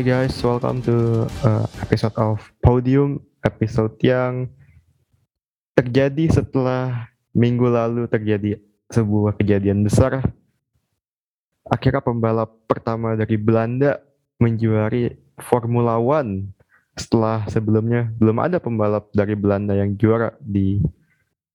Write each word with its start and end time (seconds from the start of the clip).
Hey 0.00 0.16
guys, 0.16 0.40
welcome 0.40 0.80
to 0.88 1.28
uh, 1.44 1.68
episode 1.84 2.16
of 2.16 2.40
Podium, 2.64 3.20
episode 3.44 4.00
yang 4.00 4.48
terjadi 5.76 6.40
setelah 6.40 7.12
minggu 7.36 7.68
lalu 7.68 8.08
terjadi 8.08 8.56
sebuah 8.88 9.36
kejadian 9.36 9.84
besar. 9.84 10.24
Akhirnya 11.68 12.00
pembalap 12.00 12.48
pertama 12.64 13.12
dari 13.12 13.36
Belanda 13.36 14.00
menjuari 14.40 15.20
Formula 15.36 16.00
One 16.00 16.48
setelah 16.96 17.44
sebelumnya 17.52 18.08
belum 18.16 18.40
ada 18.40 18.56
pembalap 18.56 19.12
dari 19.12 19.36
Belanda 19.36 19.76
yang 19.76 20.00
juara 20.00 20.32
di 20.40 20.80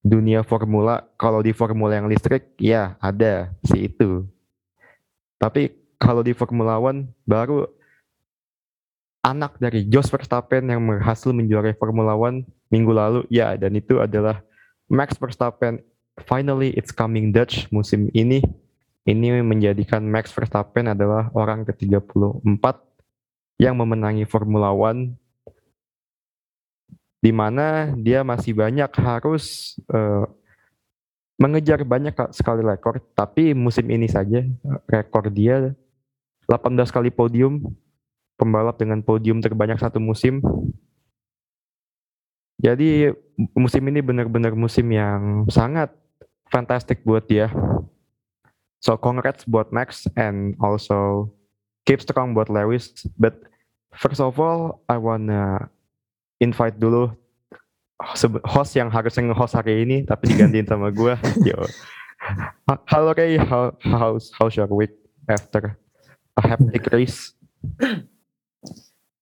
dunia 0.05 0.45
formula. 0.45 1.01
Kalau 1.17 1.41
di 1.41 1.49
formula 1.49 1.97
yang 1.97 2.05
listrik, 2.05 2.53
ya 2.61 2.93
ada 3.01 3.49
si 3.65 3.89
itu. 3.89 4.21
Tapi 5.41 5.73
kalau 5.97 6.21
di 6.21 6.37
Formula 6.37 6.77
One 6.77 7.09
baru 7.25 7.65
anak 9.25 9.57
dari 9.57 9.89
Jos 9.89 10.13
Verstappen 10.13 10.69
yang 10.69 10.85
berhasil 10.85 11.33
menjuarai 11.33 11.73
Formula 11.73 12.13
One 12.13 12.45
minggu 12.69 12.93
lalu, 12.93 13.19
ya 13.33 13.57
dan 13.57 13.73
itu 13.73 13.97
adalah 13.97 14.45
Max 14.85 15.17
Verstappen. 15.17 15.81
Finally, 16.29 16.77
it's 16.77 16.93
coming 16.93 17.33
Dutch 17.33 17.65
musim 17.73 18.13
ini. 18.13 18.45
Ini 19.05 19.41
menjadikan 19.41 20.05
Max 20.05 20.29
Verstappen 20.33 20.89
adalah 20.89 21.29
orang 21.33 21.65
ke-34 21.65 22.65
yang 23.61 23.77
memenangi 23.77 24.25
Formula 24.25 24.73
One 24.73 25.13
di 27.21 27.33
mana 27.33 27.89
dia 27.97 28.21
masih 28.21 28.53
banyak 28.53 28.89
harus 29.01 29.77
uh, 29.89 30.29
mengejar 31.41 31.81
banyak 31.81 32.13
sekali 32.33 32.61
rekor, 32.61 33.01
tapi 33.17 33.57
musim 33.57 33.89
ini 33.89 34.05
saja 34.05 34.45
rekor 34.85 35.33
dia 35.33 35.73
18 36.45 36.77
kali 36.93 37.09
podium, 37.09 37.73
pembalap 38.35 38.79
dengan 38.79 38.99
podium 38.99 39.39
terbanyak 39.39 39.79
satu 39.79 39.99
musim. 39.99 40.43
Jadi 42.59 43.11
musim 43.51 43.83
ini 43.91 43.99
benar-benar 43.99 44.55
musim 44.55 44.87
yang 44.91 45.43
sangat 45.51 45.91
fantastic 46.47 47.03
buat 47.03 47.27
dia. 47.27 47.51
So 48.79 48.95
congrats 48.95 49.43
buat 49.43 49.73
Max 49.75 50.07
and 50.15 50.55
also 50.61 51.31
keep 51.83 51.99
strong 51.99 52.31
buat 52.31 52.47
Lewis. 52.47 52.91
But 53.19 53.43
first 53.95 54.23
of 54.23 54.39
all, 54.39 54.83
I 54.87 54.95
wanna 55.01 55.67
invite 56.39 56.79
dulu 56.79 57.11
host 58.43 58.75
yang 58.75 58.91
harusnya 58.91 59.31
nge-host 59.31 59.55
hari 59.55 59.87
ini 59.87 60.03
tapi 60.03 60.31
digantiin 60.31 60.67
sama 60.67 60.91
gue. 60.91 61.15
Yo. 61.49 61.59
Halo 62.89 63.13
Ray, 63.13 63.37
how, 63.37 63.75
how's, 63.83 64.31
how's 64.33 64.55
your 64.57 64.67
week 64.71 64.95
after 65.29 65.77
a 66.39 66.41
hectic 66.41 66.87
race? 66.91 67.35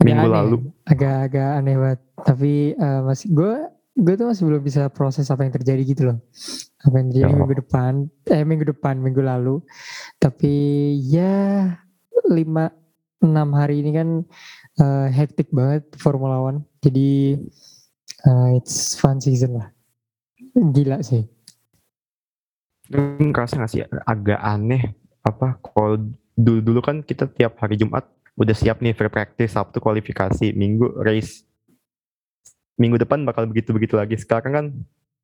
Minggu 0.03 0.27
aneh, 0.27 0.35
lalu. 0.35 0.57
Agak-agak 0.85 1.49
aneh 1.57 1.75
banget. 1.79 1.99
Tapi 2.19 2.53
uh, 2.77 3.01
masih 3.07 3.27
gue 3.31 3.53
gue 3.93 4.13
tuh 4.17 4.25
masih 4.25 4.43
belum 4.49 4.61
bisa 4.65 4.89
proses 4.89 5.29
apa 5.29 5.45
yang 5.45 5.53
terjadi 5.53 5.81
gitu 5.87 6.01
loh. 6.11 6.17
Apa 6.83 6.95
yang 6.99 7.07
terjadi 7.13 7.31
oh. 7.31 7.39
minggu 7.39 7.55
depan, 7.63 7.93
eh 8.27 8.43
minggu 8.43 8.65
depan, 8.75 8.99
minggu 8.99 9.21
lalu. 9.23 9.63
Tapi 10.19 10.53
ya 10.99 11.71
lima 12.27 12.69
enam 13.23 13.49
hari 13.55 13.79
ini 13.79 13.91
kan 13.95 14.09
uh, 14.83 15.07
hektik 15.07 15.49
banget 15.55 15.87
Formula 15.95 16.43
One. 16.43 16.67
Jadi 16.83 17.39
uh, 18.27 18.49
it's 18.59 18.99
fun 18.99 19.23
season 19.23 19.63
lah. 19.63 19.71
Gila 20.53 20.99
sih. 21.01 21.23
Ngerasa 22.93 23.63
gak 23.63 23.71
sih 23.71 23.81
agak 24.05 24.37
aneh 24.43 24.93
apa 25.23 25.55
kalau 25.63 26.03
dulu 26.35 26.59
dulu 26.59 26.79
kan 26.83 26.99
kita 26.99 27.31
tiap 27.31 27.55
hari 27.63 27.79
Jumat 27.79 28.03
udah 28.33 28.55
siap 28.55 28.81
nih 28.81 28.97
free 28.97 29.11
practice 29.13 29.53
Sabtu 29.53 29.77
kualifikasi 29.77 30.53
Minggu 30.53 31.01
race. 31.01 31.45
Minggu 32.77 32.97
depan 32.97 33.21
bakal 33.21 33.45
begitu-begitu 33.45 33.93
lagi. 33.93 34.17
Sekarang 34.17 34.53
kan 34.53 34.65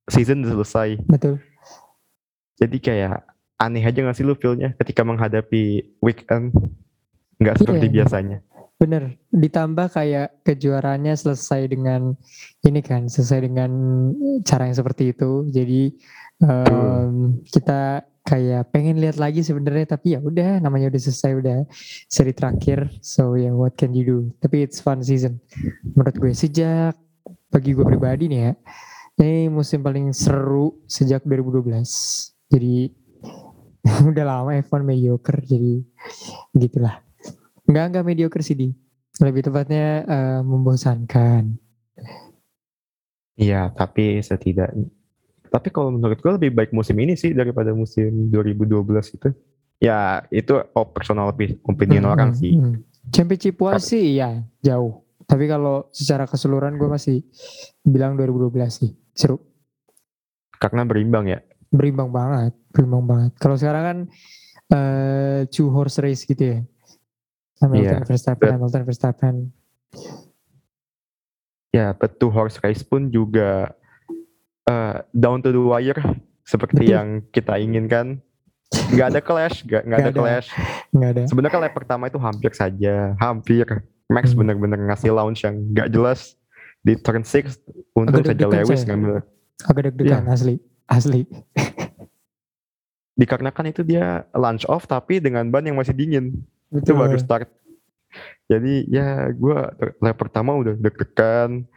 season 0.10 0.46
udah 0.46 0.62
selesai. 0.62 0.90
Betul. 1.10 1.42
Jadi 2.62 2.78
kayak 2.78 3.26
aneh 3.58 3.84
aja 3.84 4.06
gak 4.06 4.16
sih 4.16 4.26
lu 4.28 4.38
feelnya 4.38 4.76
ketika 4.78 5.02
menghadapi 5.02 5.96
weekend? 6.04 6.54
Nggak 7.40 7.64
seperti 7.64 7.88
iya, 7.88 7.96
biasanya. 8.04 8.38
Bener. 8.80 9.16
Ditambah 9.32 9.88
kayak 9.96 10.44
kejuaraannya 10.44 11.16
selesai 11.16 11.72
dengan 11.72 12.16
ini 12.68 12.80
kan 12.84 13.08
selesai 13.08 13.48
dengan 13.48 13.72
cara 14.44 14.68
yang 14.68 14.78
seperti 14.78 15.16
itu. 15.16 15.48
Jadi 15.48 15.96
um, 16.44 17.40
kita 17.48 18.04
kayak 18.30 18.70
pengen 18.70 19.02
lihat 19.02 19.18
lagi 19.18 19.42
sebenarnya 19.42 19.98
tapi 19.98 20.14
ya 20.14 20.22
udah 20.22 20.62
namanya 20.62 20.94
udah 20.94 21.02
selesai 21.02 21.32
udah 21.34 21.58
seri 22.06 22.30
terakhir 22.38 22.94
so 23.02 23.34
ya 23.34 23.50
yeah, 23.50 23.54
what 23.58 23.74
can 23.74 23.90
you 23.98 24.06
do 24.06 24.20
tapi 24.38 24.62
it's 24.62 24.78
fun 24.78 25.02
season 25.02 25.42
menurut 25.98 26.14
gue 26.14 26.32
sejak 26.38 26.94
bagi 27.50 27.74
gue 27.74 27.82
pribadi 27.82 28.30
nih 28.30 28.42
ya 28.46 28.54
ini 29.26 29.50
musim 29.50 29.82
paling 29.82 30.14
seru 30.14 30.78
sejak 30.86 31.26
2012 31.26 31.82
jadi 32.54 32.94
udah 34.14 34.26
lama 34.30 34.54
F1 34.62 34.86
mediocre 34.86 35.42
jadi 35.42 35.82
gitulah 36.54 37.02
Enggak, 37.70 37.86
enggak 37.94 38.06
mediocre 38.10 38.42
sih 38.42 38.58
di. 38.58 38.68
Lebih 39.22 39.46
tepatnya 39.46 40.02
uh, 40.10 40.42
membosankan. 40.42 41.54
Iya, 43.38 43.70
tapi 43.78 44.18
setidaknya. 44.26 44.90
Tapi 45.50 45.74
kalau 45.74 45.90
menurut 45.90 46.22
gue 46.22 46.32
lebih 46.38 46.52
baik 46.54 46.72
musim 46.72 46.96
ini 47.02 47.18
sih 47.18 47.34
daripada 47.34 47.74
musim 47.74 48.30
2012 48.30 49.18
itu. 49.18 49.30
Ya, 49.82 50.24
itu 50.30 50.62
oh, 50.76 50.88
personal 50.92 51.34
opinion 51.66 52.04
hmm, 52.06 52.14
orang 52.14 52.32
sih. 52.38 52.54
Hmm. 52.54 52.86
Championship 53.10 53.58
wise 53.58 53.90
sih 53.90 54.22
ya 54.22 54.46
jauh. 54.62 55.02
Tapi 55.26 55.46
kalau 55.46 55.90
secara 55.94 56.26
keseluruhan 56.26 56.78
gue 56.78 56.90
masih 56.90 57.26
bilang 57.82 58.14
2012 58.18 58.54
sih. 58.70 58.92
Seru. 59.14 59.42
Karena 60.58 60.84
berimbang 60.86 61.26
ya? 61.30 61.40
Berimbang 61.70 62.10
banget. 62.10 62.54
Berimbang 62.74 63.06
banget. 63.06 63.32
Kalau 63.38 63.56
sekarang 63.56 63.84
kan 63.86 63.98
uh, 64.74 65.40
two 65.50 65.70
horse 65.70 66.02
race 66.02 66.26
gitu 66.26 66.44
ya. 66.44 66.60
Hamilton 67.60 68.04
yeah. 68.04 68.08
Verstappen, 68.08 68.48
but, 68.48 68.54
Hamilton 68.56 68.84
Verstappen. 68.88 69.36
Ya, 71.70 71.94
but 71.94 72.18
two 72.18 72.32
horse 72.32 72.58
race 72.64 72.82
pun 72.82 73.12
juga 73.12 73.76
uh, 74.70 75.02
down 75.12 75.42
to 75.42 75.50
the 75.50 75.60
wire 75.60 75.98
seperti 76.46 76.86
Betul. 76.86 76.94
yang 76.94 77.08
kita 77.34 77.58
inginkan. 77.58 78.22
Gak 78.70 79.18
ada 79.18 79.22
clash, 79.22 79.66
gak, 79.66 79.82
gak, 79.90 79.98
ada, 79.98 80.12
ada 80.14 80.20
clash. 80.22 80.48
Gak 80.94 81.10
ada. 81.18 81.24
Sebenarnya 81.26 81.58
lap 81.58 81.74
pertama 81.74 82.06
itu 82.06 82.22
hampir 82.22 82.54
saja, 82.54 83.18
hampir. 83.18 83.66
Max 84.10 84.34
hmm. 84.34 84.42
benar-benar 84.42 84.80
ngasih 84.94 85.14
launch 85.14 85.42
yang 85.46 85.58
gak 85.74 85.90
jelas 85.90 86.38
di 86.82 86.98
turn 86.98 87.26
6 87.26 87.50
untung 87.98 88.26
saja 88.26 88.46
Lewis 88.46 88.86
ngambil. 88.86 89.26
Agak 89.66 89.82
deg-degan 89.92 90.24
ya. 90.26 90.34
asli, 90.34 90.56
asli. 90.88 91.22
Dikarenakan 93.20 93.66
itu 93.74 93.82
dia 93.84 94.24
launch 94.32 94.64
off 94.70 94.88
tapi 94.88 95.20
dengan 95.20 95.50
ban 95.52 95.66
yang 95.66 95.76
masih 95.76 95.92
dingin. 95.92 96.40
Betul. 96.72 96.96
Itu 96.96 97.02
baru 97.02 97.18
start. 97.20 97.50
Jadi 98.50 98.90
ya 98.90 99.30
gue 99.30 99.58
lap 100.02 100.18
pertama 100.18 100.56
udah 100.56 100.78
deg-degan. 100.78 101.68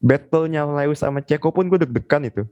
Battle-nya 0.00 0.68
Lewis 0.68 1.00
sama 1.00 1.24
Ceko 1.24 1.50
pun 1.50 1.66
gue 1.66 1.80
deg-degan 1.80 2.28
itu. 2.28 2.42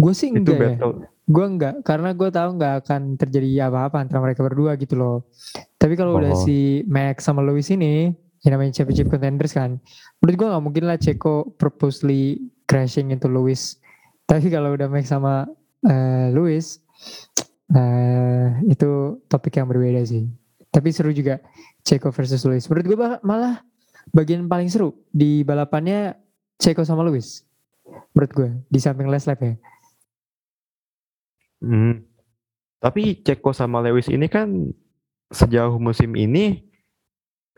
Gue 0.00 0.12
sih 0.16 0.32
enggak 0.32 0.44
itu 0.44 0.52
battle. 0.56 0.92
ya. 1.04 1.08
Gue 1.30 1.46
enggak, 1.46 1.74
karena 1.86 2.10
gue 2.16 2.28
tahu 2.32 2.48
nggak 2.58 2.74
akan 2.82 3.02
terjadi 3.14 3.70
apa-apa 3.70 4.02
antara 4.02 4.18
mereka 4.18 4.42
berdua 4.42 4.74
gitu 4.80 4.98
loh. 4.98 5.16
Tapi 5.78 5.94
kalau 5.94 6.16
oh. 6.16 6.20
udah 6.24 6.34
si 6.42 6.82
Max 6.90 7.28
sama 7.28 7.44
Lewis 7.44 7.70
ini, 7.70 8.10
yang 8.42 8.56
namanya 8.56 8.80
championship 8.80 9.12
contenders 9.12 9.54
kan, 9.54 9.78
menurut 10.18 10.34
gue 10.34 10.46
nggak 10.50 10.64
mungkin 10.64 10.84
lah 10.88 10.98
Ceko 10.98 11.54
purposely 11.60 12.40
crashing 12.66 13.12
into 13.14 13.28
Lewis. 13.30 13.78
Tapi 14.30 14.48
kalau 14.50 14.74
udah 14.74 14.88
Max 14.90 15.12
sama 15.12 15.46
uh, 15.86 16.26
Lewis, 16.34 16.80
Nah, 17.70 18.58
itu 18.66 19.22
topik 19.30 19.54
yang 19.54 19.70
berbeda 19.70 20.02
sih. 20.02 20.26
Tapi 20.70 20.90
seru 20.90 21.14
juga 21.14 21.38
Ceko 21.86 22.10
versus 22.10 22.42
Lewis. 22.42 22.66
Menurut 22.66 22.86
gue 22.86 22.98
malah 23.22 23.62
bagian 24.10 24.48
paling 24.48 24.68
seru 24.72 24.96
di 25.12 25.44
balapannya 25.44 26.16
Ceko 26.60 26.84
sama 26.84 27.04
Lewis. 27.04 27.44
Menurut 28.14 28.32
gue 28.32 28.50
di 28.68 28.78
samping 28.78 29.08
last 29.08 29.28
lap 29.28 29.40
ya. 29.40 29.54
Hmm. 31.60 32.04
Tapi 32.80 33.20
Ceko 33.20 33.52
sama 33.52 33.84
Lewis 33.84 34.08
ini 34.08 34.26
kan 34.28 34.72
sejauh 35.30 35.78
musim 35.78 36.16
ini 36.16 36.66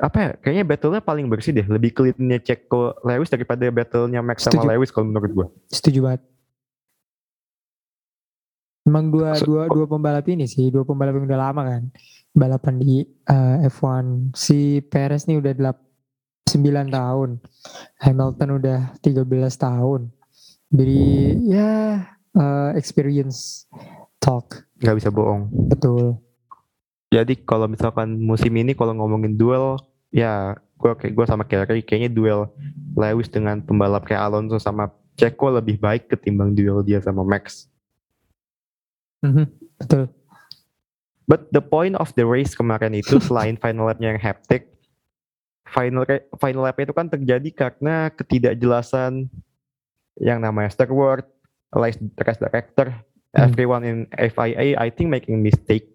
apa 0.02 0.18
ya 0.18 0.30
kayaknya 0.40 0.64
battle-nya 0.66 1.02
paling 1.04 1.30
bersih 1.30 1.54
deh 1.54 1.64
lebih 1.68 1.94
clean-nya 1.94 2.42
Ceko 2.42 3.00
Lewis 3.06 3.30
daripada 3.30 3.64
battle-nya 3.70 4.20
Max 4.20 4.44
Setuju. 4.44 4.60
sama 4.60 4.72
Lewis 4.74 4.90
kalau 4.90 5.06
menurut 5.08 5.32
gue 5.32 5.46
setuju 5.70 5.98
banget 6.04 6.22
Emang 8.82 9.14
dua 9.14 9.38
dua 9.38 9.70
dua 9.70 9.86
pembalap 9.86 10.26
ini 10.26 10.50
sih, 10.50 10.66
dua 10.74 10.82
pembalap 10.82 11.14
yang 11.14 11.26
udah 11.30 11.40
lama 11.40 11.62
kan. 11.62 11.82
Balapan 12.34 12.74
di 12.82 13.06
uh, 13.30 13.62
eh, 13.62 13.70
F1. 13.70 14.34
Si 14.34 14.82
Perez 14.82 15.30
nih 15.30 15.38
udah 15.38 15.54
9 16.52 16.92
tahun. 16.92 17.30
Hamilton 17.96 18.50
udah 18.60 18.78
13 19.00 19.24
tahun. 19.56 20.12
Jadi 20.72 21.00
ya 21.48 21.70
uh, 22.36 22.70
experience 22.76 23.68
talk. 24.20 24.68
Gak 24.80 24.96
bisa 25.00 25.08
bohong. 25.08 25.48
Betul. 25.72 26.20
Jadi 27.12 27.36
kalau 27.44 27.68
misalkan 27.68 28.16
musim 28.20 28.52
ini 28.56 28.72
kalau 28.72 28.96
ngomongin 28.96 29.36
duel, 29.36 29.76
ya 30.08 30.56
gue 30.80 30.92
kayak 30.96 31.12
gue 31.12 31.26
sama 31.28 31.44
Kerry 31.44 31.84
kayaknya 31.84 32.10
duel 32.10 32.48
Lewis 32.96 33.28
dengan 33.28 33.60
pembalap 33.60 34.08
kayak 34.08 34.32
Alonso 34.32 34.56
sama 34.56 34.90
Ceko 35.14 35.52
lebih 35.52 35.76
baik 35.76 36.08
ketimbang 36.08 36.56
duel 36.56 36.80
dia 36.80 37.04
sama 37.04 37.20
Max. 37.20 37.68
Mhm, 39.20 39.44
betul. 39.76 40.08
But 41.28 41.52
the 41.54 41.62
point 41.62 41.94
of 42.00 42.10
the 42.16 42.26
race 42.26 42.56
kemarin 42.56 42.96
itu 42.96 43.20
selain 43.22 43.60
final 43.60 43.86
lapnya 43.86 44.16
yang 44.16 44.20
hectic, 44.20 44.71
final 45.72 46.04
final 46.36 46.62
lap 46.68 46.76
itu 46.78 46.92
kan 46.92 47.08
terjadi 47.08 47.48
karena 47.50 48.12
ketidakjelasan 48.12 49.32
yang 50.20 50.38
namanya 50.44 50.68
steward, 50.68 51.24
race 51.72 51.96
director, 52.38 52.92
Hmm. 53.32 53.48
everyone 53.48 53.80
in 53.80 53.96
FIA 54.12 54.76
I 54.76 54.88
think 54.92 55.08
making 55.08 55.40
mistake. 55.40 55.88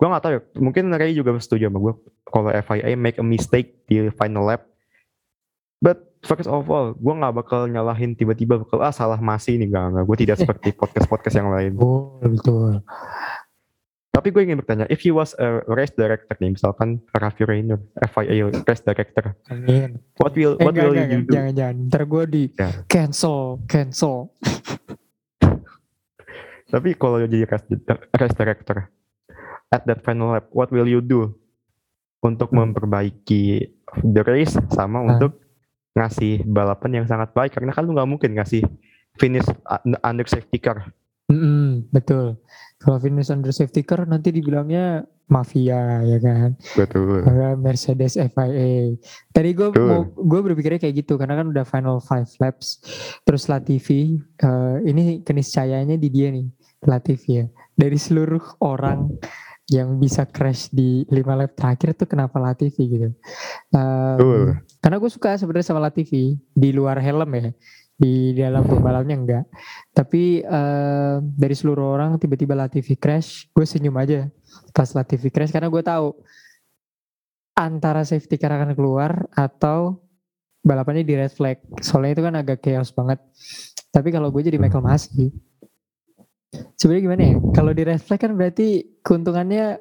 Gue 0.00 0.08
gak 0.08 0.24
tahu 0.24 0.32
ya, 0.36 0.42
mungkin 0.56 0.88
Ray 0.92 1.12
juga 1.12 1.36
setuju 1.36 1.68
sama 1.68 1.80
gue 1.80 1.94
kalau 2.28 2.48
FIA 2.48 2.96
make 2.96 3.20
a 3.20 3.24
mistake 3.24 3.84
di 3.84 4.08
final 4.16 4.44
lap. 4.44 4.64
But 5.80 6.00
first 6.24 6.48
of 6.48 6.64
all, 6.68 6.96
gue 6.96 7.12
gak 7.12 7.36
bakal 7.36 7.68
nyalahin 7.68 8.16
tiba-tiba 8.16 8.60
bakal 8.60 8.80
ah 8.80 8.92
salah 8.92 9.20
masih 9.20 9.60
nih 9.60 9.68
gak, 9.68 10.00
gak. 10.00 10.04
Gue 10.08 10.16
tidak 10.16 10.36
seperti 10.44 10.72
podcast-podcast 10.72 11.36
yang 11.36 11.52
lain. 11.52 11.76
Betul, 11.76 12.28
betul. 12.40 12.72
Tapi 14.16 14.32
gue 14.32 14.42
ingin 14.42 14.56
bertanya, 14.56 14.88
if 14.88 15.04
you 15.04 15.12
was 15.12 15.36
a 15.36 15.60
race 15.68 15.92
director 15.92 16.32
nih, 16.34 16.50
misalkan 16.50 16.98
Raffi 17.12 17.44
Rainer, 17.44 17.78
FIA 18.06 18.48
race 18.64 18.80
director, 18.80 19.36
Amin. 19.46 20.00
what 20.16 20.32
will 20.32 20.56
Eh, 20.56 20.64
what 20.64 20.72
enggak, 20.72 20.82
will 20.82 20.94
enggak, 20.96 21.06
you 21.06 21.14
enggak. 21.14 21.22
do? 21.22 21.32
Jangan, 21.36 21.52
jangan. 21.54 21.76
Ntar 21.86 22.02
gue 22.06 22.22
di 22.26 22.42
Ya. 22.50 22.68
cancel, 22.86 23.38
cancel. 23.66 24.14
Tapi 26.66 26.94
kalau 26.94 27.20
jadi 27.20 27.44
race, 27.44 27.66
race 28.10 28.34
director 28.34 28.88
at 29.68 29.82
that 29.84 30.00
final 30.00 30.32
lap, 30.32 30.46
what 30.50 30.70
will 30.70 30.86
you 30.86 30.98
do 30.98 31.30
untuk 32.20 32.50
Hmm. 32.50 32.66
memperbaiki 32.66 33.70
the 34.02 34.22
race 34.24 34.56
sama 34.70 34.98
Ah. 34.98 35.04
untuk 35.12 35.38
ngasih 35.92 36.42
balapan 36.42 36.94
yang 36.94 37.06
sangat 37.06 37.30
baik 37.32 37.52
karena 37.52 37.70
kan 37.70 37.80
lu 37.80 37.92
nggak 37.92 38.08
mungkin 38.08 38.30
ngasih 38.34 38.60
finish 39.14 39.44
un- 39.64 40.00
under 40.02 40.24
safety 40.24 40.56
car. 40.56 40.90
Mm-mm, 41.26 41.65
betul. 41.92 42.38
Kalau 42.76 43.00
finish 43.00 43.32
under 43.32 43.50
safety 43.50 43.82
car 43.82 44.04
nanti 44.04 44.30
dibilangnya 44.30 45.06
mafia 45.26 46.06
ya 46.06 46.18
kan. 46.22 46.54
Betul. 46.78 47.24
Karena 47.26 47.58
Mercedes 47.58 48.14
FIA. 48.14 48.94
Tadi 49.34 49.50
gue 49.56 49.68
mau 49.74 50.06
gue 50.06 50.40
berpikirnya 50.52 50.78
kayak 50.78 51.06
gitu 51.06 51.18
karena 51.18 51.42
kan 51.42 51.46
udah 51.50 51.64
final 51.66 51.98
five 51.98 52.28
laps. 52.38 52.82
Terus 53.26 53.50
Latifi 53.50 54.20
eh, 54.20 54.76
ini 54.86 55.24
keniscayaannya 55.26 55.98
di 55.98 56.08
dia 56.12 56.30
nih 56.30 56.46
Latifi 56.86 57.30
ya. 57.42 57.46
Dari 57.76 57.98
seluruh 57.98 58.62
orang 58.62 59.18
yang 59.66 59.98
bisa 59.98 60.22
crash 60.22 60.70
di 60.70 61.02
lima 61.10 61.34
lap 61.34 61.58
terakhir 61.58 61.98
tuh 61.98 62.06
kenapa 62.06 62.38
Latifi 62.38 62.86
gitu. 62.86 63.10
Em, 63.74 64.14
Betul. 64.14 64.62
karena 64.78 64.96
gue 65.02 65.10
suka 65.10 65.34
sebenarnya 65.34 65.66
sama 65.66 65.82
Latifi 65.82 66.38
di 66.38 66.70
luar 66.70 67.02
helm 67.02 67.30
ya. 67.34 67.50
Di 67.96 68.36
dalam 68.36 68.60
pembalapnya 68.68 69.16
enggak. 69.16 69.44
Tapi 69.96 70.44
eh, 70.44 71.16
dari 71.24 71.54
seluruh 71.56 71.96
orang 71.96 72.20
tiba-tiba 72.20 72.52
Latifi 72.52 72.92
crash, 72.94 73.48
gue 73.50 73.64
senyum 73.64 73.96
aja 73.96 74.28
pas 74.76 74.92
Latifi 74.92 75.32
crash 75.32 75.48
karena 75.48 75.72
gue 75.72 75.80
tahu 75.80 76.12
antara 77.56 78.04
safety 78.04 78.36
car 78.36 78.52
akan 78.52 78.76
keluar 78.76 79.24
atau 79.32 80.04
balapannya 80.60 81.08
di 81.08 81.16
red 81.16 81.32
flag. 81.32 81.56
Soalnya 81.80 82.20
itu 82.20 82.22
kan 82.22 82.34
agak 82.36 82.60
chaos 82.60 82.92
banget. 82.92 83.18
Tapi 83.88 84.12
kalau 84.12 84.28
gue 84.28 84.44
jadi 84.44 84.60
Michael 84.60 84.84
Masi, 84.84 85.32
sebenarnya 86.76 87.02
gimana 87.02 87.22
ya? 87.24 87.34
Kalau 87.56 87.72
di 87.72 87.82
red 87.88 88.02
flag 88.04 88.20
kan 88.20 88.36
berarti 88.36 89.00
keuntungannya 89.00 89.80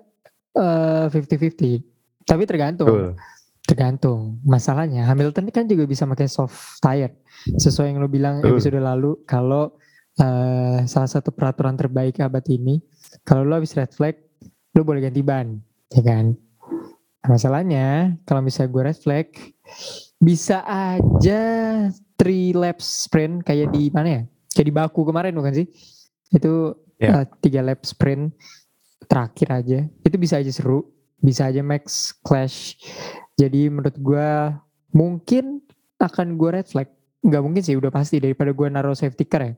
eh, 0.55 1.05
50-50. 1.11 2.23
Tapi 2.23 2.43
tergantung. 2.47 2.87
Betul. 2.87 3.19
Tergantung. 3.65 4.37
Masalahnya 4.45 5.09
Hamilton 5.09 5.49
kan 5.49 5.65
juga 5.65 5.83
bisa 5.83 6.05
pakai 6.05 6.29
soft 6.29 6.77
tire. 6.79 7.25
Sesuai 7.57 7.91
yang 7.91 7.97
lo 7.97 8.07
bilang 8.07 8.39
Betul. 8.41 8.57
episode 8.57 8.79
lalu 8.79 9.11
kalau 9.25 9.73
eh, 10.15 10.85
salah 10.85 11.09
satu 11.09 11.33
peraturan 11.33 11.73
terbaik 11.73 12.21
abad 12.21 12.45
ini 12.47 12.79
kalau 13.25 13.41
lo 13.41 13.57
habis 13.57 13.73
red 13.73 13.89
flag 13.89 14.15
lo 14.71 14.83
boleh 14.83 15.01
ganti 15.01 15.23
ban, 15.23 15.55
ya 15.89 16.03
kan? 16.03 16.35
Nah, 17.23 17.29
masalahnya 17.31 17.85
kalau 18.21 18.43
misalnya 18.43 18.69
gue 18.69 18.83
red 18.85 18.99
flag 18.99 19.27
bisa 20.19 20.61
aja 20.61 21.41
three 22.15 22.53
laps 22.53 23.07
sprint 23.09 23.41
kayak 23.41 23.73
di 23.73 23.89
mana 23.89 24.07
ya? 24.07 24.21
Kayak 24.53 24.67
di 24.67 24.73
Baku 24.73 25.01
kemarin 25.03 25.33
bukan 25.33 25.53
sih? 25.53 25.67
Itu 26.29 26.75
Ya. 26.95 27.11
eh, 27.11 27.25
tiga 27.43 27.59
lap 27.59 27.83
sprint 27.83 28.31
terakhir 29.03 29.47
aja. 29.51 29.79
Itu 29.99 30.15
bisa 30.15 30.39
aja 30.39 30.47
seru, 30.47 30.87
bisa 31.19 31.51
aja 31.51 31.59
max 31.59 32.15
clash. 32.23 32.79
Jadi 33.35 33.67
menurut 33.67 33.95
gue 33.99 34.29
mungkin 34.95 35.59
akan 35.99 36.39
gue 36.39 36.49
red 36.55 36.67
flag. 36.67 36.87
Nggak 37.25 37.41
mungkin 37.43 37.61
sih 37.61 37.75
udah 37.75 37.91
pasti 37.91 38.23
daripada 38.23 38.55
gue 38.55 38.67
naruh 38.71 38.95
safety 38.95 39.27
car 39.27 39.43
ya. 39.43 39.53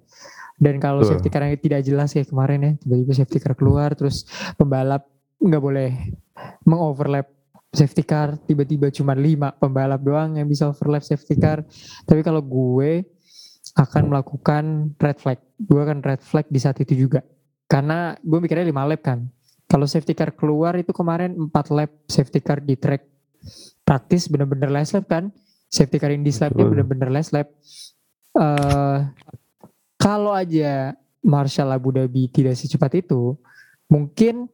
Dan 0.57 0.81
kalau 0.81 1.05
safety 1.05 1.29
car 1.29 1.45
yang 1.45 1.53
tidak 1.61 1.85
jelas 1.85 2.09
ya 2.17 2.25
kemarin 2.25 2.59
ya, 2.65 2.71
tiba-tiba 2.81 3.13
safety 3.13 3.37
car 3.37 3.53
keluar 3.53 3.93
terus 3.93 4.25
pembalap 4.57 5.05
nggak 5.37 5.61
boleh 5.61 5.93
mengoverlap 6.65 7.29
safety 7.69 8.01
car 8.01 8.41
tiba-tiba 8.41 8.89
cuma 8.89 9.13
lima 9.13 9.53
pembalap 9.53 10.01
doang 10.01 10.41
yang 10.41 10.49
bisa 10.49 10.65
overlap 10.73 11.05
safety 11.05 11.37
car. 11.37 11.61
Tapi 12.09 12.25
kalau 12.25 12.41
gue 12.41 13.05
akan 13.77 14.09
melakukan 14.09 14.97
red 14.97 15.17
flag, 15.21 15.37
gue 15.61 15.77
akan 15.77 16.01
red 16.01 16.21
flag 16.25 16.49
di 16.49 16.57
saat 16.57 16.81
itu 16.81 16.97
juga. 16.97 17.21
Karena 17.69 18.17
gue 18.17 18.39
mikirnya 18.41 18.65
5 18.65 18.89
lap 18.89 19.01
kan. 19.05 19.19
Kalau 19.67 19.85
safety 19.85 20.15
car 20.17 20.33
keluar 20.33 20.73
itu 20.79 20.89
kemarin 20.95 21.35
4 21.37 21.77
lap 21.77 21.91
safety 22.09 22.39
car 22.41 22.63
di 22.63 22.79
track 22.79 23.16
praktis 23.87 24.27
bener-bener 24.27 24.69
last 24.71 24.93
lap 24.95 25.05
kan. 25.07 25.33
Safety 25.67 25.99
car 25.99 26.15
in 26.15 26.23
this 26.23 26.39
lapnya 26.39 26.63
Betul. 26.63 26.71
bener-bener 26.79 27.09
last 27.11 27.35
lap. 27.35 27.51
Eh 28.37 28.99
kalau 29.97 30.31
aja 30.31 30.93
Marshall 31.25 31.75
Abu 31.75 31.91
Dhabi 31.91 32.31
tidak 32.31 32.55
secepat 32.55 33.03
itu, 33.03 33.35
mungkin 33.91 34.47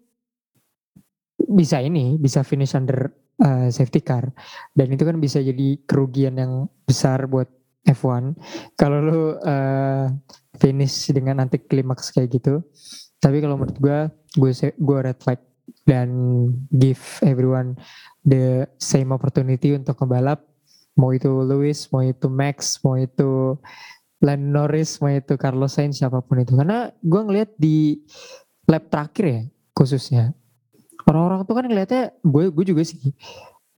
bisa 1.37 1.77
ini, 1.83 2.17
bisa 2.17 2.41
finish 2.41 2.73
under 2.73 3.11
eh, 3.37 3.69
safety 3.69 4.01
car. 4.01 4.31
Dan 4.73 4.95
itu 4.95 5.03
kan 5.05 5.19
bisa 5.19 5.43
jadi 5.43 5.77
kerugian 5.85 6.39
yang 6.39 6.65
besar 6.87 7.29
buat 7.29 7.51
F1. 7.85 8.33
Kalau 8.79 8.97
lu 9.03 9.21
eh, 9.43 10.09
finish 10.57 11.11
dengan 11.11 11.43
anti 11.43 11.61
klimaks 11.61 12.09
kayak 12.09 12.33
gitu. 12.33 12.63
Tapi 13.19 13.37
kalau 13.43 13.59
menurut 13.59 13.77
gue, 13.77 13.99
gue 14.39 14.51
gue 14.73 14.97
red 15.05 15.19
flag 15.21 15.39
dan 15.83 16.09
give 16.71 17.01
everyone 17.23 17.75
the 18.23 18.67
same 18.79 19.11
opportunity 19.11 19.75
untuk 19.75 19.99
ngebalap. 19.99 20.43
Mau 20.93 21.09
itu 21.09 21.29
Lewis, 21.29 21.89
mau 21.89 22.05
itu 22.05 22.29
Max, 22.29 22.77
mau 22.85 22.95
itu 22.95 23.57
Lando 24.23 24.47
Norris, 24.63 25.01
mau 25.03 25.11
itu 25.11 25.35
Carlos 25.35 25.75
Sainz, 25.75 25.99
siapa 25.99 26.23
pun 26.23 26.39
itu. 26.39 26.55
Karena 26.55 26.87
gue 27.01 27.21
ngeliat 27.25 27.49
di 27.59 27.99
lap 28.69 28.87
terakhir 28.87 29.25
ya, 29.25 29.41
khususnya. 29.75 30.23
Orang-orang 31.03 31.43
tuh 31.43 31.55
kan 31.59 31.65
ngeliatnya, 31.67 32.15
gue, 32.23 32.47
gue 32.53 32.65
juga 32.71 32.87
sih. 32.87 33.11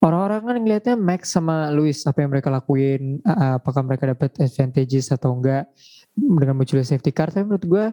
Orang-orang 0.03 0.45
kan 0.45 0.55
ngeliatnya 0.61 0.95
Max 0.99 1.33
sama 1.33 1.73
Lewis, 1.73 2.05
apa 2.05 2.21
yang 2.21 2.29
mereka 2.29 2.53
lakuin, 2.53 3.25
apakah 3.25 3.81
mereka 3.81 4.13
dapat 4.13 4.37
advantages 4.37 5.09
atau 5.09 5.33
enggak 5.33 5.65
dengan 6.13 6.53
munculnya 6.53 6.85
safety 6.85 7.09
car. 7.09 7.33
Tapi 7.33 7.41
menurut 7.41 7.65
gue 7.65 7.85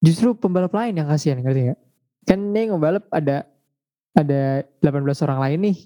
justru 0.00 0.32
pembalap 0.32 0.72
lain 0.72 0.96
yang 0.96 1.10
kasihan, 1.12 1.44
ngerti 1.44 1.76
gak? 1.76 1.80
Kan 2.28 2.54
nih 2.54 2.70
ngebalap 2.70 3.06
ada 3.10 3.44
ada 4.12 4.62
18 4.84 5.24
orang 5.24 5.40
lain 5.40 5.58
nih 5.72 5.78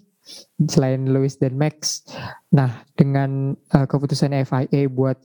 selain 0.67 1.07
Lewis 1.07 1.39
dan 1.39 1.55
Max. 1.55 2.03
Nah, 2.51 2.83
dengan 2.99 3.55
uh, 3.55 3.87
keputusan 3.87 4.35
FIA 4.43 4.91
buat 4.91 5.17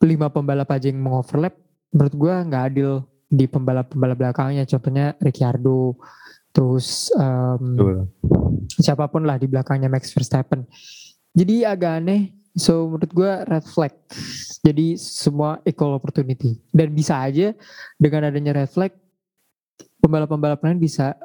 lima 0.00 0.32
pembalap 0.32 0.72
aja 0.72 0.88
yang 0.88 1.04
mengoverlap, 1.04 1.52
menurut 1.92 2.14
gua 2.16 2.34
nggak 2.40 2.64
adil 2.72 3.04
di 3.28 3.44
pembalap-pembalap 3.44 4.16
belakangnya. 4.16 4.64
Contohnya 4.64 5.12
Ricciardo, 5.20 6.00
terus 6.56 7.12
um, 7.14 7.76
Betul. 7.76 7.96
siapa 8.80 9.06
pun 9.12 9.28
lah 9.28 9.36
di 9.36 9.46
belakangnya 9.46 9.92
Max 9.92 10.10
Verstappen. 10.10 10.64
Jadi 11.36 11.62
agak 11.68 12.00
aneh. 12.00 12.32
So 12.50 12.90
menurut 12.90 13.12
gua 13.14 13.46
red 13.46 13.62
flag. 13.62 13.94
Jadi 14.64 14.98
semua 14.98 15.62
equal 15.62 15.94
opportunity. 15.94 16.58
Dan 16.72 16.90
bisa 16.96 17.20
aja 17.22 17.54
dengan 18.00 18.26
adanya 18.26 18.64
red 18.64 18.72
flag, 18.72 18.90
pembalap-pembalap 19.98 20.60
lain 20.60 20.78
bisa 20.78 21.16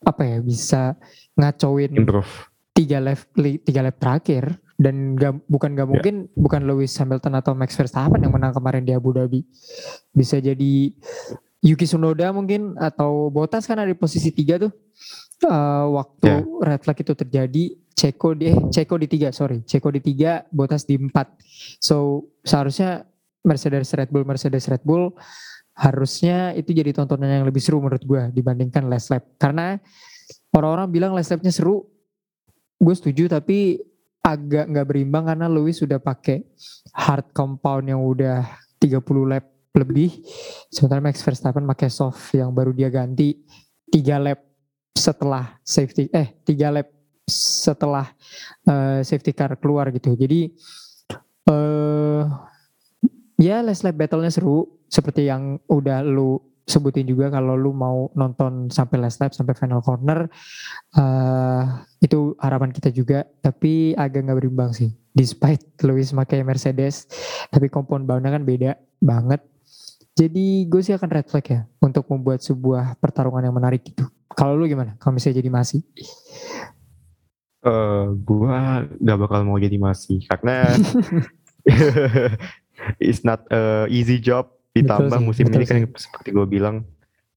apa 0.00 0.22
ya 0.22 0.38
bisa 0.38 0.94
ngacauin 1.34 1.92
Improve. 1.92 2.30
tiga 2.72 2.98
lap 2.98 3.20
tiga 3.36 3.80
lap 3.82 3.96
terakhir 3.96 4.44
dan 4.76 5.16
gak, 5.16 5.40
bukan 5.48 5.72
Ya. 5.72 5.76
gak 5.78 5.88
mungkin 5.88 6.14
bukan 6.32 6.60
Lewis 6.64 6.92
Hamilton 6.94 7.32
atau 7.34 7.52
Max 7.52 7.72
Verstappen 7.72 8.20
yang 8.20 8.30
menang 8.30 8.52
kemarin 8.52 8.84
di 8.84 8.92
Abu 8.92 9.10
Dhabi 9.10 9.40
bisa 10.10 10.36
jadi 10.36 10.92
Yuki 11.60 11.84
Tsunoda 11.84 12.30
mungkin 12.30 12.76
atau 12.76 13.32
Bottas 13.32 13.64
kan 13.64 13.80
ada 13.80 13.88
di 13.88 13.96
posisi 13.96 14.30
tiga 14.30 14.56
tuh 14.58 14.72
Eh, 15.36 15.84
waktu 15.92 16.32
Ya. 16.32 16.40
red 16.64 16.80
flag 16.80 16.96
itu 16.96 17.12
terjadi 17.12 17.64
Ceko 17.92 18.32
di 18.32 18.48
eh 18.48 18.56
Ceko 18.72 18.96
di 18.96 19.04
tiga 19.04 19.28
sorry 19.28 19.60
Ceko 19.62 19.92
di 19.92 20.00
tiga 20.00 20.40
Bottas 20.48 20.88
di 20.88 20.96
empat 20.96 21.28
so 21.76 22.24
seharusnya 22.40 23.04
Mercedes 23.42 23.92
Red 23.92 24.08
Bull 24.08 24.24
Mercedes 24.24 24.64
Red 24.64 24.80
Bull 24.80 25.12
harusnya 25.76 26.56
itu 26.56 26.72
jadi 26.72 26.96
tontonan 26.96 27.28
yang 27.28 27.44
lebih 27.44 27.60
seru 27.60 27.84
menurut 27.84 28.00
gue 28.00 28.22
dibandingkan 28.32 28.88
last 28.88 29.12
lap. 29.12 29.28
Karena 29.36 29.76
orang-orang 30.56 30.88
bilang 30.88 31.12
last 31.12 31.36
lapnya 31.36 31.52
seru. 31.52 31.84
Gue 32.76 32.92
setuju 32.96 33.28
tapi 33.28 33.80
agak 34.24 34.68
nggak 34.72 34.86
berimbang 34.88 35.24
karena 35.28 35.46
Lewis 35.46 35.80
sudah 35.80 36.00
pakai 36.00 36.44
hard 36.92 37.30
compound 37.30 37.88
yang 37.88 38.00
udah 38.00 38.42
30 38.80 39.00
lap 39.28 39.44
lebih. 39.76 40.10
Sementara 40.72 41.04
Max 41.04 41.20
Verstappen 41.20 41.64
pakai 41.68 41.92
soft 41.92 42.32
yang 42.32 42.50
baru 42.52 42.72
dia 42.72 42.88
ganti 42.88 43.44
3 43.92 44.16
lap 44.20 44.40
setelah 44.96 45.60
safety 45.60 46.08
eh 46.10 46.32
3 46.42 46.74
lap 46.74 46.88
setelah 47.28 48.08
uh, 48.64 49.04
safety 49.04 49.36
car 49.36 49.54
keluar 49.60 49.92
gitu. 49.92 50.16
Jadi 50.16 50.56
uh, 51.52 52.24
ya 53.40 53.60
last 53.64 53.84
lap 53.84 53.96
battle-nya 53.96 54.32
seru. 54.32 54.68
Seperti 54.86 55.26
yang 55.26 55.58
udah 55.66 56.00
lu 56.06 56.38
sebutin 56.66 57.06
juga 57.06 57.30
kalau 57.30 57.54
lu 57.54 57.70
mau 57.70 58.10
nonton 58.18 58.66
sampai 58.70 58.98
last 58.98 59.22
lap 59.22 59.30
sampai 59.30 59.54
final 59.54 59.78
corner 59.78 60.26
uh, 60.98 61.62
itu 62.02 62.34
harapan 62.42 62.70
kita 62.74 62.90
juga. 62.90 63.26
Tapi 63.42 63.94
agak 63.94 64.26
nggak 64.26 64.38
berimbang 64.42 64.70
sih. 64.74 64.90
Despite 65.16 65.80
Lewis 65.86 66.12
pakai 66.12 66.44
Mercedes 66.44 67.08
tapi 67.48 67.70
kompon 67.72 68.04
bahannya 68.04 68.30
kan 68.30 68.42
beda 68.44 68.70
banget. 69.00 69.40
Jadi 70.16 70.64
gue 70.64 70.80
sih 70.80 70.96
akan 70.96 71.12
red 71.12 71.28
flag 71.28 71.44
ya 71.44 71.60
untuk 71.76 72.08
membuat 72.08 72.40
sebuah 72.40 72.96
pertarungan 72.96 73.44
yang 73.44 73.52
menarik 73.52 73.84
gitu. 73.84 74.08
Kalau 74.32 74.56
lu 74.56 74.64
gimana? 74.64 74.96
Kalau 74.96 75.12
misalnya 75.12 75.44
jadi 75.44 75.50
masih? 75.52 75.80
Uh, 77.66 78.14
gue 78.16 78.56
gak 79.02 79.18
bakal 79.18 79.44
mau 79.44 79.58
jadi 79.60 79.76
masih 79.76 80.22
karena 80.24 80.70
it's 83.00 83.24
not 83.26 83.44
a 83.52 83.86
easy 83.88 84.20
job 84.20 84.50
ditambah 84.76 85.18
sih, 85.20 85.24
musim 85.24 85.44
ini 85.48 85.64
kan 85.64 85.88
seperti 85.96 86.36
gue 86.36 86.46
bilang 86.46 86.84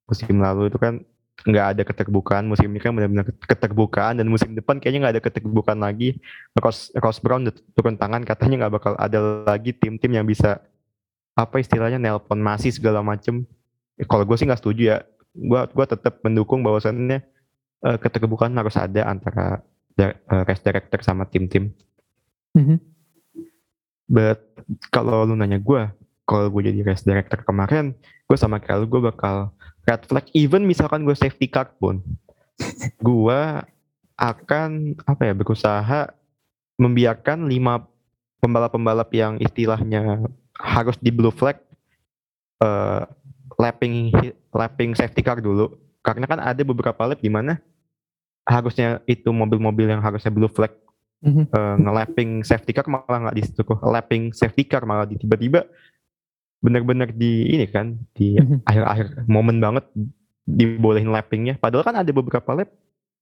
musim 0.10 0.36
lalu 0.41 0.67
itu 0.67 0.77
kan 0.81 1.00
nggak 1.48 1.65
ada 1.75 1.84
keterbukaan 1.88 2.43
musim 2.51 2.67
ini 2.67 2.84
kan 2.84 2.91
benar-benar 2.91 3.31
keterbukaan 3.48 4.19
dan 4.19 4.27
musim 4.27 4.51
depan 4.51 4.75
kayaknya 4.75 5.08
nggak 5.08 5.13
ada 5.15 5.24
keterbukaan 5.24 5.79
lagi. 5.79 6.19
Ross, 6.60 6.91
Ross 7.00 7.24
Brown 7.24 7.48
turun 7.72 7.96
tangan 7.96 8.27
katanya 8.27 8.65
nggak 8.65 8.74
bakal 8.75 8.93
ada 9.00 9.48
lagi 9.48 9.72
tim-tim 9.72 10.12
yang 10.12 10.27
bisa 10.27 10.60
apa 11.39 11.63
istilahnya 11.63 11.96
nelpon 11.96 12.43
masih 12.43 12.75
segala 12.75 13.00
macem. 13.00 13.48
Kalau 14.03 14.27
gue 14.27 14.36
sih 14.36 14.43
nggak 14.43 14.60
setuju 14.60 14.81
ya. 14.84 14.98
Gue 15.31 15.62
gua 15.72 15.86
tetap 15.88 16.19
mendukung 16.25 16.60
bahwasannya 16.60 17.24
uh, 17.88 17.98
keterbukaan 18.01 18.51
harus 18.60 18.75
ada 18.75 19.08
antara 19.08 19.63
uh, 19.96 20.43
race 20.43 20.63
director 20.63 21.00
sama 21.00 21.24
tim-tim. 21.24 21.72
Mm 22.51 22.63
-hmm. 22.65 22.77
But 24.09 24.41
kalau 24.89 25.23
lu 25.23 25.37
nanya 25.37 25.61
gue 25.61 25.87
kalau 26.25 26.45
gue 26.49 26.61
jadi 26.69 26.81
race 26.85 27.05
director 27.05 27.41
kemarin 27.45 27.93
gue 28.29 28.37
sama 28.37 28.61
kayak 28.61 28.85
gue 28.85 29.01
bakal 29.01 29.49
red 29.89 30.05
flag. 30.05 30.25
Even 30.37 30.69
misalkan 30.69 31.01
gue 31.01 31.17
safety 31.17 31.49
car 31.49 31.73
pun 31.81 32.01
gue 33.07 33.41
akan 34.19 34.99
apa 35.07 35.21
ya 35.25 35.33
berusaha 35.33 36.11
membiarkan 36.75 37.49
lima 37.49 37.87
pembalap-pembalap 38.43 39.09
yang 39.15 39.39
istilahnya 39.41 40.27
harus 40.59 40.95
di 40.99 41.11
blue 41.11 41.31
flag 41.31 41.59
uh, 42.61 43.07
lapping 43.57 44.11
lapping 44.53 44.93
safety 44.93 45.25
car 45.25 45.41
dulu. 45.41 45.73
Karena 46.05 46.25
kan 46.29 46.39
ada 46.39 46.61
beberapa 46.63 46.99
lap 47.03 47.19
di 47.19 47.27
mana 47.27 47.59
harusnya 48.47 49.03
itu 49.05 49.29
mobil-mobil 49.29 49.89
yang 49.89 50.01
harusnya 50.01 50.31
blue 50.31 50.49
flag 50.49 50.71
mm-hmm. 51.23 51.45
uh, 51.51 51.75
ngelapping 51.79 52.43
safety 52.43 52.71
car 52.71 52.88
malah 52.88 53.29
nggak 53.29 53.38
di 53.38 53.43
situ 53.43 53.61
kok 53.63 53.79
lapping 53.83 54.31
safety 54.31 54.63
car 54.67 54.83
malah 54.83 55.05
di 55.07 55.19
tiba-tiba 55.19 55.67
benar-benar 56.59 57.15
di 57.15 57.55
ini 57.55 57.65
kan 57.71 57.95
di 58.11 58.35
mhm. 58.35 58.67
akhir-akhir 58.67 59.07
momen 59.31 59.63
banget 59.63 59.88
dibolehin 60.43 61.07
lappingnya 61.07 61.55
padahal 61.55 61.88
kan 61.88 61.95
ada 62.03 62.11
beberapa 62.11 62.51
lap 62.51 62.69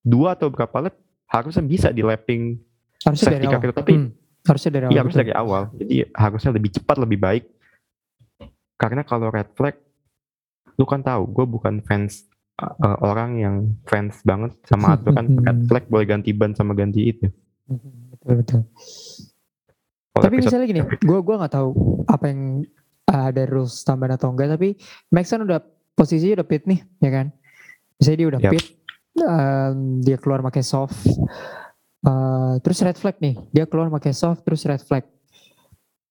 dua 0.02 0.34
atau 0.34 0.50
beberapa 0.50 0.90
lap 0.90 0.96
harusnya 1.30 1.62
bisa 1.62 1.88
di 1.94 2.02
lapping 2.02 2.58
harusnya 3.06 3.38
dari 3.38 3.46
awal. 3.46 3.62
Itu, 3.62 3.78
tapi 3.78 3.94
hmm. 3.94 4.10
harusnya 4.48 4.72
dari 4.74 4.86
awal 4.88 4.94
iya 4.96 5.02
harusnya 5.04 5.22
dari 5.22 5.36
awal 5.38 5.64
jadi 5.78 5.96
harusnya 6.18 6.52
lebih 6.58 6.72
cepat 6.82 6.96
lebih 6.98 7.20
baik 7.22 7.44
karena 8.78 9.02
kalau 9.06 9.28
red 9.30 9.50
flag 9.54 9.76
lu 10.78 10.86
kan 10.86 11.02
tahu 11.02 11.30
gue 11.30 11.46
bukan 11.46 11.82
fans 11.86 12.26
uh, 12.62 12.98
orang 13.06 13.38
yang 13.38 13.56
fans 13.86 14.22
banget 14.26 14.54
sama 14.66 14.94
aturan 14.98 15.38
red 15.46 15.60
flag 15.70 15.84
boleh 15.90 16.06
ganti 16.10 16.34
ban 16.34 16.58
sama 16.58 16.74
ganti 16.74 17.06
itu 17.06 17.28
betul 17.68 18.34
betul. 18.40 18.62
Tapi 20.18 20.36
misalnya 20.42 20.66
gini 20.66 20.82
gue 20.82 21.20
gue 21.22 21.36
nggak 21.38 21.54
tahu 21.54 21.70
apa 22.10 22.26
yang 22.32 22.42
ada 23.08 23.44
rules 23.48 23.86
tambahan 23.88 24.20
atau 24.20 24.34
enggak 24.34 24.58
tapi 24.58 24.76
Max 25.14 25.32
kan 25.32 25.46
udah 25.46 25.62
posisinya 25.96 26.42
udah 26.44 26.48
pit 26.48 26.64
nih 26.66 26.80
ya 27.04 27.12
kan? 27.14 27.28
Misalnya 28.00 28.18
dia 28.18 28.28
udah 28.28 28.42
yep. 28.42 28.52
pit 28.52 28.66
um, 29.22 29.78
dia 30.02 30.18
keluar 30.18 30.40
pakai 30.42 30.64
soft 30.66 30.98
uh, 32.08 32.58
terus 32.62 32.82
red 32.82 32.98
flag 32.98 33.18
nih 33.22 33.36
dia 33.54 33.66
keluar 33.70 33.92
pakai 33.94 34.12
soft 34.12 34.42
terus 34.44 34.66
red 34.66 34.82
flag. 34.82 35.06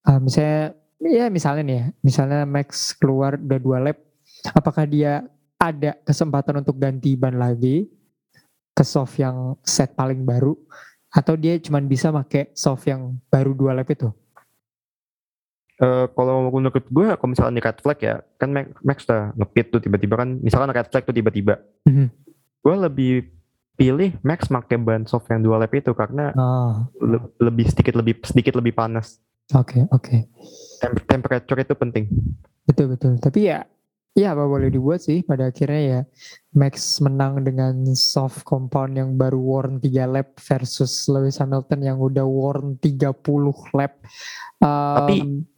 Uh, 0.07 0.23
misalnya 0.23 0.79
ya 1.03 1.27
misalnya 1.29 1.63
nih 1.67 1.77
ya 1.77 1.87
misalnya 2.01 2.41
Max 2.47 2.95
keluar 2.97 3.37
udah 3.37 3.61
dua 3.61 3.79
lap 3.83 3.99
apakah 4.55 4.87
dia 4.87 5.27
ada 5.57 5.97
kesempatan 6.05 6.61
untuk 6.61 6.77
ganti 6.77 7.17
ban 7.17 7.37
lagi 7.37 7.89
ke 8.77 8.85
soft 8.85 9.17
yang 9.17 9.57
set 9.65 9.97
paling 9.97 10.21
baru 10.23 10.53
atau 11.13 11.35
dia 11.39 11.59
cuma 11.63 11.79
bisa 11.83 12.11
pakai 12.11 12.51
soft 12.57 12.87
yang 12.89 13.19
baru 13.31 13.53
dua 13.55 13.75
lap 13.77 13.91
itu 13.91 14.11
Uh, 15.77 16.09
kalau 16.17 16.49
menurut 16.49 16.89
gue 16.89 17.05
kalau 17.21 17.37
misalnya 17.37 17.61
red 17.61 17.77
flag 17.85 18.01
ya 18.01 18.25
kan 18.41 18.49
Max, 18.49 18.73
Max 18.81 18.99
udah 19.05 19.37
ngepit 19.37 19.69
tuh 19.69 19.77
tiba-tiba 19.85 20.17
kan 20.17 20.41
misalkan 20.41 20.73
red 20.73 20.89
flag 20.89 21.05
tuh 21.05 21.13
tiba-tiba 21.13 21.61
mm-hmm. 21.85 22.07
gue 22.65 22.75
lebih 22.81 23.13
pilih 23.77 24.17
Max 24.25 24.49
pakai 24.49 24.81
ban 24.81 25.05
soft 25.05 25.29
yang 25.29 25.45
dua 25.45 25.61
lap 25.61 25.71
itu 25.77 25.93
karena 25.93 26.33
oh. 26.33 26.81
le- 27.05 27.29
lebih 27.37 27.69
sedikit 27.69 27.93
lebih 27.93 28.25
sedikit 28.25 28.57
lebih 28.57 28.73
panas. 28.73 29.21
Oke 29.53 29.79
okay, 29.79 29.83
oke. 29.93 30.03
Okay. 30.03 30.21
Tem- 30.81 31.05
temperature 31.05 31.61
itu 31.61 31.75
penting. 31.77 32.05
Betul 32.65 32.97
betul. 32.97 33.21
Tapi 33.21 33.53
ya 33.53 33.69
ya 34.16 34.32
apa 34.32 34.49
boleh 34.49 34.73
dibuat 34.73 35.04
sih 35.04 35.20
pada 35.20 35.52
akhirnya 35.52 35.82
ya 35.85 36.00
Max 36.56 37.04
menang 37.04 37.44
dengan 37.44 37.85
soft 37.92 38.49
compound 38.49 38.96
yang 38.96 39.20
baru 39.20 39.37
worn 39.37 39.76
3 39.76 39.92
lap 40.08 40.40
versus 40.40 41.04
Lewis 41.12 41.37
Hamilton 41.37 41.85
yang 41.85 42.00
udah 42.00 42.25
worn 42.25 42.80
30 42.80 43.12
lap. 43.76 44.00
Um, 44.64 44.96
Tapi 44.96 45.16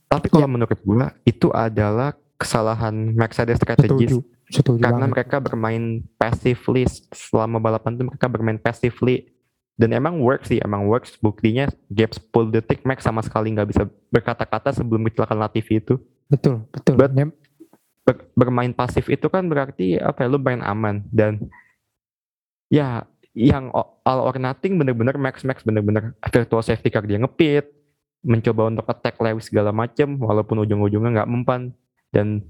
tapi 0.09 0.27
kalau 0.27 0.49
ya. 0.49 0.53
menurut 0.59 0.81
gue 0.83 1.07
itu 1.23 1.49
adalah 1.55 2.19
kesalahan 2.35 3.15
Mercedes 3.15 3.63
strategis. 3.63 4.11
Setuju. 4.11 4.19
Setuju 4.49 4.81
karena 4.81 5.05
banget. 5.05 5.15
mereka 5.15 5.37
bermain 5.39 5.85
passively 6.17 6.89
selama 7.13 7.61
balapan 7.61 7.95
itu 7.95 8.05
mereka 8.09 8.27
bermain 8.27 8.57
passively 8.57 9.29
dan 9.79 9.93
emang 9.95 10.19
works 10.19 10.49
sih 10.51 10.59
emang 10.65 10.89
works 10.89 11.15
buktinya 11.21 11.69
gap 11.93 12.17
10 12.17 12.57
detik 12.57 12.81
Max 12.83 13.05
sama 13.05 13.21
sekali 13.21 13.53
nggak 13.53 13.69
bisa 13.69 13.85
berkata-kata 14.09 14.73
sebelum 14.73 15.05
kecelakaan 15.07 15.39
Latifi 15.39 15.85
itu 15.85 16.01
betul 16.33 16.65
betul 16.73 16.97
But, 16.97 17.13
ber, 18.09 18.25
bermain 18.33 18.73
pasif 18.73 19.05
itu 19.13 19.29
kan 19.29 19.45
berarti 19.45 20.01
apa 20.01 20.25
ya 20.25 20.33
lu 20.33 20.41
main 20.41 20.65
aman 20.65 21.05
dan 21.13 21.45
ya 22.73 23.05
yang 23.37 23.69
all 23.77 24.25
or 24.25 24.41
nothing 24.41 24.81
bener-bener 24.81 25.21
Max 25.21 25.45
Max 25.45 25.61
bener-bener 25.61 26.17
virtual 26.33 26.65
safety 26.65 26.89
car 26.89 27.05
dia 27.05 27.21
ngepit 27.21 27.79
mencoba 28.25 28.71
untuk 28.71 28.87
attack 28.91 29.15
Lewis 29.23 29.47
segala 29.47 29.71
macem 29.71 30.19
walaupun 30.19 30.67
ujung-ujungnya 30.67 31.23
nggak 31.23 31.31
mempan. 31.31 31.71
Dan 32.09 32.43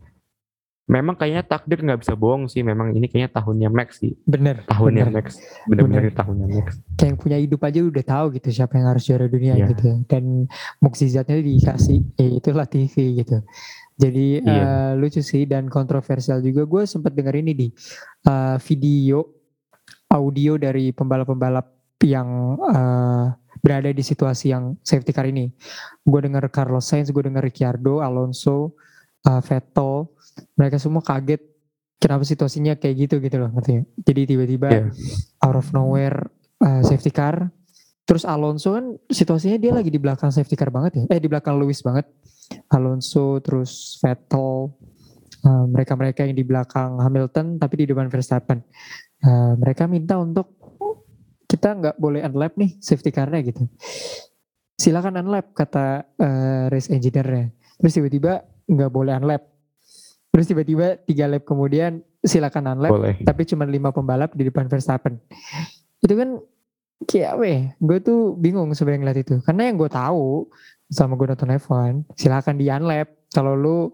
memang 0.88 1.18
kayaknya 1.18 1.44
takdir 1.44 1.82
nggak 1.84 2.00
bisa 2.06 2.16
bohong 2.16 2.48
sih 2.48 2.64
memang 2.64 2.94
ini 2.96 3.10
kayaknya 3.10 3.30
tahunnya 3.36 3.68
Max 3.68 4.00
sih. 4.00 4.16
Bener. 4.24 4.64
Tahunnya 4.64 5.04
bener. 5.10 5.16
Max 5.20 5.26
bener-bener 5.68 6.14
tahunnya 6.14 6.46
Max. 6.48 6.68
Kayak 6.96 7.08
yang 7.12 7.18
punya 7.20 7.38
hidup 7.42 7.60
aja 7.60 7.78
udah 7.84 8.04
tahu 8.04 8.26
gitu 8.40 8.48
siapa 8.48 8.80
yang 8.80 8.86
harus 8.88 9.04
juara 9.04 9.26
dunia 9.28 9.54
yeah. 9.60 9.68
gitu. 9.68 9.90
Dan 10.08 10.48
mukjizatnya 10.80 11.36
dikasih 11.42 12.00
ya 12.16 12.28
itulah 12.40 12.66
TV 12.66 13.20
gitu 13.20 13.44
jadi. 13.98 14.26
Iya. 14.40 14.62
uh, 14.62 14.92
lucu 14.94 15.20
sih 15.20 15.44
dan 15.44 15.66
kontroversial 15.66 16.38
juga 16.40 16.62
gue 16.64 16.82
sempat 16.86 17.12
dengar 17.12 17.34
ini 17.34 17.52
di 17.52 17.68
uh, 18.30 18.56
video 18.62 19.26
audio 20.08 20.56
dari 20.56 20.94
pembalap-pembalap 20.94 21.98
yang 22.06 22.56
uh, 22.62 23.34
berada 23.58 23.90
di 23.90 24.00
situasi 24.00 24.54
yang 24.54 24.78
safety 24.86 25.10
car 25.10 25.26
ini. 25.26 25.50
Gue 26.06 26.20
dengar 26.22 26.46
Carlos 26.48 26.86
Sainz, 26.86 27.10
gue 27.10 27.22
dengar 27.26 27.42
Ricciardo, 27.44 28.00
Alonso, 28.00 28.78
uh, 29.26 29.40
Vettel, 29.42 30.08
mereka 30.54 30.78
semua 30.78 31.02
kaget 31.02 31.42
kenapa 31.98 32.22
situasinya 32.22 32.78
kayak 32.78 32.94
gitu 33.10 33.14
gitu 33.18 33.42
loh 33.42 33.50
ngerti 33.50 33.82
Jadi 34.06 34.20
tiba-tiba 34.30 34.68
yeah. 34.70 34.88
out 35.42 35.58
of 35.58 35.66
nowhere 35.74 36.30
uh, 36.62 36.80
safety 36.86 37.10
car, 37.10 37.50
terus 38.06 38.22
Alonso 38.22 38.78
kan 38.78 38.94
situasinya 39.10 39.58
dia 39.58 39.74
lagi 39.74 39.90
di 39.90 39.98
belakang 39.98 40.30
safety 40.30 40.54
car 40.54 40.70
banget 40.70 41.04
ya, 41.04 41.18
eh 41.18 41.20
di 41.20 41.28
belakang 41.28 41.58
Lewis 41.58 41.82
banget. 41.82 42.06
Alonso 42.72 43.40
terus 43.40 43.96
Vettel, 44.00 44.72
uh, 45.44 45.64
mereka-mereka 45.68 46.24
yang 46.24 46.36
di 46.36 46.44
belakang 46.44 47.00
Hamilton 47.00 47.56
tapi 47.60 47.84
di 47.84 47.86
depan 47.90 48.08
Verstappen. 48.12 48.60
Uh, 49.18 49.58
mereka 49.58 49.90
minta 49.90 50.14
untuk 50.20 50.54
kita 51.48 51.74
nggak 51.74 51.96
boleh 51.96 52.22
unlap 52.22 52.54
nih 52.60 52.76
safety 52.78 53.08
car-nya 53.08 53.40
gitu. 53.40 53.64
Silakan 54.78 55.24
unlap 55.24 55.56
kata 55.56 56.06
uh, 56.20 56.64
race 56.70 56.92
engineer-nya. 56.92 57.50
Terus 57.80 57.92
tiba-tiba 57.96 58.44
nggak 58.68 58.90
boleh 58.92 59.16
unlap. 59.16 59.42
Terus 60.28 60.46
tiba-tiba 60.54 61.00
tiga 61.02 61.26
lap 61.26 61.42
kemudian 61.48 62.04
silakan 62.22 62.76
unlap, 62.76 62.92
boleh. 62.92 63.16
tapi 63.24 63.42
cuma 63.48 63.64
lima 63.64 63.90
pembalap 63.90 64.36
di 64.36 64.46
depan 64.46 64.68
Verstappen. 64.68 65.18
Itu 66.04 66.14
kan 66.14 66.38
kayak 67.08 67.30
apa 67.38 67.44
ya? 67.48 67.60
Gue 67.80 67.98
tuh 68.04 68.36
bingung 68.36 68.70
sebenarnya 68.76 69.00
ngeliat 69.02 69.20
itu. 69.24 69.34
Karena 69.42 69.72
yang 69.72 69.76
gue 69.80 69.90
tahu 69.90 70.46
sama 70.88 71.14
gue 71.20 71.28
nonton 71.28 71.52
F1, 71.52 72.16
silakan 72.16 72.56
di 72.56 72.66
unlap. 72.72 73.08
Kalau 73.28 73.52
lu 73.52 73.92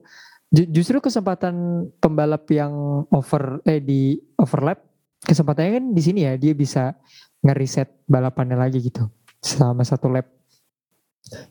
ju- 0.54 0.70
justru 0.70 1.02
kesempatan 1.02 1.86
pembalap 1.98 2.46
yang 2.54 3.04
over 3.10 3.58
eh 3.66 3.82
di 3.82 4.14
overlap 4.38 4.78
kesempatannya 5.24 5.72
kan 5.82 5.84
di 5.90 6.02
sini 6.04 6.20
ya 6.28 6.38
dia 6.38 6.52
bisa 6.54 6.94
ngereset 7.42 8.06
balapannya 8.06 8.56
lagi 8.56 8.78
gitu 8.80 9.10
selama 9.42 9.82
satu 9.82 10.08
lap. 10.08 10.30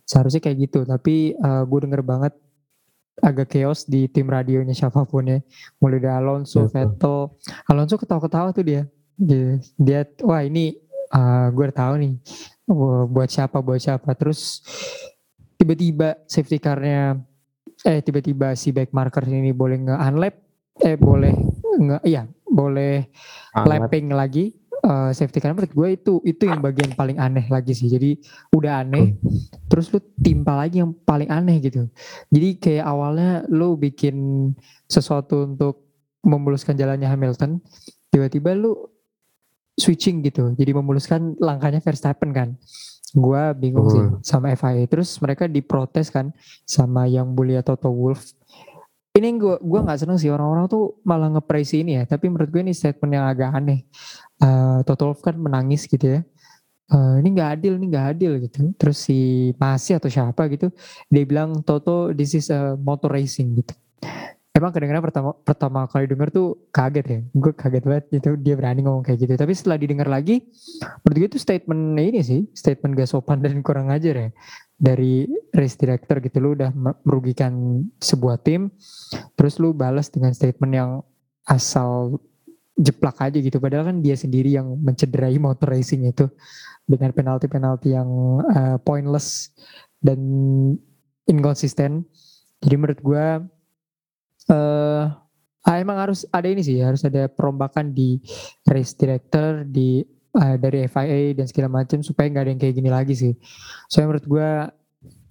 Seharusnya 0.06 0.42
kayak 0.42 0.58
gitu, 0.70 0.80
tapi 0.86 1.34
uh, 1.38 1.66
gue 1.66 1.80
denger 1.90 2.06
banget 2.06 2.34
agak 3.22 3.54
chaos 3.54 3.86
di 3.86 4.10
tim 4.10 4.26
radionya 4.30 4.74
siapa 4.74 5.06
pun 5.06 5.26
ya. 5.26 5.40
Mulai 5.82 6.00
dari 6.02 6.14
Alonso, 6.18 6.66
Betul. 6.66 6.74
Vettel. 6.74 7.18
Alonso 7.70 7.96
ketawa-ketawa 7.98 8.50
tuh 8.54 8.66
dia. 8.66 8.82
Dia, 9.14 9.62
dia 9.78 10.02
wah 10.26 10.42
ini 10.42 10.78
uh, 11.14 11.50
gue 11.54 11.64
udah 11.70 11.78
tahu 11.78 11.94
nih 12.02 12.14
buat 13.10 13.30
siapa 13.30 13.62
buat 13.62 13.82
siapa. 13.82 14.14
Terus 14.18 14.62
tiba-tiba 15.64 16.20
safety 16.28 16.60
car-nya 16.60 17.16
eh 17.88 18.04
tiba-tiba 18.04 18.52
si 18.60 18.76
back 18.76 18.92
marker 18.92 19.24
ini 19.24 19.56
boleh 19.56 19.80
nge-unlap 19.80 20.36
eh 20.84 21.00
boleh 21.00 21.32
nge 21.80 21.98
iya 22.04 22.28
boleh 22.44 23.08
Unlap. 23.56 23.88
lapping 23.88 24.12
lagi 24.12 24.52
eh, 24.84 25.12
safety 25.16 25.40
car 25.40 25.56
menurut 25.56 25.72
gue 25.72 25.88
itu 25.96 26.14
itu 26.28 26.44
yang 26.52 26.60
bagian 26.60 26.92
paling 27.00 27.16
aneh 27.16 27.48
lagi 27.48 27.72
sih. 27.72 27.88
Jadi 27.88 28.20
udah 28.52 28.84
aneh 28.84 29.16
terus 29.72 29.88
lu 29.96 30.04
timpa 30.20 30.60
lagi 30.60 30.84
yang 30.84 30.92
paling 30.92 31.32
aneh 31.32 31.64
gitu. 31.64 31.88
Jadi 32.28 32.50
kayak 32.60 32.86
awalnya 32.86 33.48
lu 33.48 33.80
bikin 33.80 34.52
sesuatu 34.92 35.48
untuk 35.48 35.88
memuluskan 36.28 36.76
jalannya 36.76 37.08
Hamilton 37.08 37.64
tiba-tiba 38.12 38.52
lu 38.52 38.76
switching 39.80 40.22
gitu. 40.28 40.52
Jadi 40.54 40.76
memuluskan 40.76 41.40
langkahnya 41.40 41.80
Verstappen 41.80 42.36
kan 42.36 42.60
gua 43.14 43.54
bingung 43.54 43.88
sih 43.94 44.02
Betul. 44.02 44.20
sama 44.26 44.52
FIA 44.58 44.84
terus 44.90 45.16
mereka 45.22 45.46
diprotes 45.46 46.10
kan 46.10 46.34
sama 46.66 47.06
yang 47.06 47.30
mulia 47.32 47.62
Toto 47.62 47.94
Wolff. 47.94 48.34
Ini 49.14 49.30
yang 49.30 49.38
gua 49.62 49.80
nggak 49.86 50.00
seneng 50.02 50.18
sih 50.18 50.34
orang-orang 50.34 50.66
tuh 50.66 50.98
malah 51.06 51.30
ngepraise 51.30 51.78
ini 51.78 52.02
ya. 52.02 52.04
Tapi 52.10 52.34
menurut 52.34 52.50
gue 52.50 52.66
ini 52.66 52.74
statement 52.74 53.14
yang 53.14 53.30
agak 53.30 53.54
aneh. 53.54 53.86
Eh, 54.42 54.80
Toto 54.90 55.14
Wolff 55.14 55.22
kan 55.22 55.38
menangis 55.38 55.86
gitu 55.86 56.18
ya. 56.18 56.22
Eh, 56.90 57.16
ini 57.22 57.30
nggak 57.38 57.50
adil 57.62 57.78
ini 57.78 57.86
nggak 57.94 58.08
adil 58.18 58.32
gitu. 58.42 58.74
Terus 58.74 58.98
si 59.06 59.54
Masi 59.62 59.94
atau 59.94 60.10
siapa 60.10 60.50
gitu 60.50 60.74
dia 61.14 61.24
bilang 61.30 61.62
Toto 61.62 62.10
this 62.10 62.34
is 62.34 62.50
a 62.50 62.74
motor 62.74 63.14
racing 63.14 63.54
gitu 63.62 63.78
emang 64.54 64.70
kadang-kadang 64.70 65.04
pertama 65.04 65.30
pertama 65.42 65.80
kali 65.90 66.06
denger 66.06 66.30
tuh 66.30 66.48
kaget 66.70 67.06
ya. 67.10 67.20
Gue 67.34 67.52
kaget 67.58 67.84
banget 67.84 68.06
gitu 68.14 68.30
dia 68.38 68.54
berani 68.54 68.86
ngomong 68.86 69.02
kayak 69.02 69.26
gitu. 69.26 69.34
Tapi 69.34 69.52
setelah 69.58 69.78
didengar 69.82 70.08
lagi 70.08 70.46
menurut 71.02 71.18
gue 71.18 71.30
itu 71.34 71.40
statement 71.42 71.98
ini 71.98 72.22
sih 72.22 72.42
statement 72.54 72.94
gak 72.94 73.10
sopan 73.10 73.42
dan 73.42 73.58
kurang 73.66 73.90
ajar 73.90 74.16
ya. 74.16 74.30
Dari 74.78 75.26
race 75.54 75.78
director 75.78 76.22
gitu 76.22 76.38
lu 76.38 76.50
udah 76.54 76.70
me- 76.70 77.00
merugikan 77.02 77.82
sebuah 77.98 78.42
tim 78.46 78.70
terus 79.34 79.58
lu 79.58 79.74
balas 79.74 80.14
dengan 80.14 80.32
statement 80.38 80.74
yang 80.74 80.90
asal 81.50 82.22
jeplak 82.78 83.18
aja 83.22 83.38
gitu. 83.42 83.58
Padahal 83.58 83.90
kan 83.90 83.98
dia 84.06 84.14
sendiri 84.14 84.54
yang 84.54 84.78
mencederai 84.82 85.38
motor 85.42 85.74
racing 85.74 86.06
itu 86.10 86.30
dengan 86.86 87.10
penalti-penalti 87.10 87.96
yang 87.96 88.10
uh, 88.44 88.78
pointless 88.82 89.50
dan 90.04 90.20
inkonsisten 91.24 92.04
jadi 92.64 92.76
menurut 92.80 93.00
gue 93.04 93.26
eh 94.52 95.06
ah, 95.64 95.78
emang 95.80 95.96
harus 95.96 96.28
ada 96.28 96.48
ini 96.52 96.60
sih 96.60 96.84
harus 96.84 97.04
ada 97.08 97.32
perombakan 97.32 97.96
di 97.96 98.20
race 98.68 98.96
director 99.00 99.64
di 99.64 100.04
eh, 100.36 100.56
dari 100.60 100.84
FIA 100.88 101.38
dan 101.40 101.46
segala 101.48 101.84
macam 101.84 102.04
supaya 102.04 102.28
nggak 102.28 102.44
ada 102.44 102.52
yang 102.52 102.62
kayak 102.62 102.76
gini 102.76 102.90
lagi 102.92 103.16
sih 103.16 103.34
soalnya 103.88 104.08
menurut 104.12 104.28
gue 104.28 104.50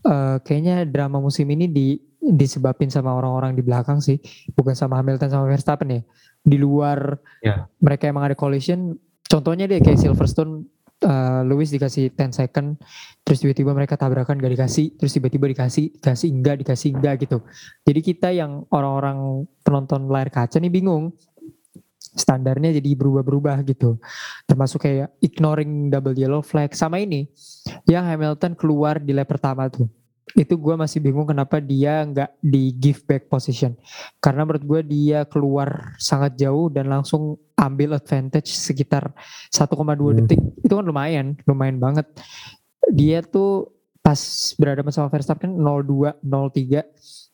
eh, 0.09 0.37
kayaknya 0.41 0.89
drama 0.89 1.21
musim 1.21 1.45
ini 1.53 1.69
di 1.69 2.01
disebabin 2.23 2.87
sama 2.87 3.13
orang-orang 3.19 3.59
di 3.59 3.67
belakang 3.67 3.99
sih 3.99 4.17
bukan 4.55 4.79
sama 4.79 5.03
Hamilton 5.03 5.29
sama 5.29 5.45
Verstappen 5.51 5.91
ya 5.91 6.03
di 6.43 6.57
luar 6.57 7.19
Ya. 7.43 7.67
mereka 7.83 8.07
emang 8.07 8.31
ada 8.31 8.39
collision 8.39 8.95
contohnya 9.27 9.67
deh 9.67 9.83
kayak 9.83 9.99
Silverstone 9.99 10.71
eh, 11.03 11.41
Lewis 11.47 11.75
dikasih 11.75 12.15
10 12.15 12.33
second 12.33 12.79
terus 13.23 13.39
tiba-tiba 13.43 13.75
mereka 13.75 13.95
tabrakan 13.95 14.39
gak 14.39 14.53
dikasih 14.55 14.95
terus 14.99 15.13
tiba-tiba 15.15 15.51
dikasih 15.51 15.99
dikasih 15.99 16.29
enggak 16.31 16.57
dikasih 16.63 16.89
enggak 16.95 17.15
gitu. 17.27 17.39
Jadi 17.87 18.01
kita 18.03 18.29
yang 18.35 18.67
orang-orang 18.71 19.47
penonton 19.63 20.11
layar 20.11 20.31
kaca 20.31 20.59
nih 20.59 20.73
bingung 20.73 21.15
standarnya 22.13 22.77
jadi 22.77 22.93
berubah-berubah 22.93 23.65
gitu. 23.65 23.97
Termasuk 24.45 24.85
kayak 24.85 25.17
ignoring 25.25 25.89
double 25.89 26.13
yellow 26.13 26.45
flag 26.45 26.77
sama 26.77 27.01
ini. 27.01 27.31
Yang 27.89 28.05
Hamilton 28.13 28.53
keluar 28.59 29.01
di 29.01 29.17
lap 29.17 29.33
pertama 29.33 29.71
tuh 29.73 30.02
itu 30.33 30.55
gue 30.57 30.75
masih 30.77 30.99
bingung 31.05 31.29
kenapa 31.29 31.61
dia 31.61 32.05
nggak 32.09 32.41
di 32.41 32.73
give 32.77 33.05
back 33.05 33.29
position. 33.29 33.77
Karena 34.19 34.49
menurut 34.49 34.65
gue 34.65 34.81
dia 34.89 35.29
keluar 35.29 35.97
sangat 36.01 36.41
jauh 36.41 36.73
dan 36.73 36.89
langsung 36.89 37.37
ambil 37.57 37.95
advantage 37.97 38.51
sekitar 38.53 39.13
1,2 39.53 40.13
Hmm. 40.13 40.19
detik. 40.25 40.41
Itu 40.65 40.73
kan 40.81 40.85
lumayan 40.85 41.37
lumayan 41.45 41.77
banget. 41.77 42.09
Dia 42.91 43.21
tuh 43.23 43.71
pas 44.03 44.19
berada 44.59 44.83
sama 44.91 45.13
Verstappen 45.13 45.55
02 45.55 46.19
03 46.27 46.83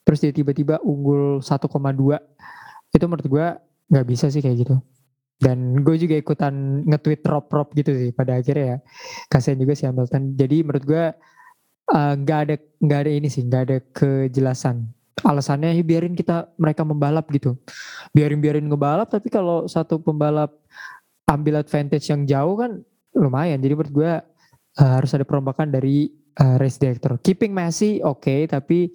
terus 0.04 0.18
dia 0.20 0.32
tiba-tiba 0.32 0.80
unggul 0.84 1.40
1,2 1.40 2.20
itu 2.92 3.04
menurut 3.08 3.26
gue 3.28 3.46
nggak 3.88 4.06
bisa 4.08 4.28
sih 4.28 4.44
kayak 4.44 4.68
gitu. 4.68 4.76
Dan 5.38 5.86
gue 5.86 5.94
juga 5.94 6.18
ikutan 6.18 6.82
nge-tweet 6.82 7.22
drop-drop 7.22 7.70
gitu 7.78 7.94
sih 7.94 8.10
pada 8.10 8.42
akhirnya 8.42 8.66
ya. 8.74 8.78
Kasihan 9.30 9.54
juga 9.62 9.78
si 9.78 9.86
Hamilton. 9.86 10.34
Jadi 10.34 10.56
menurut 10.66 10.82
gue 10.84 11.04
eh, 11.94 12.14
nggak 12.18 12.38
ada 12.48 12.54
nggak 12.78 13.00
ada 13.06 13.10
ini 13.10 13.28
sih 13.28 13.42
nggak 13.46 13.62
ada 13.68 13.76
kejelasan. 13.94 14.86
Alasannya 15.18 15.74
ya 15.74 15.82
biarin 15.82 16.14
kita 16.14 16.46
mereka 16.60 16.86
membalap 16.86 17.26
gitu. 17.34 17.58
Biarin 18.14 18.38
biarin 18.38 18.66
ngebalap 18.70 19.10
tapi 19.10 19.28
kalau 19.28 19.66
satu 19.66 19.98
pembalap 19.98 20.54
ambil 21.26 21.60
advantage 21.60 22.08
yang 22.08 22.24
jauh 22.24 22.54
kan 22.56 22.80
lumayan. 23.18 23.58
Jadi 23.58 23.72
menurut 23.74 23.92
gue 23.92 24.12
eh, 24.78 24.92
harus 24.94 25.10
ada 25.12 25.26
perombakan 25.26 25.74
dari 25.74 26.08
eh, 26.38 26.56
race 26.56 26.78
director. 26.78 27.18
Keeping 27.18 27.50
Messi 27.50 27.98
oke 27.98 28.46
tapi 28.46 28.88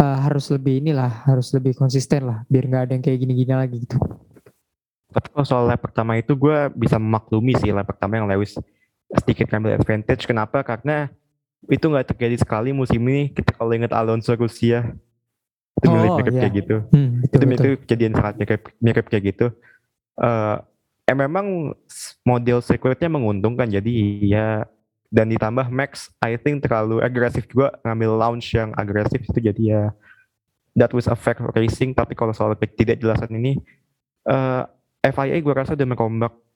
eh, 0.00 0.18
harus 0.24 0.48
lebih 0.48 0.80
inilah 0.82 1.28
harus 1.28 1.52
lebih 1.52 1.76
konsisten 1.76 2.26
lah 2.26 2.42
biar 2.48 2.64
nggak 2.64 2.82
ada 2.88 2.92
yang 2.96 3.04
kayak 3.04 3.18
gini-gini 3.20 3.54
lagi 3.54 3.76
gitu. 3.84 4.00
Tapi 5.08 5.26
kalau 5.32 5.46
soal 5.48 5.64
lap 5.64 5.80
pertama 5.80 6.20
itu 6.20 6.36
gue 6.36 6.68
bisa 6.76 7.00
memaklumi 7.00 7.56
sih 7.56 7.72
lap 7.72 7.88
pertama 7.88 8.20
yang 8.20 8.28
Lewis 8.28 8.56
sedikit 9.08 9.48
ngambil 9.48 9.80
advantage. 9.80 10.28
Kenapa? 10.28 10.60
Karena 10.60 11.08
itu 11.66 11.84
nggak 11.84 12.14
terjadi 12.14 12.36
sekali 12.38 12.70
musim 12.70 13.02
ini. 13.02 13.34
Kita 13.34 13.50
kalau 13.52 13.74
ingat 13.74 13.90
Alonso 13.90 14.30
Rusia 14.32 14.94
itu 15.78 15.86
Oh, 15.86 15.94
mirip-mirip 15.94 16.34
iya. 16.34 16.40
kayak 16.42 16.54
gitu. 16.58 16.76
hmm, 16.90 17.10
itu 17.22 17.44
mirip 17.46 17.78
kejadian 17.86 18.12
sangat 18.14 18.34
mirip, 18.38 18.62
mirip 18.78 19.06
kayak 19.06 19.24
gitu. 19.34 19.46
Eh 20.18 20.56
eh, 21.06 21.16
memang 21.16 21.46
s- 21.86 22.18
model 22.20 22.58
sirkuitnya 22.60 23.08
menguntungkan 23.08 23.66
jadi 23.66 23.90
ya 24.20 24.48
dan 25.08 25.32
ditambah 25.32 25.72
Max 25.72 26.12
I 26.20 26.36
think 26.36 26.60
terlalu 26.60 27.00
agresif 27.00 27.48
juga 27.48 27.72
ngambil 27.80 28.10
launch 28.12 28.52
yang 28.52 28.76
agresif 28.76 29.24
itu 29.24 29.40
jadi 29.40 29.62
ya 29.62 29.82
that 30.76 30.92
was 30.92 31.08
affect 31.08 31.40
racing 31.56 31.96
tapi 31.96 32.12
kalau 32.12 32.36
soal 32.36 32.52
ketidakjelasan 32.52 33.32
ini 33.32 33.56
eh 34.28 34.62
FIA 35.00 35.40
gue 35.40 35.54
rasa 35.54 35.72
udah 35.72 35.88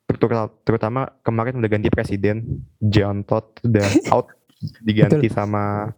terutama, 0.04 0.50
terutama 0.68 1.00
kemarin 1.24 1.56
udah 1.56 1.70
ganti 1.70 1.88
presiden 1.88 2.60
John 2.76 3.24
Todd 3.24 3.56
udah 3.64 3.86
out 4.12 4.28
diganti 4.82 5.26
sama 5.32 5.90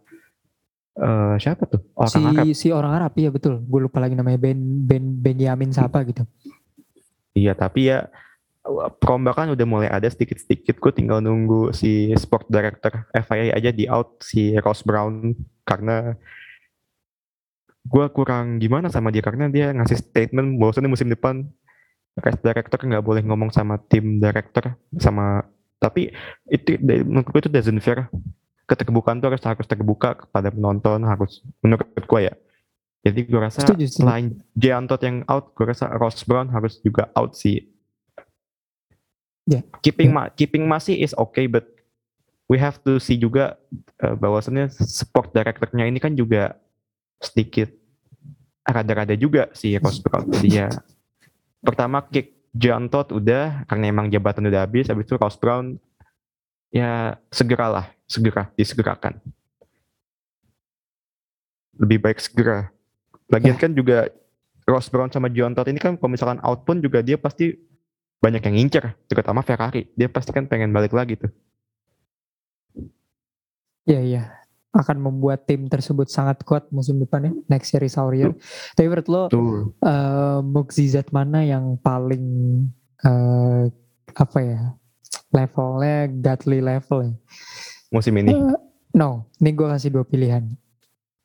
eh 0.95 1.35
siapa 1.43 1.67
tuh? 1.67 1.83
Si 2.07 2.17
orang 2.17 2.31
Arab. 2.31 2.45
si 2.55 2.67
orang 2.71 2.93
Arab 2.95 3.13
iya 3.19 3.29
betul. 3.29 3.59
Gue 3.67 3.83
lupa 3.83 3.99
lagi 3.99 4.15
namanya 4.15 4.39
Ben 4.39 4.59
Ben 4.87 5.03
Benyamin 5.19 5.75
siapa 5.75 6.01
gitu. 6.07 6.23
Iya, 7.35 7.51
tapi 7.51 7.91
ya 7.91 8.07
perombakan 9.03 9.53
udah 9.53 9.67
mulai 9.67 9.89
ada 9.91 10.07
sedikit-sedikit. 10.07 10.79
Gue 10.79 10.95
tinggal 10.95 11.19
nunggu 11.19 11.75
si 11.75 12.15
sport 12.15 12.47
director 12.47 13.05
FIA 13.11 13.51
aja 13.51 13.75
di 13.75 13.85
out 13.91 14.23
si 14.23 14.55
Ross 14.63 14.87
Brown. 14.87 15.35
Karena 15.67 16.15
gue 17.85 18.05
kurang 18.09 18.57
gimana 18.57 18.89
sama 18.89 19.13
dia 19.13 19.21
karena 19.21 19.45
dia 19.45 19.69
ngasih 19.69 19.99
statement 19.99 20.57
bahwasannya 20.57 20.89
musim 20.89 21.05
depan 21.05 21.45
race 22.17 22.41
director 22.41 22.81
nggak 22.81 23.05
boleh 23.05 23.21
ngomong 23.21 23.53
sama 23.53 23.77
tim 23.77 24.17
director 24.17 24.73
sama 24.97 25.45
tapi 25.77 26.09
itu 26.49 26.81
menurut 26.81 27.29
gue 27.29 27.41
itu 27.45 27.51
doesn't 27.53 27.83
fair 27.85 28.09
keterbukaan 28.65 29.21
tuh 29.21 29.29
harus 29.29 29.41
harus 29.41 29.67
terbuka 29.69 30.17
kepada 30.25 30.49
penonton 30.49 31.05
harus 31.05 31.41
menurut 31.61 31.85
gue 31.93 32.21
ya 32.25 32.33
jadi 33.05 33.19
gue 33.21 33.39
rasa 33.39 33.61
Setuju, 33.61 33.85
setuju. 33.85 34.01
selain 34.01 34.25
Jeantot 34.57 35.01
yang 35.01 35.21
out 35.29 35.53
gue 35.53 35.65
rasa 35.65 35.93
Ross 35.93 36.25
Brown 36.25 36.49
harus 36.49 36.81
juga 36.81 37.09
out 37.13 37.37
sih 37.37 37.69
Ya. 39.45 39.61
keeping 39.85 40.09
ma 40.09 40.33
keeping 40.33 40.65
masih 40.65 40.97
is 40.97 41.13
okay 41.13 41.45
but 41.45 41.69
we 42.49 42.57
have 42.57 42.81
to 42.81 42.97
see 42.97 43.13
juga 43.13 43.53
uh, 44.01 44.17
bahwasannya 44.17 44.73
sport 44.73 45.37
directornya 45.37 45.85
ini 45.85 46.01
kan 46.01 46.17
juga 46.17 46.57
sedikit 47.21 47.69
rada-rada 48.65 49.13
juga 49.13 49.53
sih 49.53 49.77
Ross 49.77 50.01
Brown. 50.01 50.25
Jadi 50.33 50.49
ya 50.49 50.73
pertama 51.61 52.01
kick 52.09 52.49
John 52.57 52.89
Todd 52.89 53.13
udah 53.13 53.69
karena 53.69 53.93
emang 53.93 54.09
jabatan 54.09 54.49
udah 54.49 54.65
habis. 54.65 54.89
Habis 54.89 55.05
itu 55.05 55.15
Ross 55.21 55.37
Brown 55.37 55.77
ya 56.69 57.19
segeralah, 57.29 57.91
segera 58.05 58.49
disegerakan. 58.55 59.19
Lebih 61.75 61.99
baik 61.99 62.19
segera. 62.23 62.71
Lagian 63.27 63.57
kan 63.59 63.75
juga 63.75 64.07
Ross 64.65 64.87
Brown 64.87 65.11
sama 65.11 65.27
John 65.33 65.53
Todd 65.53 65.67
ini 65.67 65.81
kan 65.81 65.99
kalau 65.99 66.13
misalkan 66.13 66.39
out 66.41 66.63
pun 66.63 66.79
juga 66.79 67.03
dia 67.03 67.19
pasti 67.19 67.53
banyak 68.23 68.41
yang 68.47 68.55
ngincer, 68.57 68.95
terutama 69.11 69.43
Ferrari. 69.43 69.91
Dia 69.93 70.07
pasti 70.07 70.31
kan 70.31 70.47
pengen 70.47 70.71
balik 70.71 70.95
lagi 70.95 71.19
tuh. 71.19 71.31
Iya 73.85 74.01
iya 74.01 74.23
akan 74.75 74.97
membuat 74.99 75.47
tim 75.47 75.71
tersebut 75.71 76.11
sangat 76.11 76.43
kuat 76.43 76.67
musim 76.67 76.99
depan 76.99 77.31
ya 77.31 77.33
next 77.47 77.71
year 77.71 77.83
is 77.87 77.95
our 77.95 78.11
year. 78.11 78.35
Tapi 78.75 78.91
menurut 78.91 79.07
lo 79.07 79.23
uh, 79.31 80.43
mukjizat 80.43 81.15
mana 81.15 81.47
yang 81.47 81.79
paling 81.79 82.25
uh, 83.07 83.71
apa 84.15 84.39
ya 84.43 84.61
levelnya 85.35 86.07
godly 86.07 86.63
level 86.63 87.11
ya? 87.11 87.13
musim 87.91 88.13
ini. 88.19 88.35
Uh, 88.35 88.55
no, 88.91 89.27
ini 89.39 89.55
gue 89.55 89.67
kasih 89.67 89.91
dua 89.91 90.03
pilihan. 90.03 90.43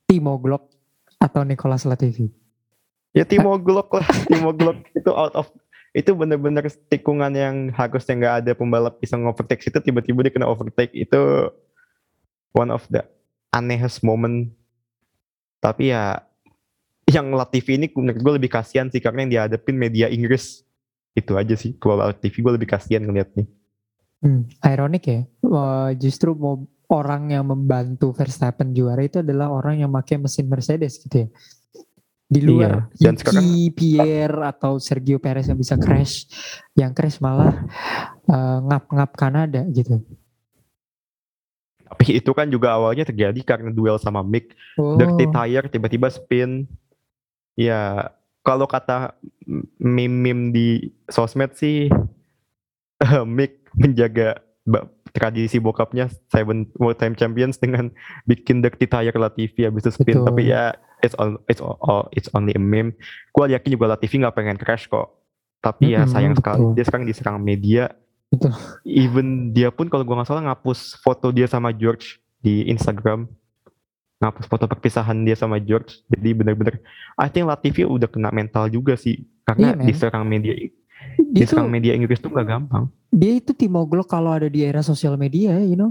Timo 0.06 0.38
Glock 0.38 0.70
atau 1.18 1.42
Nicolas 1.42 1.82
Latifi. 1.86 2.30
Ya 3.10 3.26
Timo 3.26 3.54
Glock 3.58 3.90
lah, 3.94 4.06
Timo 4.30 4.54
Glock 4.54 4.86
itu 4.94 5.10
out 5.10 5.34
of 5.34 5.50
itu 5.90 6.14
bener-bener 6.14 6.70
tikungan 6.86 7.34
yang 7.34 7.74
harusnya 7.74 8.14
nggak 8.14 8.34
ada 8.46 8.52
pembalap 8.54 9.02
bisa 9.02 9.18
ngovertake 9.18 9.66
itu 9.66 9.78
tiba-tiba 9.82 10.22
dia 10.22 10.30
kena 10.30 10.46
overtake 10.46 10.94
itu 10.94 11.50
one 12.54 12.70
of 12.70 12.86
the 12.86 13.02
anehest 13.50 14.06
moment. 14.06 14.54
Tapi 15.58 15.90
ya 15.90 16.22
yang 17.10 17.34
Latifi 17.34 17.74
ini 17.74 17.90
menurut 17.90 18.22
gue 18.22 18.32
lebih 18.38 18.50
kasihan 18.54 18.86
sih 18.86 19.02
karena 19.02 19.26
yang 19.26 19.30
dihadapin 19.34 19.74
media 19.74 20.06
Inggris 20.06 20.62
itu 21.18 21.34
aja 21.34 21.58
sih. 21.58 21.74
Kalau 21.82 21.98
Latifi 21.98 22.38
gue 22.38 22.54
lebih 22.54 22.70
kasihan 22.70 23.02
ngeliatnya. 23.02 23.50
Hmm, 24.20 24.44
ironik 24.60 25.04
ya, 25.08 25.20
uh, 25.48 25.96
justru 25.96 26.36
mau 26.36 26.60
orang 26.92 27.32
yang 27.32 27.48
membantu 27.48 28.12
Verstappen 28.12 28.76
juara 28.76 29.00
itu 29.00 29.24
adalah 29.24 29.48
orang 29.48 29.80
yang 29.80 29.88
pakai 29.88 30.20
mesin 30.20 30.44
Mercedes 30.44 31.00
gitu 31.00 31.24
ya. 31.24 31.28
Di 32.30 32.40
luar 32.46 32.86
Iya, 32.94 33.10
dan 33.10 33.14
sekarang- 33.18 33.74
Pierre 33.74 34.38
atau 34.46 34.78
Sergio 34.78 35.18
Perez 35.18 35.50
yang 35.50 35.58
bisa 35.58 35.74
crash, 35.74 36.30
yang 36.78 36.94
crash 36.94 37.18
malah 37.18 37.66
uh, 38.30 38.58
ngap-ngap 38.70 39.10
Kanada 39.18 39.66
gitu. 39.72 39.98
Tapi 41.90 42.22
itu 42.22 42.30
kan 42.30 42.46
juga 42.46 42.78
awalnya 42.78 43.02
terjadi 43.02 43.40
karena 43.42 43.74
duel 43.74 43.98
sama 43.98 44.22
Mick. 44.22 44.54
Oh, 44.78 44.94
dirty 44.94 45.26
tire 45.26 45.66
tiba-tiba 45.66 46.06
spin. 46.06 46.70
Ya 47.58 48.14
kalau 48.46 48.70
kata 48.70 49.18
meme-meme 49.82 50.54
di 50.54 50.68
sosmed 51.10 51.58
sih 51.58 51.90
Mick 53.26 53.59
menjaga 53.76 54.40
tradisi 55.10 55.58
bokapnya 55.58 56.06
seven 56.30 56.70
world 56.78 56.98
time 57.00 57.18
champions 57.18 57.58
dengan 57.58 57.90
bikin 58.28 58.62
dirty 58.62 58.86
tire 58.86 59.16
Latifi 59.18 59.66
habis 59.66 59.82
itu 59.82 59.90
spin 59.98 60.22
Betul. 60.22 60.26
tapi 60.30 60.42
ya 60.46 60.62
it's 61.02 61.16
all, 61.18 61.40
it's 61.50 61.58
all, 61.62 62.06
it's 62.14 62.30
only 62.36 62.54
a 62.54 62.62
meme 62.62 62.94
gua 63.34 63.50
yakin 63.50 63.74
juga 63.74 63.90
Latifi 63.96 64.22
nggak 64.22 64.36
pengen 64.36 64.58
crash 64.60 64.86
kok 64.86 65.10
tapi 65.60 65.92
ya 65.98 66.06
sayang 66.06 66.38
sekali 66.38 66.62
betul. 66.62 66.74
dia 66.78 66.84
sekarang 66.86 67.06
diserang 67.08 67.38
media 67.42 67.90
Betul. 68.30 68.54
even 68.86 69.50
dia 69.50 69.74
pun 69.74 69.90
kalau 69.90 70.06
gua 70.06 70.22
nggak 70.22 70.30
salah 70.30 70.46
ngapus 70.46 71.02
foto 71.02 71.34
dia 71.34 71.50
sama 71.50 71.74
George 71.74 72.22
di 72.38 72.70
Instagram 72.70 73.26
ngapus 74.20 74.46
foto 74.46 74.68
perpisahan 74.70 75.24
dia 75.26 75.34
sama 75.34 75.58
George 75.58 76.06
jadi 76.06 76.36
bener-bener 76.36 76.78
I 77.18 77.26
think 77.32 77.50
Latifi 77.50 77.82
udah 77.82 78.06
kena 78.06 78.30
mental 78.30 78.70
juga 78.70 78.94
sih 78.94 79.26
karena 79.42 79.74
Iya, 79.74 79.76
men. 79.80 79.86
diserang 79.90 80.24
media 80.28 80.54
dia 81.18 81.44
diserang 81.44 81.66
media 81.66 81.92
Inggris 81.92 82.18
tuh 82.18 82.28
nggak 82.28 82.46
gampang 82.46 82.84
dia 83.08 83.32
itu 83.34 83.50
Timo 83.50 83.82
Glock 83.84 84.06
kalau 84.06 84.30
ada 84.30 84.46
di 84.46 84.62
era 84.62 84.80
sosial 84.80 85.14
media, 85.14 85.58
you 85.58 85.74
know. 85.74 85.90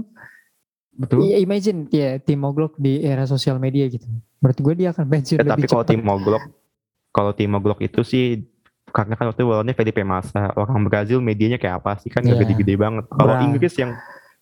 betul 0.90 1.20
Iya, 1.20 1.36
imagine 1.38 1.84
ya 1.88 2.16
Timo 2.16 2.48
Glock 2.50 2.76
di 2.76 3.00
era 3.00 3.24
sosial 3.24 3.56
media 3.56 3.84
gitu. 3.86 4.08
Menurut 4.38 4.58
gue 4.58 4.74
dia 4.74 4.88
akan 4.90 5.04
pensiun 5.06 5.36
Ya, 5.36 5.44
tapi 5.44 5.52
lebih 5.58 5.68
kalau 5.68 5.84
cepat. 5.84 5.92
Timo 5.94 6.14
Glock 6.18 6.44
kalau 7.10 7.32
Timo 7.32 7.58
Glock 7.58 7.80
itu 7.80 8.00
sih 8.00 8.48
karena 8.88 9.14
kan 9.14 9.28
waktu 9.28 9.42
lawannya 9.42 9.70
Felipe 9.72 10.00
Massa 10.00 10.50
orang 10.52 10.82
Brazil 10.82 11.20
medianya 11.20 11.56
kayak 11.56 11.78
apa 11.78 12.00
sih 12.00 12.08
kan 12.08 12.20
Iya. 12.20 12.34
gede-gede 12.36 12.74
banget 12.74 13.04
kalau 13.06 13.32
Berat. 13.32 13.44
Inggris 13.44 13.74
yang 13.76 13.92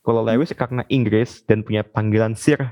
kalau 0.00 0.22
Lewis 0.22 0.48
karena 0.52 0.82
Inggris 0.86 1.42
dan 1.42 1.60
punya 1.60 1.82
panggilan 1.82 2.32
Sir 2.32 2.62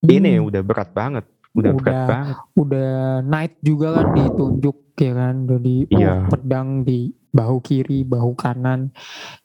Hmm, 0.00 0.10
ini 0.10 0.34
udah 0.36 0.60
berat 0.60 0.90
banget 0.90 1.22
udah, 1.52 1.70
berat 1.72 1.94
Udah. 1.94 2.06
banget 2.08 2.36
udah 2.56 2.90
night 3.22 3.54
juga 3.62 3.88
kan 3.94 4.06
ditunjuk 4.12 4.76
ya 4.96 5.12
kan 5.12 5.34
jadi 5.46 5.74
oh, 5.78 5.94
Iya. 5.94 6.12
pedang 6.26 6.68
di 6.82 7.14
bahu 7.32 7.64
kiri 7.64 8.04
bahu 8.04 8.36
kanan. 8.36 8.92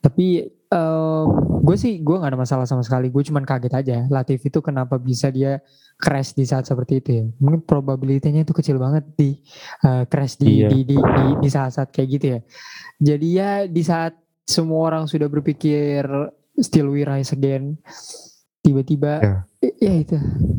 Tapi 0.03 0.43
gue 1.63 1.77
sih 1.79 2.03
gue 2.03 2.15
nggak 2.19 2.31
ada 2.35 2.39
masalah 2.39 2.67
sama 2.67 2.83
sekali. 2.83 3.07
Gue 3.07 3.23
cuman 3.23 3.47
kaget 3.47 3.71
aja 3.71 3.97
Latif 4.11 4.43
itu 4.43 4.59
kenapa 4.59 4.99
bisa 4.99 5.31
dia 5.31 5.63
crash 5.95 6.35
di 6.35 6.43
saat 6.43 6.67
seperti 6.67 6.99
itu 6.99 7.09
ya? 7.09 7.25
Mungkin 7.39 7.63
probabilitasnya 7.63 8.43
itu 8.43 8.51
kecil 8.51 8.75
banget 8.77 9.07
di 9.15 9.39
eh, 9.87 10.03
crash 10.05 10.35
di, 10.35 10.61
Iya. 10.61 10.69
di, 10.69 10.79
di, 10.83 10.97
di 10.99 11.25
di 11.39 11.49
saat-saat 11.49 11.89
kayak 11.95 12.07
gitu 12.19 12.25
ya. 12.35 12.39
Jadi 12.99 13.27
ya 13.31 13.51
di 13.63 13.81
saat 13.81 14.19
semua 14.43 14.91
orang 14.91 15.07
sudah 15.07 15.27
berpikir 15.31 16.03
still 16.59 16.91
we 16.91 17.07
rise 17.07 17.31
again 17.31 17.79
tiba-tiba 18.59 19.23
Ya. 19.23 19.35
ya, 19.79 19.93
itu 19.95 20.15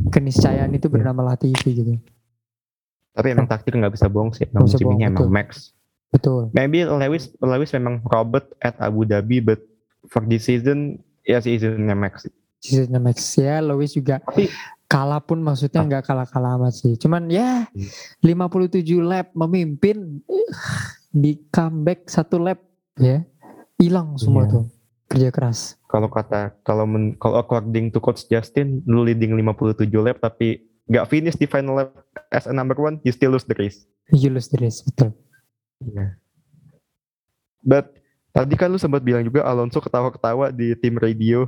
keniscayaan 0.09 0.73
itu 0.73 0.88
bernama 0.88 1.21
Latifi 1.33 1.71
gitu. 1.77 1.93
Tapi 3.12 3.29
emang 3.35 3.45
takdir 3.45 3.77
nggak 3.77 3.93
bisa 3.93 4.09
bohong 4.09 4.33
sih 4.33 4.49
emang 4.49 4.64
musim 4.64 4.88
ini 4.95 5.05
emang. 5.05 5.29
Max 5.29 5.77
betul 6.09 6.49
maybe 6.51 6.83
Lewis 6.83 7.29
Lewis 7.38 7.71
memang 7.71 8.01
Robert 8.03 8.49
at 8.59 8.77
Abu 8.79 9.05
Dhabi 9.05 9.40
but 9.40 9.61
for 10.07 10.23
this 10.23 10.44
season 10.44 10.97
ya 11.23 11.37
seasonnya 11.38 11.92
Max 11.92 12.25
sih. 12.25 12.33
season 12.59 12.97
Max 12.99 13.18
ya 13.35 13.61
Lewis 13.61 13.92
juga 13.92 14.18
Tapi- 14.21 14.49
kalah 14.85 15.21
pun 15.21 15.37
maksudnya 15.38 15.85
nggak 15.85 16.01
kalah-kalah 16.03 16.57
amat 16.57 16.73
sih 16.75 16.97
cuman 16.97 17.29
ya 17.29 17.68
Hmm. 17.68 17.88
57 18.23 18.81
lap 18.99 19.29
memimpin 19.33 20.25
di 21.14 21.37
comeback 21.49 22.07
satu 22.07 22.38
lap 22.38 22.61
ya 22.97 23.21
hilang 23.77 24.16
semua 24.16 24.42
Iya. 24.42 24.51
tuh 24.51 24.64
kerja 25.07 25.29
keras 25.29 25.59
kalau 25.85 26.09
kata 26.09 26.57
kalau 26.62 26.85
men, 26.85 27.16
kalau 27.16 27.37
according 27.38 27.88
to 27.88 27.99
coach 27.99 28.25
Justin 28.27 28.81
lu 28.85 29.05
leading 29.05 29.33
57 29.33 29.77
lap 29.99 30.18
tapi 30.18 30.61
nggak 30.85 31.05
finish 31.07 31.37
di 31.37 31.44
final 31.44 31.77
lap 31.79 31.92
as 32.31 32.44
a 32.44 32.53
number 32.53 32.75
one 32.75 32.97
you 33.03 33.11
still 33.11 33.29
lose 33.29 33.44
the 33.44 33.55
race 33.55 33.85
you 34.11 34.29
lose 34.29 34.49
the 34.49 34.57
race 34.57 34.81
betul 34.81 35.12
Iya. 35.79 36.19
but 37.62 37.95
tadi 38.35 38.55
kan 38.59 38.67
lu 38.67 38.79
sempat 38.79 38.99
bilang 39.03 39.23
juga 39.23 39.47
Alonso 39.47 39.79
ketawa-ketawa 39.79 40.51
di 40.51 40.75
tim 40.75 40.99
radio 40.99 41.47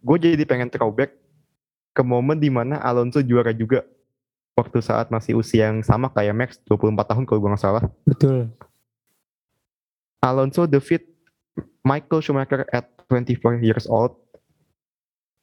gue 0.00 0.16
jadi 0.16 0.44
pengen 0.46 0.70
throwback 0.70 1.18
ke 1.90 2.02
momen 2.06 2.38
di 2.38 2.48
mana 2.48 2.78
Alonso 2.78 3.18
juara 3.20 3.50
juga 3.50 3.82
waktu 4.54 4.78
saat 4.78 5.10
masih 5.10 5.34
usia 5.38 5.68
yang 5.68 5.82
sama 5.82 6.06
kayak 6.10 6.34
Max 6.36 6.50
24 6.70 6.94
tahun 7.02 7.24
kalau 7.26 7.38
gue 7.42 7.50
nggak 7.50 7.62
salah 7.62 7.84
betul 8.06 8.50
Alonso 10.20 10.68
defeat 10.68 11.08
Michael 11.80 12.20
Schumacher 12.20 12.68
at 12.70 12.92
24 13.08 13.64
years 13.64 13.88
old. 13.88 14.14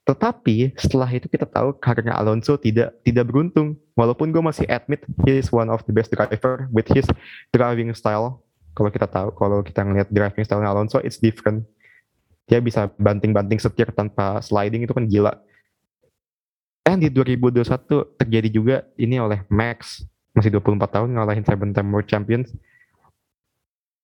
Tetapi 0.07 0.71
setelah 0.79 1.11
itu 1.11 1.27
kita 1.27 1.43
tahu 1.43 1.75
karena 1.75 2.15
Alonso 2.15 2.55
tidak 2.55 2.95
tidak 3.03 3.27
beruntung. 3.27 3.75
Walaupun 3.91 4.31
gue 4.31 4.39
masih 4.39 4.63
admit 4.71 5.03
he 5.27 5.35
is 5.35 5.51
one 5.51 5.67
of 5.67 5.83
the 5.83 5.91
best 5.91 6.15
driver 6.15 6.71
with 6.71 6.87
his 6.95 7.03
driving 7.51 7.91
style. 7.91 8.39
Kalau 8.71 8.87
kita 8.87 9.09
tahu, 9.09 9.35
kalau 9.35 9.59
kita 9.65 9.83
ngelihat 9.83 10.07
driving 10.07 10.47
style 10.47 10.63
Alonso, 10.63 11.03
it's 11.03 11.19
different. 11.19 11.67
Dia 12.47 12.63
bisa 12.63 12.87
banting-banting 12.95 13.59
setir 13.59 13.91
tanpa 13.91 14.39
sliding 14.39 14.87
itu 14.87 14.95
kan 14.95 15.03
gila. 15.03 15.35
Dan 16.87 17.03
di 17.03 17.11
2021 17.11 17.67
terjadi 18.15 18.47
juga 18.47 18.75
ini 18.95 19.19
oleh 19.19 19.43
Max 19.51 20.07
masih 20.31 20.53
24 20.55 20.87
tahun 20.87 21.09
ngalahin 21.17 21.43
seven 21.43 21.73
time 21.73 21.89
world 21.89 22.05
champions 22.05 22.53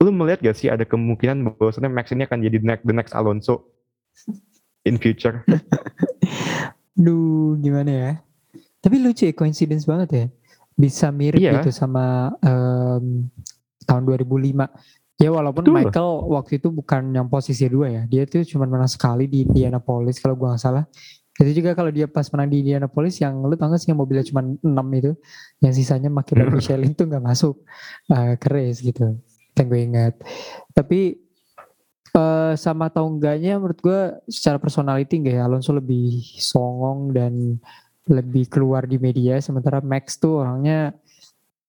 lu 0.02 0.12
melihat 0.12 0.42
gak 0.44 0.58
sih 0.58 0.68
ada 0.68 0.84
kemungkinan 0.84 1.56
bahwasannya 1.56 1.88
Max 1.94 2.12
ini 2.12 2.28
akan 2.28 2.44
jadi 2.44 2.58
next, 2.60 2.84
the 2.84 2.92
next 2.92 3.14
Alonso 3.16 3.70
in 4.84 4.96
future? 4.98 5.44
Duh 6.96 7.58
gimana 7.58 7.92
ya? 7.92 8.12
Tapi 8.84 9.00
lucu 9.00 9.26
ya 9.26 9.34
coincidence 9.34 9.88
banget 9.88 10.10
ya. 10.12 10.26
Bisa 10.74 11.10
mirip 11.10 11.40
Iya. 11.40 11.62
gitu 11.62 11.72
sama 11.74 12.34
em, 12.44 13.30
tahun 13.86 14.04
2005 14.04 14.68
ya 15.22 15.30
walaupun 15.30 15.64
Betul. 15.64 15.76
Michael 15.78 16.12
waktu 16.34 16.52
itu 16.60 16.68
bukan 16.74 17.14
yang 17.14 17.28
posisi 17.30 17.66
dua 17.70 17.88
ya. 17.90 18.02
Dia 18.06 18.28
tuh 18.28 18.44
cuma 18.44 18.68
menang 18.68 18.90
sekali 18.90 19.26
di 19.30 19.46
Indianapolis 19.48 20.20
kalau 20.20 20.36
gua 20.36 20.54
nggak 20.56 20.64
salah. 20.64 20.84
Itu 21.34 21.50
juga 21.50 21.74
kalau 21.74 21.90
dia 21.90 22.06
pas 22.06 22.30
menang 22.30 22.50
di 22.54 22.62
Indianapolis 22.62 23.18
yang 23.18 23.42
lu 23.42 23.58
tau 23.58 23.74
gak 23.74 23.82
sih 23.82 23.90
yang 23.90 23.98
mobilnya 23.98 24.22
cuma 24.22 24.46
6 24.46 24.62
itu? 25.02 25.12
Yang 25.66 25.74
sisanya 25.82 26.10
makin 26.14 26.46
Michelin 26.54 26.94
tuh 26.94 27.10
nggak 27.10 27.24
masuk. 27.26 27.56
Eh, 28.14 28.38
ke 28.38 28.48
race 28.54 28.86
gitu 28.86 29.18
yang 29.58 29.66
gue 29.70 29.82
ingat. 29.82 30.14
Tapi 30.74 31.18
sama 32.54 32.94
atau 32.94 33.10
enggaknya 33.10 33.58
menurut 33.58 33.80
gue 33.82 34.00
secara 34.30 34.62
personality 34.62 35.18
enggak 35.18 35.42
ya 35.42 35.44
Alonso 35.50 35.74
lebih 35.74 36.22
songong 36.38 37.10
dan 37.10 37.58
lebih 38.06 38.46
keluar 38.54 38.86
di 38.86 39.02
media 39.02 39.42
sementara 39.42 39.82
Max 39.82 40.22
tuh 40.22 40.46
orangnya 40.46 40.94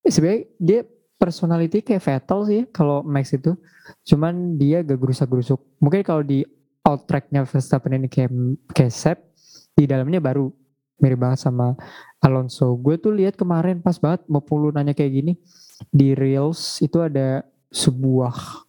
sebenarnya 0.04 0.42
dia 0.60 0.80
personality 1.16 1.80
kayak 1.80 2.02
Vettel 2.04 2.40
sih 2.44 2.58
ya, 2.60 2.64
kalau 2.68 3.00
Max 3.00 3.32
itu. 3.32 3.56
Cuman 4.04 4.56
dia 4.60 4.84
gak 4.84 4.96
gerusak-gerusuk 5.00 5.60
mungkin 5.80 6.04
kalau 6.04 6.20
di 6.20 6.44
out 6.84 7.08
tracknya 7.08 7.48
Verstappen 7.48 7.96
ini 7.96 8.08
kayak 8.08 8.32
kayak 8.72 8.92
Sep 8.92 9.18
di 9.72 9.88
dalamnya 9.88 10.20
baru. 10.20 10.52
Mirip 11.00 11.18
banget 11.20 11.40
sama 11.42 11.74
Alonso. 12.20 12.76
Gue 12.80 13.00
tuh 13.00 13.12
lihat 13.12 13.34
kemarin 13.36 13.80
pas 13.80 13.96
banget 13.96 14.24
mau 14.28 14.44
puluh 14.44 14.72
nanya 14.72 14.92
kayak 14.92 15.12
gini 15.12 15.32
di 15.90 16.12
reels 16.12 16.80
itu 16.84 17.00
ada 17.02 17.42
sebuah 17.72 18.64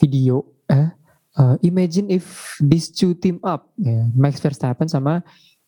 video 0.00 0.46
eh 0.66 0.88
uh, 1.36 1.56
imagine 1.62 2.08
if 2.10 2.56
these 2.58 2.90
two 2.90 3.14
team 3.16 3.38
up 3.44 3.70
ya 3.78 4.08
Max 4.16 4.40
Verstappen 4.40 4.88
sama 4.88 5.20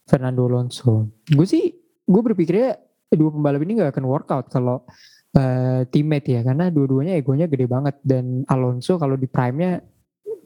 Fernando 0.08 0.48
Alonso. 0.48 1.12
Gue 1.28 1.46
sih 1.46 1.72
gue 2.08 2.22
berpikirnya 2.24 2.80
dua 3.12 3.30
pembalap 3.32 3.60
ini 3.64 3.80
gak 3.80 3.92
akan 3.96 4.06
workout 4.08 4.46
kalau 4.48 4.84
uh, 5.36 5.80
teammate 5.88 6.28
ya 6.32 6.40
karena 6.44 6.72
dua-duanya 6.72 7.16
egonya 7.16 7.46
gede 7.46 7.68
banget. 7.68 8.00
Dan 8.00 8.42
Alonso 8.48 8.96
kalau 8.96 9.14
di 9.14 9.28
prime-nya 9.28 9.84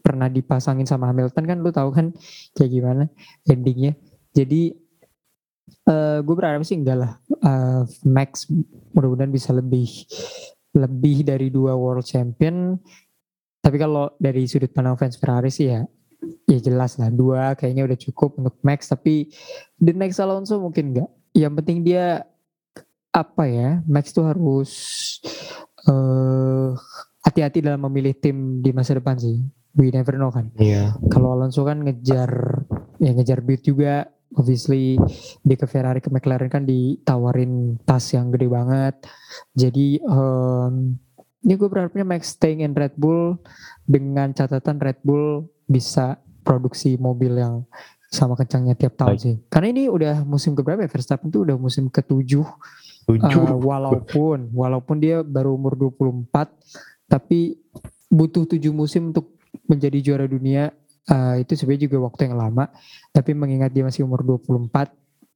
pernah 0.03 0.27
dipasangin 0.27 0.83
sama 0.83 1.07
Hamilton 1.07 1.47
kan 1.47 1.57
lu 1.63 1.71
tahu 1.71 1.89
kan 1.95 2.11
kayak 2.51 2.71
gimana 2.71 3.03
endingnya. 3.47 3.95
Jadi 4.35 4.75
uh, 5.87 6.19
gue 6.19 6.35
berharap 6.35 6.67
sih 6.67 6.75
enggak 6.75 6.97
lah 6.99 7.11
uh, 7.39 7.87
Max 8.03 8.51
mudah-mudahan 8.91 9.31
bisa 9.31 9.55
lebih 9.55 9.87
lebih 10.73 11.23
dari 11.23 11.47
dua 11.53 11.77
world 11.77 12.03
champion 12.03 12.75
tapi 13.63 13.79
kalau 13.79 14.11
dari 14.19 14.43
sudut 14.43 14.67
pandang 14.75 14.99
fans 14.99 15.15
Ferrari 15.15 15.47
sih 15.47 15.71
ya 15.71 15.87
ya 16.47 16.59
jelas 16.59 16.99
lah 16.99 17.07
dua 17.11 17.55
kayaknya 17.55 17.87
udah 17.87 17.97
cukup 17.99 18.35
untuk 18.39 18.55
Max. 18.59 18.91
Tapi 18.91 19.31
the 19.79 19.95
next 19.95 20.19
Alonso 20.19 20.59
mungkin 20.59 20.91
enggak 20.91 21.09
yang 21.31 21.55
penting 21.55 21.81
dia 21.87 22.27
apa 23.13 23.43
ya 23.45 23.79
Max 23.87 24.11
tuh 24.11 24.27
harus 24.27 24.71
uh, 25.87 26.75
hati-hati 27.23 27.63
dalam 27.63 27.87
memilih 27.87 28.11
tim 28.19 28.59
di 28.59 28.75
masa 28.75 28.99
depan 28.99 29.15
sih. 29.15 29.39
We 29.73 29.89
never 29.89 30.19
know 30.19 30.29
kan. 30.29 30.53
Iya. 30.59 30.93
kalau 31.09 31.33
Alonso 31.33 31.65
kan 31.65 31.81
ngejar 31.81 32.31
ya 32.99 33.11
ngejar 33.15 33.41
beat 33.41 33.63
juga. 33.63 34.11
Obviously 34.33 34.97
dia 35.45 35.57
ke 35.61 35.69
Ferrari 35.69 36.01
ke 36.01 36.09
McLaren 36.09 36.49
kan 36.49 36.65
ditawarin 36.65 37.77
tas 37.85 38.11
yang 38.17 38.33
gede 38.33 38.49
banget. 38.49 38.97
Jadi 39.53 40.01
um, 40.09 40.97
ini 41.43 41.53
gue 41.59 41.67
berharapnya 41.67 42.07
Max 42.07 42.39
staying 42.39 42.63
in 42.63 42.71
Red 42.71 42.95
Bull 42.95 43.35
dengan 43.83 44.31
catatan 44.31 44.79
Red 44.79 45.03
Bull 45.03 45.43
bisa 45.67 46.15
produksi 46.43 46.95
mobil 46.95 47.39
yang 47.39 47.67
sama 48.13 48.37
kencangnya 48.37 48.77
tiap 48.77 48.93
tahun 48.95 49.17
Baik. 49.17 49.23
sih. 49.25 49.35
Karena 49.49 49.67
ini 49.73 49.83
udah 49.89 50.21
musim 50.23 50.53
keberapa 50.53 50.85
ya? 50.85 50.89
Verstappen 50.91 51.33
tuh 51.33 51.49
udah 51.49 51.57
musim 51.57 51.89
ketujuh. 51.89 52.45
Tujuh. 53.09 53.43
Uh, 53.43 53.57
walaupun 53.59 54.53
walaupun 54.53 54.95
dia 55.01 55.25
baru 55.25 55.57
umur 55.57 55.75
24 55.75 56.31
tapi 57.09 57.59
butuh 58.07 58.47
tujuh 58.47 58.71
musim 58.71 59.11
untuk 59.11 59.35
menjadi 59.67 59.99
juara 59.99 60.25
dunia. 60.29 60.71
Uh, 61.03 61.35
itu 61.35 61.59
sebenarnya 61.59 61.91
juga 61.91 61.97
waktu 62.07 62.31
yang 62.31 62.37
lama. 62.39 62.69
Tapi 63.11 63.35
mengingat 63.35 63.73
dia 63.75 63.83
masih 63.83 64.07
umur 64.07 64.23
24 64.23 64.93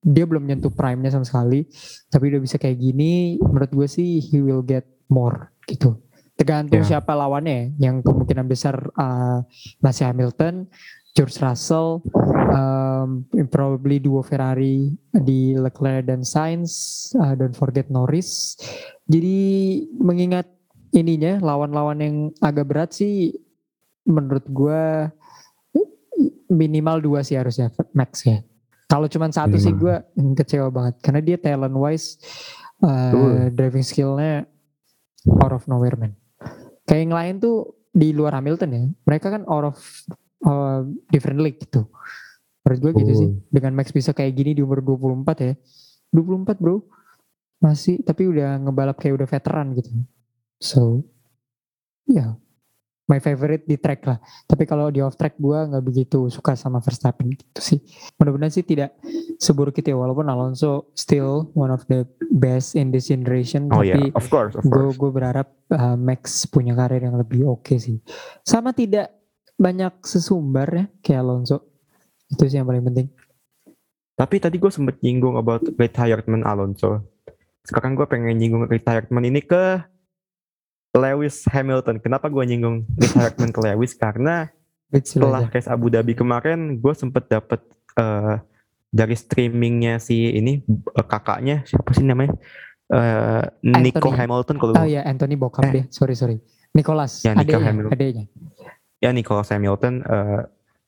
dia 0.07 0.23
belum 0.23 0.45
menyentuh 0.45 0.71
prime-nya 0.71 1.11
sama 1.11 1.25
sekali. 1.25 1.65
Tapi 2.07 2.23
udah 2.31 2.41
bisa 2.45 2.55
kayak 2.61 2.77
gini 2.77 3.41
menurut 3.41 3.73
gue 3.73 3.87
sih 3.89 4.21
he 4.21 4.37
will 4.39 4.61
get 4.61 4.85
more 5.09 5.51
gitu 5.67 5.99
tergantung 6.37 6.85
Ya. 6.85 6.97
siapa 6.97 7.17
lawannya 7.17 7.73
ya. 7.75 7.89
yang 7.89 8.05
kemungkinan 8.05 8.45
besar 8.45 8.77
uh, 8.93 9.41
masih 9.81 10.05
Hamilton 10.05 10.69
George 11.17 11.41
Russell 11.41 12.05
um, 12.53 13.25
probably 13.49 13.97
duo 13.97 14.21
Ferrari 14.21 14.93
di 15.17 15.57
Leclerc 15.57 16.05
dan 16.05 16.21
Sainz 16.21 17.09
uh, 17.17 17.33
don't 17.33 17.57
forget 17.57 17.89
Norris 17.89 18.53
jadi 19.09 19.37
mengingat 19.97 20.45
ininya 20.93 21.41
lawan-lawan 21.41 21.97
yang 21.99 22.15
agak 22.37 22.69
berat 22.69 22.93
sih 22.93 23.33
menurut 24.05 24.45
gua 24.47 25.09
minimal 26.47 27.01
dua 27.03 27.19
sih 27.21 27.35
harusnya 27.35 27.73
Max 27.91 28.23
ya 28.23 28.41
kalau 28.87 29.09
cuma 29.11 29.27
satu 29.27 29.59
sih 29.59 29.75
Minimal. 29.75 29.99
gue 30.15 30.35
kecewa 30.39 30.69
banget 30.71 30.95
karena 31.03 31.19
dia 31.21 31.37
talent 31.37 31.75
wise 31.75 32.17
uh, 32.79 33.11
Betul. 33.11 33.33
driving 33.53 33.85
skillnya 33.85 34.47
out 35.41 35.53
of 35.53 35.63
nowhere 35.67 35.99
man. 35.99 36.13
Kayak 36.87 37.01
yang 37.07 37.15
lain 37.15 37.35
tuh 37.43 37.57
di 37.91 38.13
luar 38.13 38.37
Hamilton 38.37 38.69
ya 38.69 38.83
mereka 39.09 39.33
kan 39.33 39.41
out 39.49 39.73
of 39.73 39.77
uh, 40.45 40.85
different 41.09 41.41
league 41.41 41.59
gitu. 41.59 41.87
Menurut 42.67 42.79
gue 42.83 42.91
gitu 43.03 43.13
sih. 43.15 43.29
Dengan 43.47 43.79
Max 43.79 43.95
bisa 43.95 44.11
kayak 44.11 44.35
gini 44.35 44.51
di 44.51 44.61
umur 44.61 44.83
24 44.83 45.39
ya. 45.39 45.53
24 46.11 46.59
bro. 46.59 46.83
Masih 47.63 48.03
tapi 48.03 48.27
udah 48.27 48.59
ngebalap 48.61 48.99
kayak 48.99 49.23
udah 49.23 49.27
veteran 49.27 49.71
gitu. 49.75 49.91
So 50.59 51.07
ya. 52.07 52.35
My 53.07 53.23
favorite 53.23 53.63
di 53.63 53.79
track 53.79 54.03
lah. 54.03 54.19
Tapi 54.43 54.67
kalau 54.67 54.91
di 54.91 54.99
off 54.99 55.15
track 55.15 55.39
gue 55.39 55.55
nggak 55.55 55.79
begitu 55.79 56.27
suka 56.27 56.59
sama 56.59 56.83
Verstappen 56.83 57.31
gitu 57.31 57.61
sih. 57.63 57.79
Mudah-mudahan 58.19 58.51
sih 58.51 58.67
tidak 58.67 58.99
seburuk 59.37 59.77
itu 59.77 59.93
ya 59.93 59.97
walaupun 59.97 60.25
Alonso 60.27 60.89
still 60.97 61.53
one 61.53 61.69
of 61.69 61.85
the 61.87 62.05
best 62.33 62.73
in 62.73 62.89
this 62.89 63.09
generation 63.09 63.69
Oh 63.69 63.85
tapi 63.85 64.09
of 64.13 64.25
course, 64.27 64.53
of 64.57 64.65
course. 64.65 64.97
gue 64.97 65.09
berharap 65.13 65.47
uh, 65.71 65.93
Max 65.97 66.49
punya 66.49 66.73
karir 66.73 67.05
yang 67.05 67.17
lebih 67.17 67.45
oke 67.45 67.77
sih 67.77 68.01
sama 68.41 68.73
tidak 68.73 69.13
banyak 69.57 69.93
sesumbar 70.01 70.67
ya 70.69 70.85
kayak 71.01 71.21
Alonso 71.21 71.65
itu 72.29 72.43
sih 72.49 72.57
yang 72.57 72.67
paling 72.67 72.85
penting 72.85 73.07
Tapi 74.17 74.41
tadi 74.41 74.57
gue 74.57 74.73
sempet 74.73 74.97
nyinggung 75.05 75.37
about 75.37 75.61
retirement 75.77 76.41
Alonso. 76.41 77.05
Sekarang 77.61 77.93
gue 77.93 78.09
pengen 78.09 78.33
nyinggung 78.33 78.65
retirement 78.65 79.21
ini 79.21 79.45
ke 79.45 79.77
Lewis 80.97 81.45
Hamilton. 81.53 82.01
Kenapa 82.01 82.25
gue 82.25 82.41
nyinggung 82.41 82.89
retirement 82.97 83.53
ke 83.53 83.61
Lewis? 83.61 83.93
Karena 83.93 84.49
setelah 84.89 85.45
race 85.53 85.69
Abu 85.69 85.93
Dhabi 85.93 86.17
kemarin, 86.17 86.81
gue 86.81 86.93
sempet 86.97 87.29
dapet 87.29 87.61
eh, 87.93 88.41
dari 88.87 89.13
streamingnya 89.13 89.99
si 89.99 90.31
ini 90.31 90.63
eh, 90.67 91.05
kakaknya 91.05 91.63
siapa 91.63 91.91
sih 91.91 92.03
namanya? 92.03 92.33
Eh, 92.87 93.43
Nico 93.67 93.99
Anthony. 94.07 94.15
Hamilton 94.17 94.55
kalau 94.57 94.73
oh 94.73 94.87
ya 94.87 95.03
Anthony 95.03 95.35
bokap 95.35 95.67
Eh. 95.67 95.71
deh 95.73 95.85
sorry 95.91 96.15
sorry 96.15 96.39
Nicholas 96.71 97.19
Ya, 97.19 97.35
Nico 97.35 97.59
adanya 97.59 97.67
Hamilton. 97.67 98.25
ya 98.97 99.09
Nicholas 99.11 99.51
Hamilton 99.51 99.93
eh, 100.01 100.41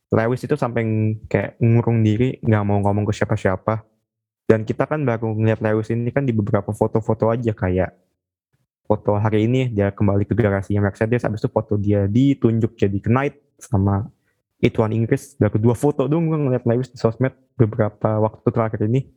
Lewis 0.09 0.41
itu 0.41 0.55
sampai 0.55 0.81
kayak 1.27 1.59
ngurung 1.59 2.01
diri 2.01 2.39
nggak 2.39 2.63
mau 2.63 2.79
ngomong 2.79 3.03
ke 3.03 3.13
siapa-siapa 3.13 3.83
dan 4.47 4.63
kita 4.63 4.87
kan 4.87 5.03
baru 5.03 5.35
ngeliat 5.35 5.59
Lewis 5.59 5.91
ini 5.91 6.09
kan 6.09 6.23
di 6.23 6.31
beberapa 6.31 6.71
foto-foto 6.71 7.29
aja 7.29 7.51
kayak 7.51 7.93
foto 8.81 9.13
hari 9.13 9.45
ini 9.45 9.69
dia 9.69 9.91
kembali 9.91 10.25
ke 10.25 10.33
garasinya 10.33 10.81
Mercedes 10.81 11.21
habis 11.21 11.43
itu 11.43 11.51
foto 11.51 11.77
dia 11.77 12.07
ditunjuk 12.07 12.73
jadi 12.73 12.97
Knight 13.05 13.37
sama 13.61 14.09
Ituan 14.59 14.91
Inggris 14.91 15.39
baru 15.39 15.55
dua 15.55 15.75
foto 15.75 16.03
dong 16.05 16.27
gue 16.27 16.35
ngeliat 16.35 16.67
Lewis 16.67 16.91
di 16.91 16.99
sosmed 16.99 17.31
beberapa 17.55 18.19
waktu 18.19 18.47
terakhir 18.51 18.83
ini. 18.85 19.07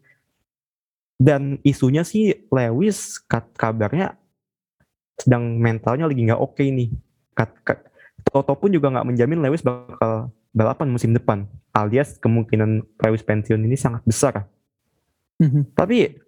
Dan 1.19 1.59
isunya 1.63 2.03
sih 2.03 2.47
Lewis 2.51 3.19
kat- 3.23 3.55
kabarnya 3.55 4.15
sedang 5.19 5.59
mentalnya 5.59 6.07
lagi 6.07 6.23
nggak 6.23 6.41
oke 6.41 6.63
nih. 6.63 6.91
Kat- 7.35 7.59
kat- 7.63 7.87
Toto 8.23 8.55
pun 8.55 8.71
juga 8.71 8.87
nggak 8.87 9.07
menjamin 9.11 9.43
Lewis 9.43 9.67
bakal 9.67 10.31
balapan 10.55 10.87
musim 10.87 11.11
depan. 11.11 11.51
Alias 11.75 12.23
kemungkinan 12.23 12.87
Lewis 13.03 13.27
pensiun 13.27 13.67
ini 13.67 13.75
sangat 13.75 14.07
besar. 14.07 14.47
Mhm. 15.43 15.75
tapi 15.75 16.23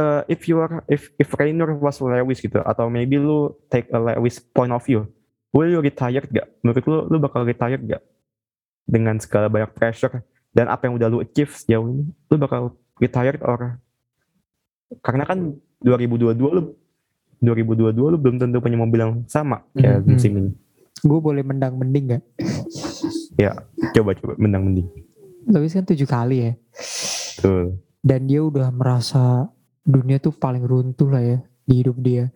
uh, 0.00 0.24
if 0.32 0.48
you 0.48 0.56
are 0.56 0.80
if 0.88 1.12
if 1.20 1.28
Rainer 1.36 1.76
was 1.76 2.00
Lewis 2.00 2.40
gitu 2.40 2.64
atau 2.64 2.88
maybe 2.88 3.20
lu 3.20 3.52
take 3.68 3.84
a 3.92 4.00
Lewis 4.00 4.40
point 4.40 4.72
of 4.72 4.80
view 4.80 5.04
will 5.52 5.68
you 5.68 5.80
retired 5.84 6.24
gak 6.32 6.48
menurut 6.64 6.84
lu 6.88 6.98
lu 7.12 7.16
bakal 7.20 7.44
retired 7.44 7.84
gak 7.84 8.00
dengan 8.86 9.18
segala 9.18 9.50
banyak 9.50 9.74
pressure 9.74 10.22
dan 10.50 10.70
apa 10.70 10.86
yang 10.86 10.94
udah 10.96 11.08
lu 11.10 11.18
achieve 11.20 11.50
sejauh 11.50 11.86
ini 11.86 12.06
lu 12.06 12.36
bakal 12.38 12.72
retired 12.96 13.42
or 13.42 13.76
karena 15.02 15.26
kan 15.26 15.38
2022 15.82 16.38
lu 16.38 16.62
2022 17.42 17.92
lu 17.92 18.16
belum 18.16 18.36
tentu 18.38 18.58
punya 18.58 18.78
mobil 18.78 19.00
yang 19.02 19.14
sama 19.26 19.60
kayak 19.74 20.00
Mhm. 20.00 20.08
musim 20.08 20.32
ini 20.32 20.50
gue 20.96 21.20
boleh 21.20 21.42
mendang 21.44 21.76
mending 21.76 22.16
gak 22.16 22.22
coba 23.92 24.16
coba 24.16 24.32
menang 24.40 24.64
mending 24.64 24.88
Lewis 25.46 25.76
kan 25.76 25.84
tujuh 25.84 26.08
kali 26.08 26.36
ya 26.40 26.52
Betul. 27.36 27.78
dan 28.00 28.24
dia 28.24 28.40
udah 28.40 28.72
merasa 28.72 29.46
dunia 29.86 30.18
tuh 30.18 30.34
paling 30.34 30.64
runtuh 30.64 31.06
lah 31.06 31.22
ya 31.22 31.38
di 31.62 31.82
hidup 31.82 31.98
dia. 31.98 32.30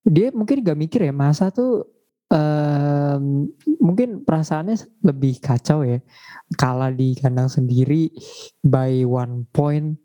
Dia 0.00 0.32
mungkin 0.32 0.64
gak 0.64 0.78
mikir 0.78 1.04
ya 1.04 1.12
masa 1.12 1.52
tuh 1.52 1.84
em, 2.28 3.48
mungkin 3.80 4.22
perasaannya 4.24 5.04
lebih 5.04 5.40
kacau 5.40 5.84
ya. 5.84 6.00
Kalah 6.56 6.92
di 6.92 7.16
kandang 7.16 7.48
sendiri 7.48 8.12
by 8.64 9.04
one 9.04 9.48
point. 9.50 9.96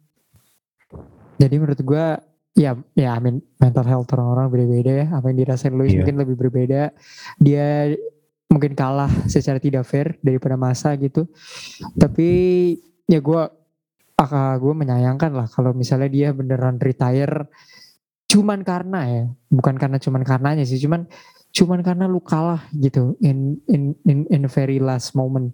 Jadi 1.40 1.56
menurut 1.60 1.82
gua 1.84 2.18
ya 2.54 2.78
ya 2.94 3.18
I 3.18 3.20
mean, 3.20 3.42
mental 3.60 3.86
health 3.88 4.12
orang-orang 4.16 4.48
beda-beda 4.52 4.92
ya. 5.04 5.08
Apa 5.12 5.32
yang 5.32 5.38
dirasain 5.44 5.76
Luis 5.76 5.92
Iya. 5.94 6.04
mungkin 6.04 6.18
lebih 6.24 6.36
berbeda. 6.40 6.92
Dia 7.42 7.92
mungkin 8.48 8.78
kalah 8.78 9.10
secara 9.26 9.58
tidak 9.58 9.84
fair 9.84 10.16
daripada 10.22 10.56
masa 10.56 10.94
gitu. 10.96 11.28
Tapi 11.98 12.30
ya 13.10 13.20
gua 13.20 13.52
uh, 14.20 14.56
gue 14.62 14.74
menyayangkan 14.74 15.32
lah 15.34 15.48
kalau 15.50 15.74
misalnya 15.74 16.10
dia 16.12 16.30
beneran 16.32 16.78
retire 16.78 17.50
cuman 18.30 18.66
karena 18.66 19.00
ya 19.06 19.24
bukan 19.52 19.76
karena 19.78 19.98
cuman 20.02 20.22
karenanya 20.26 20.66
sih 20.66 20.82
cuman 20.82 21.06
cuman 21.54 21.86
karena 21.86 22.10
lu 22.10 22.18
kalah 22.18 22.66
gitu 22.74 23.14
in 23.22 23.62
in 23.70 23.94
in, 24.10 24.26
in 24.34 24.44
very 24.50 24.82
last 24.82 25.14
moment. 25.14 25.54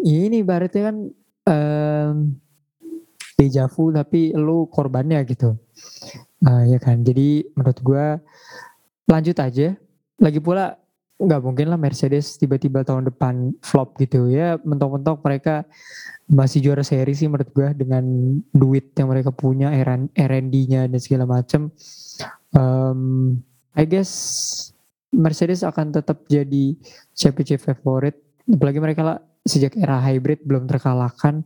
Ini 0.00 0.40
berarti 0.40 0.78
kan 0.80 0.96
um, 1.44 2.40
deja 3.36 3.68
vu 3.68 3.92
tapi 3.92 4.32
lu 4.32 4.64
korbannya 4.72 5.20
gitu. 5.28 5.60
Uh, 6.40 6.64
ya 6.72 6.80
kan? 6.80 7.04
Jadi 7.04 7.44
menurut 7.52 7.78
gue 7.84 8.06
lanjut 9.12 9.36
aja. 9.36 9.76
Lagi 10.20 10.40
pula 10.40 10.80
nggak 11.20 11.40
mungkin 11.44 11.68
lah 11.68 11.76
Mercedes 11.76 12.40
tiba-tiba 12.40 12.80
tahun 12.80 13.12
depan 13.12 13.60
flop 13.60 14.00
gitu. 14.00 14.32
Ya 14.32 14.56
mentok-mentok 14.64 15.20
mereka 15.20 15.68
masih 16.32 16.64
juara 16.64 16.80
seri 16.80 17.12
sih 17.12 17.28
menurut 17.28 17.52
gue 17.52 17.68
dengan 17.76 18.04
duit 18.56 18.96
yang 18.96 19.12
mereka 19.12 19.36
punya 19.36 19.68
R&D-nya 20.16 20.88
dan 20.88 21.00
segala 21.02 21.26
macam 21.28 21.68
um, 22.54 23.34
I 23.74 23.82
guess 23.82 24.12
Mercedes 25.10 25.66
akan 25.66 25.90
tetap 25.90 26.22
jadi 26.30 26.78
championship 27.14 27.66
favorite. 27.66 28.18
Apalagi 28.46 28.78
mereka 28.78 29.02
lah 29.02 29.18
sejak 29.42 29.74
era 29.74 29.98
hybrid 29.98 30.46
belum 30.46 30.70
terkalahkan 30.70 31.42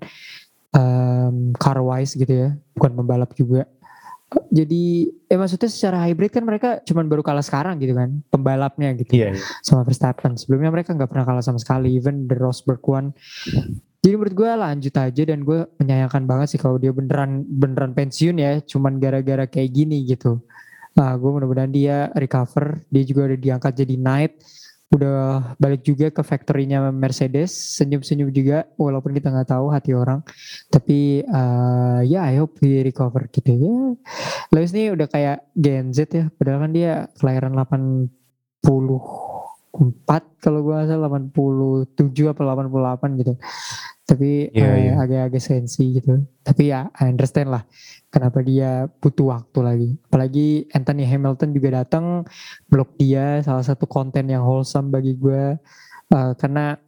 um, 0.77 1.57
car 1.57 1.81
wise 1.81 2.12
gitu 2.16 2.33
ya. 2.33 2.48
Bukan 2.77 2.92
pembalap 2.92 3.33
juga. 3.33 3.64
Jadi 4.50 5.07
eh 5.31 5.38
maksudnya 5.38 5.70
secara 5.70 6.11
hybrid 6.11 6.35
kan 6.35 6.42
mereka 6.42 6.83
cuma 6.83 7.07
baru 7.07 7.22
kalah 7.22 7.44
sekarang 7.44 7.79
gitu 7.79 7.94
kan 7.94 8.18
pembalapnya 8.35 8.90
gitu. 8.98 9.14
Yeah, 9.14 9.38
yeah. 9.38 9.46
sama 9.62 9.87
Verstappen. 9.87 10.35
Sebelumnya 10.35 10.74
mereka 10.74 10.90
nggak 10.90 11.07
pernah 11.07 11.24
kalah 11.24 11.44
sama 11.44 11.62
sekali. 11.62 11.94
Even 11.94 12.27
the 12.27 12.35
Rosberg 12.35 12.83
one. 12.83 13.14
Jadi 14.05 14.20
menurut 14.20 14.35
gue 14.37 14.50
lanjut 14.50 14.94
aja 15.00 15.22
dan 15.24 15.40
gue 15.46 15.64
menyayangkan 15.81 16.29
banget 16.29 16.46
sih 16.53 16.61
kalau 16.61 16.77
dia 16.77 16.92
beneran 16.92 17.46
beneran 17.46 17.94
pensiun 17.94 18.37
ya. 18.37 18.59
Cuman 18.66 18.98
gara-gara 18.98 19.46
kayak 19.46 19.70
gini 19.70 20.03
gitu 20.05 20.42
nah 20.94 21.14
gue 21.18 21.30
mudah-mudahan 21.30 21.70
dia 21.74 22.09
recover. 22.14 22.83
Dia 22.88 23.02
juga 23.02 23.30
udah 23.30 23.38
diangkat 23.38 23.72
jadi 23.74 23.94
knight. 23.98 24.33
Udah 24.94 25.59
balik 25.59 25.83
juga 25.83 26.07
ke 26.14 26.22
factory-nya 26.22 26.94
Mercedes. 26.94 27.50
Senyum-senyum 27.76 28.30
juga 28.30 28.70
walaupun 28.78 29.11
kita 29.11 29.35
nggak 29.35 29.50
tahu 29.50 29.66
hati 29.74 29.90
orang. 29.90 30.22
Tapi 30.70 31.26
uh, 31.26 32.00
ya 32.07 32.22
yeah, 32.22 32.24
I 32.30 32.38
hope 32.38 32.62
he 32.62 32.78
recover 32.87 33.26
gitu 33.28 33.50
ya. 33.59 33.74
Lewis 34.54 34.70
ini 34.70 34.94
udah 34.94 35.11
kayak 35.11 35.50
Gen 35.59 35.90
Z 35.90 36.07
ya. 36.14 36.30
Padahal 36.30 36.70
kan 36.70 36.72
dia 36.72 37.11
kelahiran 37.18 37.59
84 39.74 40.38
kalau 40.38 40.60
gue 40.62 40.78
salah 40.87 41.10
87 41.10 42.30
apa 42.30 42.40
88 42.46 43.20
gitu. 43.20 43.34
Tapi 44.04 44.54
yeah, 44.54 44.70
uh, 44.70 44.78
yeah. 44.78 44.94
agak-agak 45.02 45.42
sensi 45.42 45.98
gitu. 45.98 46.22
Tapi 46.46 46.70
ya 46.70 46.87
I 46.94 47.10
understand 47.10 47.50
lah 47.50 47.66
kenapa 48.14 48.38
dia 48.46 48.87
butuh 49.02 49.34
waktu 49.34 49.58
lagi. 49.66 49.90
Apalagi 50.06 50.70
Anthony 50.70 51.02
Hamilton 51.02 51.50
juga 51.50 51.82
datang 51.82 52.22
blok 52.70 52.94
dia 52.94 53.42
salah 53.42 53.66
satu 53.66 53.90
konten 53.90 54.30
yang 54.30 54.46
wholesome 54.46 54.94
bagi 54.94 55.18
gue 55.18 55.58
uh, 56.14 56.32
karena 56.38 56.78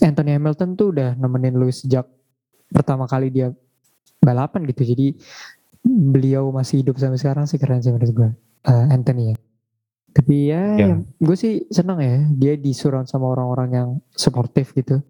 Anthony 0.00 0.32
Hamilton 0.32 0.72
tuh 0.72 0.96
udah 0.96 1.12
nemenin 1.20 1.60
Lewis 1.60 1.84
sejak 1.84 2.08
pertama 2.72 3.04
kali 3.04 3.28
dia 3.28 3.52
balapan 4.24 4.64
gitu. 4.64 4.88
Jadi 4.88 5.20
beliau 5.84 6.48
masih 6.48 6.80
hidup 6.80 6.96
sampai 6.96 7.20
sekarang 7.20 7.44
sih 7.44 7.60
keren 7.60 7.84
sih 7.84 7.92
menurut 7.92 8.14
gue 8.14 8.30
uh, 8.70 8.86
Anthony 8.88 9.34
ya 9.34 9.36
tapi 10.12 10.52
ya, 10.52 10.76
yeah. 10.76 10.96
gue 11.00 11.36
sih 11.36 11.64
senang 11.72 11.98
ya 12.04 12.24
dia 12.36 12.52
disuruh 12.60 13.04
sama 13.08 13.32
orang-orang 13.32 13.68
yang 13.72 13.88
supportive 14.12 14.68
gitu 14.76 15.00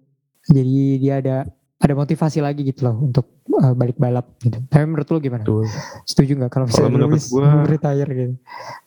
jadi 0.46 0.98
dia 0.98 1.14
ada 1.18 1.36
ada 1.82 1.94
motivasi 1.98 2.38
lagi 2.38 2.62
gitu 2.62 2.86
loh 2.86 2.94
untuk 3.10 3.26
uh, 3.58 3.74
balik 3.74 3.98
balap 3.98 4.38
gitu. 4.38 4.62
Tapi 4.70 4.86
menurut 4.86 5.06
lo 5.10 5.18
gimana? 5.18 5.42
Betul. 5.42 5.66
Setuju 6.06 6.38
nggak 6.38 6.50
kalau 6.54 6.66
misalnya 6.70 6.94
menurut 6.94 7.18
gue 7.18 7.48
retire 7.66 8.10
gitu? 8.14 8.34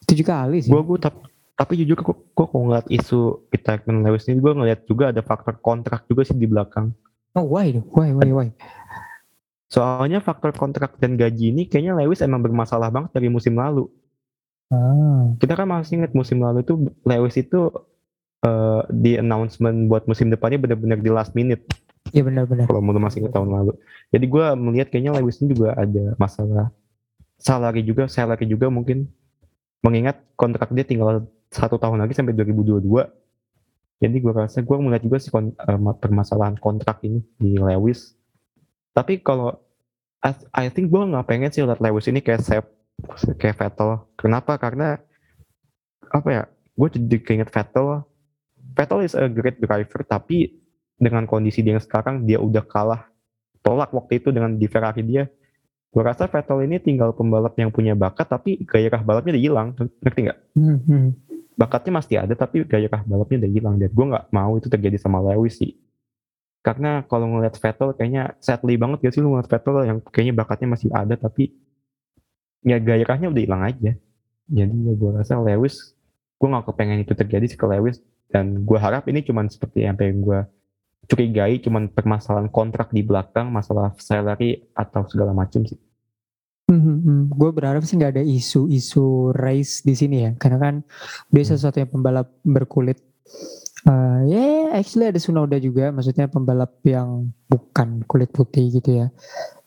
Setuju 0.08 0.24
kali 0.24 0.58
sih. 0.64 0.72
Gue 0.72 0.82
gue 0.82 1.00
tapi 1.04 1.20
tapi 1.56 1.80
jujur 1.80 2.00
kok 2.04 2.36
kok 2.36 2.52
ngeliat 2.52 2.88
isu 2.92 3.48
kita 3.52 3.80
Lewis 3.88 4.28
ini 4.28 4.44
gue 4.44 4.54
ngeliat 4.56 4.84
juga 4.88 5.12
ada 5.12 5.24
faktor 5.24 5.60
kontrak 5.60 6.08
juga 6.08 6.24
sih 6.24 6.36
di 6.36 6.48
belakang. 6.48 6.96
Oh 7.36 7.44
why 7.44 7.76
Why 7.92 8.16
why 8.16 8.32
why? 8.32 8.50
Soalnya 9.68 10.24
faktor 10.24 10.56
kontrak 10.56 10.96
dan 10.96 11.20
gaji 11.20 11.52
ini 11.52 11.68
kayaknya 11.68 12.00
Lewis 12.00 12.24
emang 12.24 12.40
bermasalah 12.40 12.88
banget 12.92 13.12
dari 13.12 13.28
musim 13.28 13.60
lalu. 13.60 13.92
Ah. 14.74 15.34
Kita 15.38 15.54
kan 15.54 15.70
masih 15.70 16.02
ingat 16.02 16.12
musim 16.18 16.42
lalu 16.42 16.66
itu 16.66 16.74
Lewis 17.06 17.36
itu 17.38 17.70
uh, 18.46 18.82
di 18.90 19.18
announcement 19.22 19.90
buat 19.90 20.10
musim 20.10 20.34
depannya 20.34 20.58
benar-benar 20.62 21.00
di 21.02 21.12
last 21.14 21.38
minute. 21.38 21.66
Iya 22.14 22.26
benar-benar. 22.26 22.70
Kalau 22.70 22.82
mau 22.82 22.94
masih 22.98 23.26
ke 23.26 23.30
tahun 23.34 23.50
lalu. 23.50 23.74
Jadi 24.14 24.26
gue 24.26 24.46
melihat 24.58 24.88
kayaknya 24.94 25.12
Lewis 25.18 25.42
ini 25.42 25.54
juga 25.58 25.74
ada 25.74 26.14
masalah 26.22 26.70
salary 27.38 27.82
juga, 27.82 28.06
salary 28.08 28.46
juga 28.46 28.70
mungkin 28.70 29.10
mengingat 29.82 30.22
kontrak 30.34 30.74
dia 30.74 30.86
tinggal 30.86 31.30
satu 31.54 31.78
tahun 31.78 32.02
lagi 32.02 32.18
sampai 32.18 32.34
2022. 32.34 32.82
Jadi 33.96 34.16
gue 34.20 34.34
rasa 34.34 34.60
gue 34.60 34.78
melihat 34.82 35.04
juga 35.08 35.18
sih 35.22 35.32
kon, 35.32 35.56
uh, 35.56 35.96
permasalahan 35.98 36.58
kontrak 36.60 37.02
ini 37.06 37.24
di 37.40 37.58
Lewis. 37.58 38.14
Tapi 38.92 39.20
kalau 39.24 39.56
I, 40.26 40.34
I 40.52 40.66
think 40.74 40.90
gue 40.90 41.00
nggak 41.00 41.26
pengen 41.30 41.50
sih 41.54 41.62
lihat 41.64 41.80
Lewis 41.80 42.10
ini 42.10 42.20
kayak 42.20 42.42
Sep, 42.44 42.66
kayak 43.40 43.58
Vettel. 43.58 44.06
Kenapa? 44.16 44.56
Karena 44.60 45.00
apa 46.12 46.30
ya? 46.30 46.44
Gue 46.76 46.92
jadi 46.92 47.18
keinget 47.24 47.50
Vettel 47.50 48.04
Vettel 48.76 49.08
is 49.08 49.16
a 49.16 49.32
great 49.32 49.58
driver 49.64 50.04
tapi 50.04 50.60
dengan 51.00 51.24
kondisi 51.24 51.64
dia 51.64 51.80
yang 51.80 51.84
sekarang 51.84 52.28
dia 52.28 52.44
udah 52.44 52.64
kalah 52.68 53.08
tolak 53.64 53.90
waktu 53.96 54.20
itu 54.20 54.36
dengan 54.36 54.60
di 54.60 54.68
Ferrari 54.68 55.02
dia 55.02 55.32
gue 55.96 56.04
rasa 56.04 56.28
Vettel 56.28 56.68
ini 56.68 56.84
tinggal 56.84 57.16
pembalap 57.16 57.56
yang 57.56 57.72
punya 57.72 57.96
bakat 57.96 58.28
tapi 58.28 58.60
gairah 58.68 59.00
balapnya 59.00 59.40
udah 59.40 59.44
hilang 59.44 59.68
ngerti 60.04 60.20
nggak 60.28 60.40
mm-hmm. 60.60 61.04
bakatnya 61.56 61.92
masih 61.96 62.16
ada 62.20 62.36
tapi 62.36 62.68
gairah 62.68 63.02
balapnya 63.08 63.48
udah 63.48 63.52
hilang 63.52 63.76
dan 63.80 63.90
gue 63.96 64.06
nggak 64.12 64.26
mau 64.36 64.60
itu 64.60 64.68
terjadi 64.68 65.00
sama 65.00 65.24
Lewis 65.24 65.56
sih 65.56 65.72
karena 66.60 67.08
kalau 67.08 67.32
ngeliat 67.32 67.56
Vettel 67.56 67.96
kayaknya 67.96 68.36
sadly 68.44 68.76
banget 68.76 69.08
gak 69.08 69.14
sih 69.16 69.22
lu 69.24 69.32
ngeliat 69.36 69.48
Vettel 69.48 69.76
yang 69.88 69.98
kayaknya 70.12 70.36
bakatnya 70.36 70.68
masih 70.76 70.90
ada 70.92 71.16
tapi 71.16 71.56
ya 72.66 72.82
gairahnya 72.82 73.30
udah 73.30 73.42
hilang 73.46 73.64
aja 73.64 73.92
jadi 74.50 74.74
ya 74.74 74.94
gue 74.98 75.12
rasa 75.14 75.38
Lewis 75.38 75.94
gue 76.36 76.48
gak 76.50 76.66
kepengen 76.68 77.06
itu 77.06 77.14
terjadi 77.14 77.46
sih 77.48 77.60
ke 77.60 77.66
Lewis 77.70 78.02
dan 78.34 78.66
gue 78.66 78.78
harap 78.82 79.06
ini 79.08 79.22
cuman 79.24 79.48
seperti 79.48 79.86
yang 79.86 79.96
pengen 79.96 80.26
gue 80.26 80.40
curigai 81.06 81.62
cuman 81.62 81.94
permasalahan 81.94 82.50
kontrak 82.50 82.90
di 82.90 83.06
belakang 83.06 83.54
masalah 83.54 83.94
salary 84.02 84.66
atau 84.74 85.06
segala 85.06 85.32
macam 85.32 85.62
sih 85.64 85.78
Hmm, 86.66 87.30
gue 87.30 87.50
berharap 87.54 87.86
sih 87.86 87.94
nggak 87.94 88.18
ada 88.18 88.26
isu-isu 88.26 89.30
race 89.38 89.86
di 89.86 89.94
sini 89.94 90.26
ya, 90.26 90.32
karena 90.34 90.58
kan 90.58 90.76
dia 91.30 91.46
hmm. 91.46 91.62
satu 91.62 91.78
yang 91.78 91.92
pembalap 91.94 92.34
berkulit. 92.42 92.98
Uh, 93.86 94.26
ya, 94.26 94.42
yeah, 94.42 94.64
actually 94.74 95.06
ada 95.06 95.22
Sunoda 95.22 95.62
juga, 95.62 95.94
maksudnya 95.94 96.26
pembalap 96.26 96.82
yang 96.82 97.30
bukan 97.46 98.02
kulit 98.10 98.34
putih 98.34 98.82
gitu 98.82 99.06
ya. 99.06 99.08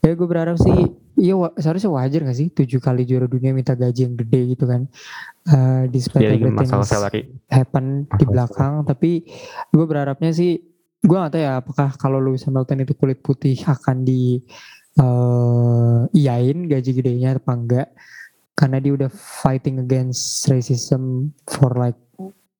Ya 0.02 0.10
gue 0.18 0.26
berharap 0.26 0.58
sih 0.58 0.90
Iya 1.18 1.34
seharusnya 1.58 1.90
wajar 1.90 2.20
gak 2.22 2.38
sih? 2.38 2.48
Tujuh 2.54 2.78
kali 2.78 3.02
juara 3.02 3.26
dunia 3.26 3.50
minta 3.50 3.74
gaji 3.74 4.06
yang 4.06 4.14
gede 4.14 4.54
gitu 4.54 4.64
kan? 4.70 4.86
Uh, 5.50 5.90
despite 5.90 6.22
ya, 6.22 6.38
everything 6.38 6.70
masalah 6.70 6.86
salary. 6.86 7.26
happen 7.50 8.06
di 8.14 8.24
belakang. 8.24 8.86
tapi 8.86 9.26
gue 9.74 9.84
berharapnya 9.84 10.30
sih 10.30 10.62
gue 11.02 11.16
gak 11.18 11.34
tahu 11.34 11.42
ya 11.42 11.52
apakah 11.58 11.88
kalau 11.98 12.22
Lewis 12.22 12.46
Hamilton 12.46 12.86
itu 12.86 12.94
kulit 12.94 13.18
putih 13.18 13.58
akan 13.66 14.06
di 14.06 14.38
uh, 15.02 16.06
iyain 16.14 16.66
gaji 16.70 16.90
gedenya 16.94 17.38
apa 17.38 17.52
enggak 17.54 17.88
karena 18.58 18.82
dia 18.82 18.92
udah 18.94 19.10
fighting 19.10 19.78
against 19.78 20.46
racism 20.50 21.30
for 21.46 21.70
like 21.78 21.98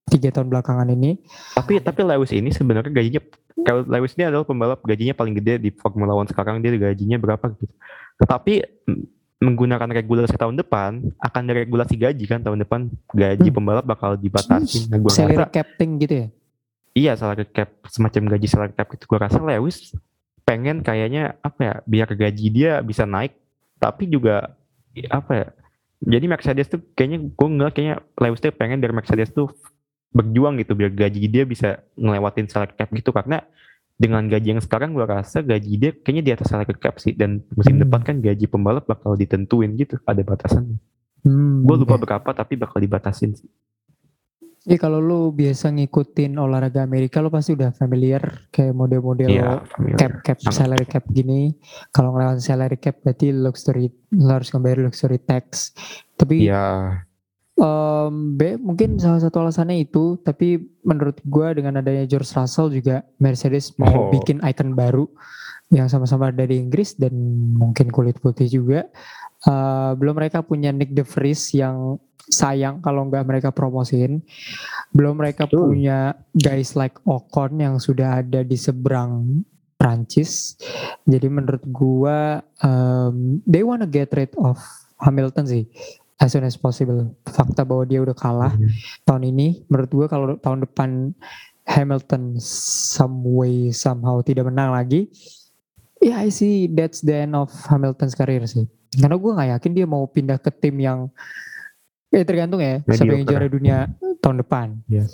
tiga 0.09 0.28
tahun 0.32 0.48
belakangan 0.48 0.88
ini. 0.90 1.20
Tapi 1.54 1.78
tapi 1.84 2.00
Lewis 2.02 2.32
ini 2.32 2.50
sebenarnya 2.50 2.90
gajinya 2.90 3.20
kalau 3.62 3.82
Lewis 3.84 4.16
ini 4.16 4.24
adalah 4.26 4.44
pembalap 4.48 4.80
gajinya 4.82 5.14
paling 5.14 5.34
gede 5.36 5.61
di 5.62 5.70
Formula 5.74 6.16
One 6.16 6.28
sekarang 6.30 6.64
dia 6.64 6.74
gajinya 6.74 7.20
berapa 7.20 7.44
gitu. 7.54 7.74
Tetapi 8.18 8.52
menggunakan 9.38 9.86
regulasi 9.94 10.34
tahun 10.34 10.59
depan 10.59 11.14
akan 11.22 11.40
ada 11.46 11.54
regulasi 11.62 11.94
gaji 11.94 12.24
kan 12.26 12.42
tahun 12.42 12.66
depan 12.66 12.90
gaji 13.14 13.48
hmm. 13.48 13.56
pembalap 13.56 13.86
bakal 13.86 14.18
dibatasi. 14.18 14.90
Nah, 14.90 14.98
gua 14.98 15.14
salary 15.14 15.38
rasa, 15.38 15.54
capting 15.54 15.90
gitu 16.02 16.14
ya? 16.14 16.28
Iya 16.98 17.12
salary 17.14 17.46
cap 17.54 17.70
semacam 17.86 18.34
gaji 18.34 18.46
salary 18.50 18.74
cap 18.74 18.90
itu 18.90 19.06
gue 19.06 19.18
rasa 19.18 19.38
Lewis 19.38 19.94
pengen 20.42 20.82
kayaknya 20.82 21.38
apa 21.44 21.61
ya 21.61 21.74
biar 21.84 22.09
gaji 22.16 22.46
dia 22.50 22.80
bisa 22.82 23.04
naik 23.04 23.36
tapi 23.78 24.09
juga 24.11 24.56
apa 25.12 25.32
ya 25.36 25.46
jadi 26.02 26.24
Mercedes 26.24 26.72
tuh 26.72 26.80
kayaknya 26.96 27.30
gue 27.30 27.48
nggak 27.52 27.70
kayaknya 27.76 27.96
Lewis 28.16 28.40
tuh 28.40 28.50
pengen 28.56 28.80
dari 28.80 28.96
Mercedes 28.96 29.30
tuh 29.30 29.52
berjuang 30.09 30.56
gitu 30.61 30.72
biar 30.72 30.90
gaji 30.92 31.28
dia 31.28 31.44
bisa 31.44 31.84
ngelewatin 31.94 32.48
salary 32.48 32.74
cap 32.74 32.88
gitu 32.96 33.12
karena 33.12 33.44
dengan 33.98 34.30
gaji 34.30 34.54
yang 34.56 34.62
sekarang 34.62 34.94
gue 34.94 35.02
rasa 35.02 35.42
gaji 35.42 35.72
dia 35.74 35.90
kayaknya 35.90 36.22
di 36.22 36.32
atas 36.38 36.46
salary 36.54 36.78
cap 36.78 37.02
sih 37.02 37.18
dan 37.18 37.42
musim 37.52 37.76
hmm. 37.76 37.82
depan 37.84 38.00
kan 38.06 38.16
gaji 38.22 38.46
pembalap 38.46 38.86
bakal 38.86 39.18
ditentuin 39.18 39.74
gitu 39.74 39.98
ada 40.06 40.22
batasan. 40.22 40.78
Hmm, 41.26 41.66
gue 41.66 41.76
lupa 41.82 41.98
okay. 41.98 42.02
berapa 42.06 42.30
tapi 42.30 42.54
bakal 42.54 42.78
dibatasin 42.78 43.34
sih. 43.34 43.50
Iya 44.68 44.76
kalau 44.84 45.00
lu 45.00 45.32
biasa 45.32 45.72
ngikutin 45.72 46.36
olahraga 46.36 46.84
Amerika 46.84 47.24
lu 47.24 47.32
pasti 47.32 47.56
udah 47.56 47.72
familiar 47.72 48.50
kayak 48.52 48.76
model-model 48.76 49.32
familiar. 49.64 49.96
cap 49.96 50.12
cap 50.20 50.38
Sangat. 50.44 50.54
salary 50.54 50.86
cap 50.86 51.04
gini. 51.09 51.56
Kalau 51.88 52.12
ngelawan 52.12 52.36
salary 52.36 52.76
cap 52.76 53.00
berarti 53.00 53.32
luxury 53.32 53.88
lu 54.12 54.28
harus 54.28 54.52
ngebayar 54.52 54.84
luxury 54.84 55.18
tax. 55.24 55.72
Tapi 56.20 56.52
Iya, 56.52 57.00
em, 57.59 58.14
B 58.38 58.56
mungkin 58.56 58.96
salah 58.98 59.18
satu 59.18 59.42
alasannya 59.42 59.82
itu. 59.82 60.16
Tapi 60.22 60.59
menurut 60.86 61.18
gua 61.26 61.52
dengan 61.52 61.78
adanya 61.82 62.06
George 62.06 62.30
Russell 62.32 62.70
juga 62.70 63.02
Mercedes 63.18 63.74
mau 63.76 64.09
Oh. 64.09 64.11
bikin 64.14 64.38
icon 64.42 64.72
baru 64.72 65.04
yang 65.68 65.90
sama-sama 65.90 66.32
dari 66.32 66.56
Inggris 66.56 66.96
dan 66.96 67.12
mungkin 67.52 67.92
kulit 67.92 68.16
putih 68.22 68.48
juga. 68.48 68.88
Eh, 69.44 69.90
belum 69.94 70.16
mereka 70.18 70.42
punya 70.42 70.72
Nick 70.72 70.96
De 70.96 71.04
Vries 71.04 71.54
yang 71.54 72.00
sayang 72.28 72.80
kalau 72.82 73.06
nggak 73.09 73.24
mereka 73.24 73.48
promosiin. 73.52 74.20
Belum 74.92 75.16
mereka 75.16 75.46
Betul. 75.48 75.72
punya 75.72 76.12
guys 76.34 76.74
like 76.74 76.96
Ocon 77.04 77.56
yang 77.56 77.76
sudah 77.78 78.20
ada 78.20 78.42
di 78.42 78.56
seberang 78.59 79.44
Prancis. 79.78 80.59
Jadi 81.06 81.28
menurut 81.30 81.62
gua 81.70 82.42
um, 82.61 83.38
they 83.46 83.62
wanna 83.62 83.86
get 83.86 84.11
rid 84.12 84.32
of 84.36 84.59
Hamilton 84.98 85.46
sih 85.46 85.64
as 86.18 86.34
soon 86.34 86.44
as 86.44 86.58
possible. 86.58 87.14
Fakta 87.26 87.62
bahwa 87.62 87.86
dia 87.86 88.02
udah 88.02 88.14
kalah 88.14 88.54
tahun 89.06 89.30
ini, 89.30 89.66
menurut 89.70 89.90
gua 89.90 90.06
kalau 90.10 90.34
tahun 90.38 90.66
depan 90.66 91.14
Hamilton 91.68 92.38
some 92.42 93.22
way 93.22 93.70
somehow 93.70 94.18
tidak 94.22 94.50
menang 94.50 94.74
lagi, 94.74 95.10
ya 96.02 96.22
I 96.22 96.30
see 96.30 96.66
that's 96.70 97.02
the 97.02 97.26
end 97.26 97.38
of 97.38 97.50
Hamilton's 97.70 98.18
career 98.18 98.42
sih. 98.46 98.66
Karena 98.98 99.16
gua 99.20 99.38
nggak 99.38 99.50
yakin 99.58 99.72
dia 99.76 99.86
mau 99.86 100.04
pindah 100.08 100.40
ke 100.42 100.50
tim 100.50 100.80
yang 100.82 101.10
eh 102.08 102.24
tergantung 102.24 102.64
ya 102.64 102.80
siapa 102.88 103.20
yang 103.20 103.28
juara 103.28 103.46
dunia 103.46 103.76
tahun 104.24 104.40
depan. 104.40 104.80
Iya. 104.88 105.04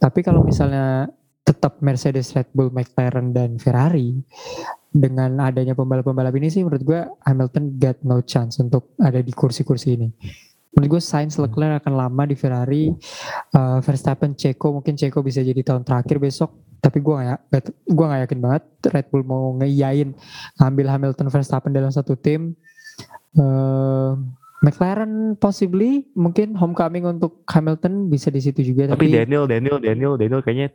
Tapi 0.00 0.20
kalau 0.24 0.40
misalnya 0.40 1.08
tetap 1.44 1.84
Mercedes, 1.84 2.32
Red 2.32 2.48
Bull, 2.56 2.72
McLaren 2.72 3.36
dan 3.36 3.60
Ferrari 3.60 4.16
dengan 4.94 5.42
adanya 5.42 5.74
pembalap-pembalap 5.74 6.30
ini 6.38 6.54
sih 6.54 6.62
menurut 6.62 6.86
gua 6.86 7.10
Hamilton 7.26 7.64
got 7.82 7.98
no 8.06 8.22
chance 8.22 8.62
untuk 8.62 8.94
ada 9.02 9.18
di 9.18 9.34
kursi-kursi 9.34 9.98
ini. 9.98 10.08
Menurut 10.74 10.98
gue 10.98 11.02
Sainz 11.06 11.38
Leclerc 11.38 11.86
akan 11.86 11.94
lama 11.94 12.22
di 12.26 12.34
Ferrari, 12.34 12.90
Uh, 13.54 13.78
Verstappen, 13.78 14.34
Ceko 14.34 14.74
mungkin 14.74 14.98
Ceko 14.98 15.22
bisa 15.22 15.38
jadi 15.38 15.62
tahun 15.62 15.86
terakhir 15.86 16.18
besok. 16.18 16.50
Tapi 16.82 16.98
gue 16.98 17.14
gak, 17.14 17.40
gak- 17.46 17.78
gua 17.86 18.06
nggak 18.10 18.22
yakin 18.26 18.40
banget 18.42 18.62
Red 18.90 19.06
Bull 19.14 19.22
mau 19.22 19.54
ngeiyain 19.62 20.10
ngambil 20.58 20.86
Hamilton 20.90 21.30
Verstappen 21.30 21.70
dalam 21.70 21.94
satu 21.94 22.18
tim. 22.18 22.58
Uh, 23.38 24.18
McLaren 24.66 25.38
possibly 25.38 26.10
mungkin 26.18 26.58
homecoming 26.58 27.06
untuk 27.06 27.46
Hamilton 27.46 28.10
bisa 28.10 28.34
di 28.34 28.42
situ 28.42 28.66
juga. 28.66 28.90
Tapi 28.90 29.06
Tapi, 29.06 29.14
Daniel, 29.14 29.44
Daniel, 29.46 29.78
Daniel, 29.78 30.18
Daniel 30.18 30.42
kayaknya 30.42 30.74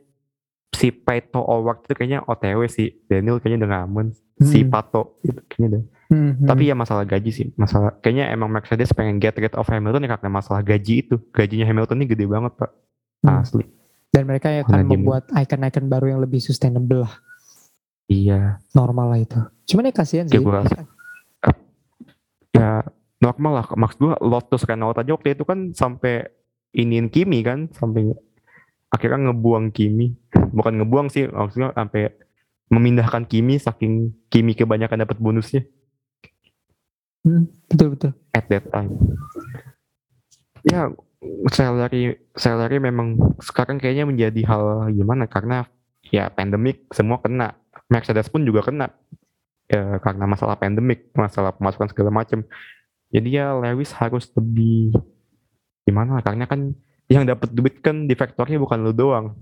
si 0.69 0.89
Pato 0.89 1.41
Award 1.41 1.85
itu 1.85 1.93
kayaknya 1.93 2.19
OTW 2.23 2.65
sih. 2.65 2.89
Daniel 3.05 3.37
kayaknya 3.37 3.65
udah 3.65 3.71
ngamen. 3.75 4.07
Si 4.39 4.63
Hmm. 4.63 4.69
Pato 4.69 5.19
itu 5.21 5.41
kayaknya 5.45 5.67
udah. 5.69 5.83
Hmm, 6.09 6.31
hmm. 6.33 6.47
Tapi 6.47 6.63
ya 6.65 6.73
masalah 6.73 7.03
gaji 7.03 7.29
sih. 7.29 7.47
Masalah 7.53 7.93
kayaknya 7.99 8.31
emang 8.31 8.49
Mercedes 8.49 8.89
pengen 8.91 9.17
get 9.17 9.35
rid 9.35 9.53
of 9.53 9.65
Hamilton 9.65 10.01
ya 10.01 10.15
karena 10.15 10.29
masalah 10.31 10.61
gaji 10.61 11.03
itu. 11.03 11.15
Gajinya 11.29 11.63
Hamilton 11.63 11.97
ini 11.97 12.07
gede 12.07 12.25
banget, 12.25 12.53
Pak. 12.55 12.71
Hmm. 13.21 13.39
Asli. 13.39 13.65
dan 14.09 14.25
mereka 14.25 14.49
akan 14.49 14.65
Karena 14.65 14.81
dia- 14.81 14.97
membuat 14.97 15.23
icon-icon 15.29 15.85
baru 15.85 16.05
yang 16.07 16.19
lebih 16.19 16.41
sustainable 16.41 17.05
lah, 17.05 17.13
Iya. 18.07 18.57
normal 18.73 19.05
lah 19.07 19.19
itu. 19.19 19.37
Cuman 19.67 19.85
ya 19.85 19.93
kasihan 19.93 20.25
Ya 20.25 20.33
sih. 20.33 20.41
eh, 20.41 20.85
ya 22.51 22.69
normal 23.19 23.51
lah. 23.53 23.65
Maksud 23.69 23.97
gue 23.99 24.13
Lotus 24.19 24.65
Renault 24.65 24.97
aja 24.97 25.13
waktu 25.13 25.35
itu 25.35 25.45
kan 25.45 25.69
sampai 25.71 26.25
iniin 26.71 27.05
Kimi 27.07 27.43
kan. 27.43 27.69
Sampai 27.69 28.09
akhirnya 28.89 29.29
ngebuang 29.29 29.71
Kimi. 29.73 30.17
Bukan 30.53 30.81
ngebuang 30.81 31.07
sih. 31.13 31.29
Maksudnya 31.29 31.73
sampai 31.73 32.13
memindahkan 32.69 33.25
Kimi 33.25 33.57
saking 33.57 34.13
Kimi 34.29 34.53
kebanyakan 34.53 35.05
dapat 35.05 35.17
bonusnya. 35.17 35.65
Hmm, 37.25 37.51
betul 37.67 37.87
betul. 37.93 38.11
at 38.31 38.47
that 38.47 38.63
time. 38.71 38.95
Ya, 40.63 40.87
salary 41.51 42.15
salary 42.35 42.79
memang 42.79 43.19
sekarang 43.43 43.75
kayaknya 43.75 44.07
menjadi 44.07 44.41
hal 44.47 44.87
gimana 44.95 45.27
karena 45.27 45.67
ya 46.09 46.31
pandemik 46.31 46.87
semua 46.95 47.19
kena. 47.19 47.59
Mercedes 47.89 48.29
pun 48.29 48.45
juga 48.45 48.61
kena 48.61 48.93
ya, 49.65 49.97
karena 50.01 50.29
masalah 50.29 50.55
pandemik, 50.55 51.09
masalah 51.17 51.53
pemasukan 51.57 51.89
segala 51.89 52.13
macam. 52.13 52.45
Jadi 53.09 53.29
ya 53.35 53.57
Lewis 53.57 53.89
harus 53.97 54.29
lebih 54.37 54.93
gimana 55.83 56.21
karena 56.21 56.45
kan 56.45 56.77
yang 57.09 57.25
dapat 57.25 57.49
duit 57.49 57.81
kan 57.81 58.05
di 58.05 58.13
factory 58.13 58.55
bukan 58.61 58.85
lu 58.85 58.93
doang. 58.93 59.33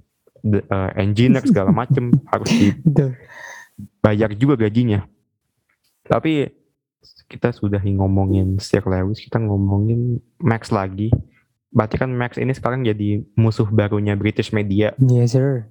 The, 0.42 0.64
eh, 0.64 0.92
engineer 1.04 1.44
segala 1.44 1.76
macam 1.76 2.16
harus 2.32 2.48
dibayar 2.48 4.32
juga 4.32 4.56
gajinya. 4.56 5.04
Tapi 6.08 6.48
kita 7.28 7.52
sudah 7.52 7.84
ngomongin 7.84 8.56
Sir 8.64 8.82
Lewis, 8.88 9.20
kita 9.20 9.38
ngomongin 9.44 10.24
Max 10.40 10.72
lagi. 10.72 11.12
Berarti 11.68 12.00
kan 12.00 12.08
Max 12.16 12.40
ini 12.40 12.56
sekarang 12.56 12.88
jadi 12.88 13.28
musuh 13.36 13.68
barunya 13.68 14.16
British 14.16 14.56
media. 14.56 14.96
Yes 15.04 15.36
sir. 15.36 15.68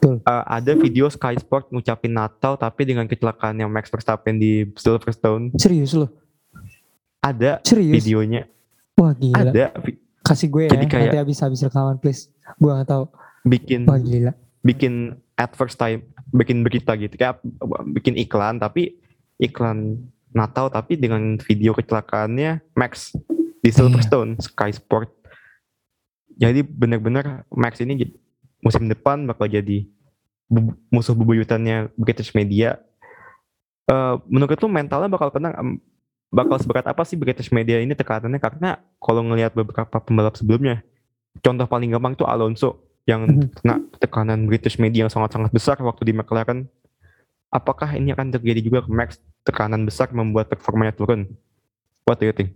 Eh, 0.00 0.44
ada 0.46 0.72
video 0.78 1.10
Sky 1.10 1.34
Sport 1.42 1.74
ngucapin 1.74 2.14
Natal 2.14 2.54
tapi 2.54 2.86
dengan 2.86 3.10
kecelakaan 3.10 3.58
yang 3.58 3.68
Max 3.68 3.90
Verstappen 3.90 4.38
di 4.38 4.70
Silverstone. 4.78 5.50
Serius 5.58 5.98
loh. 5.98 6.14
Ada 7.20 7.58
Serius. 7.66 8.00
videonya. 8.00 8.46
Wah 8.96 9.12
gila. 9.12 9.50
Ada 9.50 9.74
Kasih 10.20 10.48
gue 10.48 10.68
ya. 10.68 10.70
Jadi 10.76 10.86
kayak- 10.86 11.12
nanti 11.12 11.18
habis-habis 11.18 11.60
rekaman 11.64 11.96
please. 11.96 12.28
Gue 12.58 12.72
gak 12.72 12.88
tahu. 12.88 13.04
bikin 13.40 13.88
Wah 13.88 13.96
gila. 13.96 14.36
bikin 14.60 15.16
adverse 15.32 15.72
time, 15.72 16.04
bikin 16.28 16.60
berita 16.60 16.92
gitu 16.92 17.16
kayak 17.16 17.40
bikin 17.88 18.20
iklan 18.20 18.60
tapi 18.60 19.00
iklan 19.40 19.96
Natal 20.30 20.68
tapi 20.68 21.00
dengan 21.00 21.40
video 21.40 21.72
kecelakaannya 21.72 22.60
Max 22.76 23.16
di 23.64 23.70
Silverstone 23.72 24.36
Sky 24.38 24.70
Sport. 24.70 25.08
Jadi 26.36 26.60
benar-benar 26.60 27.48
Max 27.48 27.80
ini 27.80 28.12
musim 28.60 28.84
depan 28.86 29.24
bakal 29.24 29.48
jadi 29.48 29.88
musuh 30.92 31.16
bebuyutannya 31.16 31.96
British 31.96 32.36
media. 32.36 32.76
Eh, 33.88 34.14
menurut 34.28 34.60
lu 34.60 34.68
mentalnya 34.68 35.08
bakal 35.08 35.32
kena 35.32 35.56
bakal 36.30 36.56
seberat 36.56 36.86
apa 36.86 37.02
sih 37.02 37.18
British 37.18 37.50
media 37.50 37.82
ini 37.82 37.92
tekanannya 37.92 38.38
karena 38.38 38.78
kalau 39.02 39.26
ngelihat 39.26 39.50
beberapa 39.52 39.98
pembalap 39.98 40.38
sebelumnya 40.38 40.80
contoh 41.42 41.66
paling 41.66 41.90
gampang 41.90 42.14
itu 42.14 42.22
Alonso 42.22 42.78
yang 43.04 43.26
Mhm. 43.26 43.50
kena 43.58 43.74
tekanan 43.98 44.46
British 44.46 44.78
media 44.78 45.06
yang 45.06 45.12
sangat-sangat 45.12 45.50
besar 45.50 45.76
waktu 45.80 46.06
di 46.06 46.12
McLaren. 46.12 46.70
Apakah 47.50 47.98
ini 47.98 48.14
akan 48.14 48.30
terjadi 48.30 48.62
juga 48.62 48.78
ke 48.86 48.90
Max 48.90 49.18
tekanan 49.42 49.82
besar 49.82 50.14
membuat 50.14 50.46
performanya 50.46 50.94
turun? 50.94 51.26
What 52.06 52.22
do 52.22 52.30
you 52.30 52.34
think? 52.34 52.54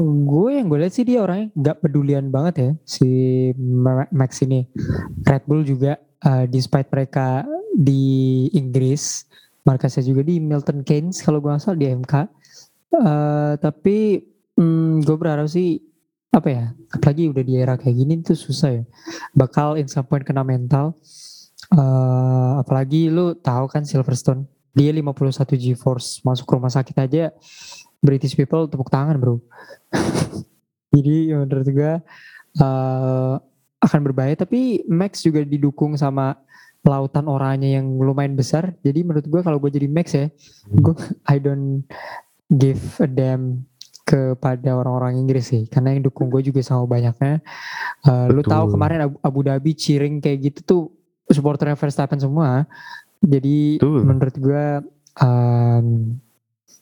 Gue 0.00 0.56
yang 0.56 0.66
gue 0.66 0.80
lihat 0.80 0.96
sih 0.96 1.04
dia 1.04 1.20
orangnya 1.20 1.52
gak 1.52 1.84
pedulian 1.84 2.32
banget 2.32 2.54
ya 2.56 2.70
si 2.82 3.06
Ma- 3.54 4.08
Max 4.10 4.40
ini. 4.40 4.64
Red 5.22 5.44
Bull 5.44 5.62
juga 5.62 6.00
uh, 6.24 6.48
despite 6.48 6.88
mereka 6.88 7.44
di 7.70 8.48
Inggris, 8.50 9.28
markasnya 9.64 10.04
juga 10.06 10.22
di 10.24 10.40
Milton 10.40 10.82
Keynes 10.84 11.20
kalau 11.20 11.40
gue 11.42 11.52
salah 11.60 11.78
di 11.78 11.86
MK. 11.88 12.14
Uh, 12.90 13.54
tapi 13.62 14.26
hmm, 14.58 15.06
gue 15.06 15.16
berharap 15.16 15.46
sih 15.46 15.78
apa 16.30 16.48
ya, 16.50 16.64
apalagi 16.94 17.30
udah 17.30 17.42
di 17.42 17.54
era 17.58 17.74
kayak 17.74 17.96
gini 17.96 18.22
tuh 18.22 18.38
susah 18.38 18.82
ya. 18.82 18.84
Bakal 19.34 19.78
in 19.82 19.90
some 19.90 20.06
point 20.06 20.22
kena 20.22 20.46
mental. 20.46 20.94
Uh, 21.70 22.58
apalagi 22.58 23.12
lu 23.12 23.36
tahu 23.38 23.70
kan 23.70 23.86
Silverstone, 23.86 24.46
dia 24.74 24.90
51 24.90 25.54
G-force 25.54 26.24
masuk 26.26 26.50
rumah 26.50 26.72
sakit 26.72 26.96
aja 26.98 27.30
British 28.00 28.34
people 28.34 28.66
tepuk 28.66 28.88
tangan 28.90 29.20
bro. 29.20 29.38
Jadi 30.94 31.30
menurut 31.30 31.68
gue 31.68 31.92
uh, 32.58 33.34
akan 33.80 34.00
berbahaya. 34.04 34.34
Tapi 34.36 34.84
Max 34.88 35.22
juga 35.24 35.44
didukung 35.44 35.94
sama 35.94 36.36
lautan 36.80 37.28
oranye 37.28 37.76
yang 37.76 37.86
lumayan 38.00 38.34
besar. 38.36 38.72
Jadi 38.80 39.04
menurut 39.04 39.26
gue 39.28 39.40
kalau 39.44 39.60
gue 39.60 39.70
jadi 39.72 39.88
Max 39.88 40.16
ya, 40.16 40.26
gue 40.68 40.94
I 41.32 41.36
don't 41.36 41.84
give 42.48 42.80
a 42.98 43.08
damn 43.08 43.68
kepada 44.08 44.74
orang-orang 44.74 45.22
Inggris 45.22 45.54
sih. 45.54 45.68
Karena 45.70 45.94
yang 45.94 46.02
dukung 46.08 46.32
gue 46.32 46.42
juga 46.42 46.64
sama 46.64 46.88
banyaknya. 46.88 47.38
Uh, 48.02 48.26
lu 48.32 48.42
tahu 48.42 48.74
kemarin 48.74 49.06
Abu, 49.06 49.16
Abu 49.22 49.40
Dhabi 49.46 49.70
cheering 49.76 50.18
kayak 50.18 50.38
gitu 50.50 50.60
tuh 50.66 50.82
supporternya 51.30 51.78
Verstappen 51.78 52.18
semua. 52.18 52.66
Jadi 53.20 53.78
Betul. 53.78 54.02
menurut 54.02 54.36
gue 54.40 54.64
um, 55.22 55.86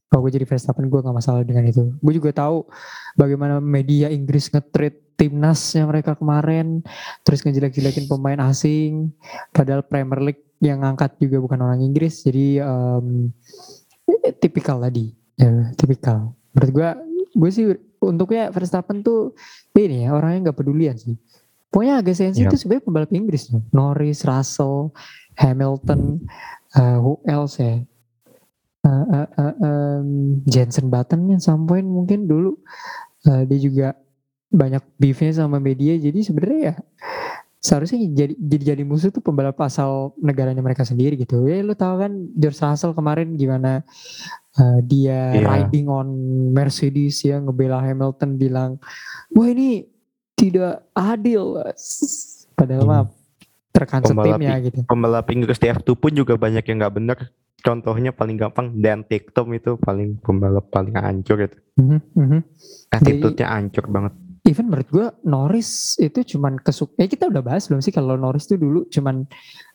kalau 0.09 0.21
gue 0.25 0.33
jadi 0.41 0.47
Verstappen 0.49 0.89
gue 0.89 1.01
gak 1.05 1.17
masalah 1.17 1.45
dengan 1.45 1.69
itu. 1.69 1.93
Gue 2.01 2.17
juga 2.17 2.33
tahu 2.33 2.65
bagaimana 3.13 3.61
media 3.61 4.09
Inggris 4.09 4.49
nge-treat 4.49 4.97
timnasnya 5.19 5.83
mereka 5.85 6.15
kemarin, 6.15 6.87
terus 7.27 7.43
ngejelek-jelekin 7.43 8.07
pemain 8.07 8.39
asing, 8.47 9.11
padahal 9.51 9.83
Premier 9.83 10.23
League 10.23 10.47
yang 10.63 10.87
ngangkat 10.87 11.19
juga 11.19 11.43
bukan 11.43 11.59
orang 11.59 11.83
Inggris, 11.83 12.23
jadi 12.23 12.63
um, 12.63 13.35
tipikal 14.39 14.79
tadi, 14.79 15.11
ya, 15.35 15.75
tipikal. 15.75 16.33
Menurut 16.55 16.71
gue, 16.71 16.89
gue 17.35 17.51
sih 17.51 17.67
untuknya 17.99 18.55
Verstappen 18.55 19.03
tuh 19.03 19.35
ini 19.75 20.07
ya 20.07 20.15
orangnya 20.15 20.51
nggak 20.51 20.59
pedulian 20.59 20.95
sih. 20.95 21.19
Pokoknya 21.69 22.01
agak 22.01 22.17
sensi 22.17 22.43
itu 22.43 22.57
sebenarnya 22.57 22.85
pembalap 22.89 23.13
Inggris. 23.13 23.53
Norris, 23.77 24.25
Russell, 24.25 24.91
Hamilton, 25.37 26.25
uh, 26.75 26.97
who 26.97 27.21
else 27.29 27.61
ya? 27.61 27.85
Uh, 28.87 29.05
uh, 29.13 29.29
uh, 29.37 29.55
um, 29.61 30.09
Jensen 30.49 30.89
Button 30.89 31.29
yang 31.29 31.43
some 31.43 31.69
point 31.69 31.85
mungkin 31.85 32.25
dulu 32.25 32.57
uh, 33.29 33.45
dia 33.45 33.59
juga 33.61 33.89
banyak 34.49 34.81
beefnya 34.97 35.33
sama 35.35 35.61
media 35.61 35.93
jadi 35.95 36.19
sebenarnya 36.21 36.61
ya 36.61 36.75
seharusnya 37.59 37.99
jadi 38.15 38.35
jadi 38.39 38.65
jadi 38.75 38.83
musuh 38.87 39.11
tuh 39.11 39.21
pembalap 39.21 39.59
asal 39.61 40.15
negaranya 40.17 40.63
mereka 40.63 40.87
sendiri 40.87 41.19
gitu 41.19 41.45
ya 41.45 41.59
lu 41.61 41.75
tahu 41.75 42.01
kan 42.01 42.13
George 42.33 42.57
Russell 42.57 42.95
kemarin 42.95 43.35
gimana 43.35 43.83
uh, 44.57 44.79
dia 44.81 45.35
Iya. 45.35 45.43
riding 45.45 45.91
on 45.91 46.09
Mercedes 46.55 47.19
ya 47.21 47.43
ngebela 47.43 47.83
Hamilton 47.83 48.39
bilang 48.39 48.71
wah 49.35 49.49
ini 49.51 49.85
tidak 50.33 50.87
adil 50.95 51.59
padahal 52.55 52.85
Hmm. 52.87 52.93
mah 52.95 53.05
terkan 53.69 54.01
Pembalap 54.01 54.39
setimnya 54.39 54.55
gitu 54.63 54.81
Pembalap 54.87 55.27
Inggris 55.29 55.59
di 55.59 55.67
F2 55.67 55.89
pun 55.93 56.13
juga 56.15 56.35
banyak 56.35 56.63
yang 56.63 56.79
nggak 56.79 56.95
bener. 56.95 57.19
Contohnya 57.59 58.15
paling 58.15 58.39
gampang 58.39 58.71
Dan 58.73 59.03
Ticktum 59.03 59.51
itu 59.51 59.75
paling 59.77 60.23
pembalap 60.23 60.71
paling 60.71 60.95
hancur 60.95 61.43
itu. 61.43 61.59
Mhm, 61.75 61.99
mhm. 62.15 62.41
Attitude-nya 62.95 63.51
hancur 63.51 63.91
banget. 63.91 64.15
Even 64.49 64.73
menurut 64.73 64.89
gue 64.89 65.07
Norris 65.29 66.01
itu 66.01 66.37
cuman 66.37 66.57
kesuk 66.57 66.97
eh 66.97 67.05
kita 67.05 67.29
udah 67.29 67.45
bahas 67.45 67.69
belum 67.69 67.85
sih 67.85 67.93
kalau 67.93 68.17
Norris 68.17 68.49
tuh 68.49 68.57
dulu 68.57 68.89
cuman 68.89 69.29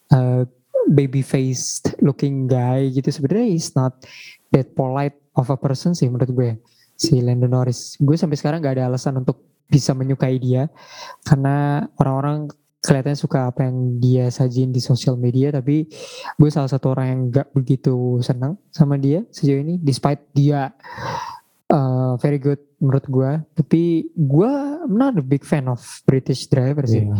uh, 0.10 0.42
baby 0.90 1.24
faced 1.24 1.96
looking 2.04 2.50
guy 2.50 2.90
gitu. 2.92 3.08
Sebenarnya 3.08 3.48
he's 3.54 3.72
not 3.78 4.04
that 4.52 4.74
polite 4.76 5.16
of 5.38 5.48
a 5.54 5.58
person 5.58 5.96
sih 5.96 6.10
menurut 6.10 6.32
gue 6.34 6.52
si 6.98 7.22
Lando 7.22 7.48
Norris. 7.48 7.96
Gue 8.02 8.18
sampai 8.20 8.36
sekarang 8.36 8.60
nggak 8.60 8.82
ada 8.82 8.92
alasan 8.92 9.22
untuk 9.22 9.40
bisa 9.70 9.96
menyukai 9.96 10.38
dia 10.38 10.68
karena 11.24 11.88
orang-orang 11.98 12.52
kelihatannya 12.84 13.16
suka 13.16 13.48
apa 13.48 13.64
yang 13.64 13.98
dia 13.98 14.28
sajin 14.28 14.76
di 14.76 14.84
sosial 14.84 15.16
media 15.16 15.56
tapi 15.56 15.88
gue 16.36 16.50
salah 16.52 16.68
satu 16.68 16.92
orang 16.92 17.08
yang 17.08 17.22
nggak 17.32 17.48
begitu 17.56 18.20
senang 18.20 18.60
sama 18.76 19.00
dia 19.00 19.24
sejauh 19.32 19.64
ini 19.64 19.80
despite 19.80 20.20
dia 20.36 20.76
uh, 22.14 22.22
very 22.22 22.38
good 22.38 22.62
menurut 22.78 23.06
gue 23.10 23.32
tapi 23.58 24.08
gue 24.14 24.54
not 24.86 25.18
a 25.18 25.26
big 25.26 25.42
fan 25.42 25.66
of 25.66 25.82
British 26.06 26.46
driver 26.46 26.86
sih. 26.86 27.10
Iya. 27.10 27.18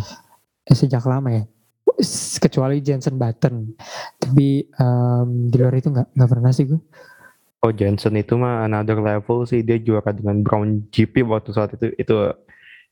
Eh, 0.70 0.76
sejak 0.76 1.02
lama 1.04 1.28
ya. 1.34 1.44
Kecuali 2.40 2.80
Jensen 2.80 3.18
Button. 3.18 3.74
Tapi 4.22 4.70
um, 4.78 5.50
di 5.50 5.56
luar 5.58 5.74
itu 5.74 5.90
nggak 5.90 6.14
nggak 6.14 6.30
pernah 6.30 6.50
sih 6.54 6.70
gue 6.70 6.80
Oh 7.64 7.72
Johnson 7.72 8.12
itu 8.20 8.36
mah 8.36 8.68
another 8.68 9.00
level 9.00 9.48
sih. 9.48 9.64
Dia 9.64 9.80
juara 9.80 10.12
dengan 10.12 10.44
Brown 10.44 10.84
GP 10.92 11.24
waktu 11.24 11.56
saat 11.56 11.72
itu. 11.72 11.96
Itu 11.96 12.36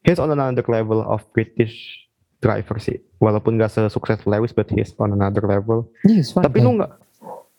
he's 0.01 0.17
on 0.17 0.33
another 0.33 0.65
level 0.65 1.05
of 1.05 1.21
British 1.37 2.09
driver 2.41 2.81
sih. 2.81 2.97
Walaupun 3.21 3.61
gak 3.61 3.69
sesukses 3.69 4.25
Lewis 4.25 4.57
but 4.57 4.73
he's 4.73 4.97
on 4.97 5.13
another 5.13 5.45
level. 5.45 5.93
Yes 6.09 6.33
fun 6.33 6.49
tapi 6.49 6.65
lu 6.65 6.81
nggak 6.81 6.89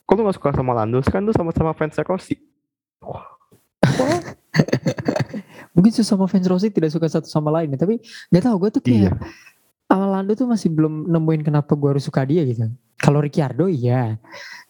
kok 0.04 0.14
lu 0.18 0.26
gak 0.26 0.36
suka 0.42 0.50
sama 0.58 0.74
Lando 0.74 1.00
kan 1.06 1.22
lu 1.24 1.32
sama-sama 1.32 1.72
fans 1.78 1.96
Rossi 2.02 2.36
mungkin 5.76 5.92
sesama 5.92 6.30
fans 6.30 6.46
Rossi 6.46 6.70
tidak 6.70 6.94
suka 6.94 7.10
satu 7.10 7.28
sama 7.28 7.50
lain 7.50 7.74
ya, 7.74 7.78
tapi 7.82 8.00
nggak 8.30 8.44
tahu 8.44 8.56
gue 8.68 8.70
tuh 8.80 8.82
kayak 8.84 8.98
iya. 8.98 9.12
Sama 9.84 10.10
Lando 10.10 10.34
tuh 10.34 10.50
masih 10.50 10.74
belum 10.74 11.06
nemuin 11.06 11.42
kenapa 11.46 11.78
gue 11.78 11.90
harus 11.94 12.02
suka 12.02 12.26
dia 12.26 12.42
gitu. 12.50 12.66
Kalau 12.98 13.22
Ricciardo 13.22 13.70
iya. 13.70 14.18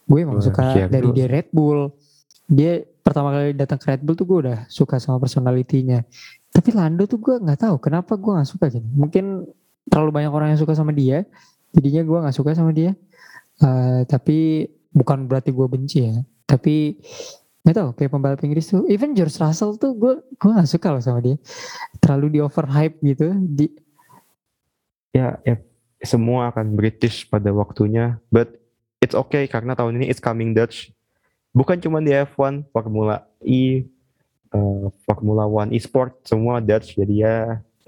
Gue 0.04 0.20
emang 0.20 0.36
Wah, 0.36 0.44
suka 0.44 0.60
Ricciardo. 0.68 0.92
dari 0.92 1.08
dia 1.16 1.26
Red 1.32 1.48
Bull. 1.48 1.88
Dia 2.44 2.84
pertama 3.00 3.32
kali 3.32 3.56
datang 3.56 3.80
ke 3.80 3.88
Red 3.88 4.04
Bull 4.04 4.20
tuh 4.20 4.28
gue 4.28 4.38
udah 4.44 4.58
suka 4.68 5.00
sama 5.00 5.16
personalitinya 5.16 6.04
tapi 6.54 6.70
Lando 6.70 7.02
tuh 7.10 7.18
gue 7.18 7.34
nggak 7.42 7.66
tahu 7.66 7.76
kenapa 7.82 8.14
gue 8.14 8.30
nggak 8.30 8.46
suka 8.46 8.70
gitu. 8.70 8.86
Mungkin 8.94 9.42
terlalu 9.90 10.10
banyak 10.22 10.30
orang 10.30 10.54
yang 10.54 10.60
suka 10.62 10.78
sama 10.78 10.94
dia 10.94 11.26
jadinya 11.74 12.06
gue 12.06 12.18
nggak 12.22 12.36
suka 12.38 12.54
sama 12.54 12.70
dia. 12.70 12.94
Eh, 13.58 14.00
tapi 14.06 14.70
bukan 14.94 15.26
berarti 15.26 15.50
gue 15.50 15.66
benci 15.66 16.06
ya. 16.06 16.22
Tapi 16.46 16.94
nggak 17.64 17.76
tahu 17.80 17.90
kayak 17.96 18.10
pembalap 18.12 18.40
Inggris 18.44 18.68
tuh 18.68 18.84
even 18.92 19.16
George 19.16 19.40
Russell 19.40 19.80
tuh 19.80 19.96
gue 19.96 20.20
gue 20.36 20.50
nggak 20.52 20.68
suka 20.68 20.92
loh 20.92 21.00
sama 21.00 21.24
dia. 21.24 21.40
Terlalu 21.96 22.36
di 22.36 22.38
overhype 22.44 23.00
gitu 23.00 23.32
di 23.40 23.72
ya 25.16 25.40
ya 25.48 25.56
semua 26.04 26.52
akan 26.52 26.76
British 26.76 27.24
pada 27.24 27.48
waktunya 27.56 28.20
but 28.28 28.60
it's 29.00 29.16
okay 29.16 29.48
karena 29.48 29.72
tahun 29.72 29.96
ini 29.96 30.12
it's 30.12 30.20
coming 30.20 30.52
Dutch. 30.52 30.92
Bukan 31.56 31.80
cuma 31.80 32.04
di 32.04 32.12
F1 32.12 32.68
Formula 32.68 33.24
E 33.40 33.88
eh, 34.52 34.84
Formula 35.08 35.48
One 35.48 35.72
e-sport 35.72 36.20
semua 36.28 36.60
Dutch 36.60 37.00
jadi 37.00 37.14
ya 37.16 37.36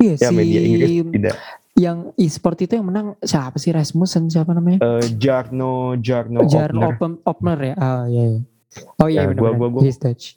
iya 0.01 0.15
ya 0.17 0.29
si 0.33 0.35
media 0.35 0.61
Inggris 0.65 0.93
tidak. 1.13 1.37
Yang 1.77 1.99
e-sport 2.17 2.57
itu 2.65 2.73
yang 2.81 2.89
menang 2.89 3.13
siapa 3.21 3.61
sih 3.61 3.77
Rasmussen 3.77 4.33
siapa 4.33 4.57
namanya? 4.57 4.81
Eh, 4.81 5.13
Jarno 5.21 6.01
Jarno 6.01 6.49
Jarno 6.49 6.97
Opner. 6.97 7.21
Opner 7.29 7.59
ya? 7.61 7.75
Ah 7.77 8.09
iya 8.09 8.25
iya 8.33 8.56
oh 8.97 9.09
iya 9.09 9.25
Ya, 9.25 9.29
benar 9.29 9.41
gua- 9.41 9.51
benar 9.53 9.61
gua- 9.61 9.73
gua- 9.75 9.85
he's 9.85 9.97
Dutch. 9.97 10.37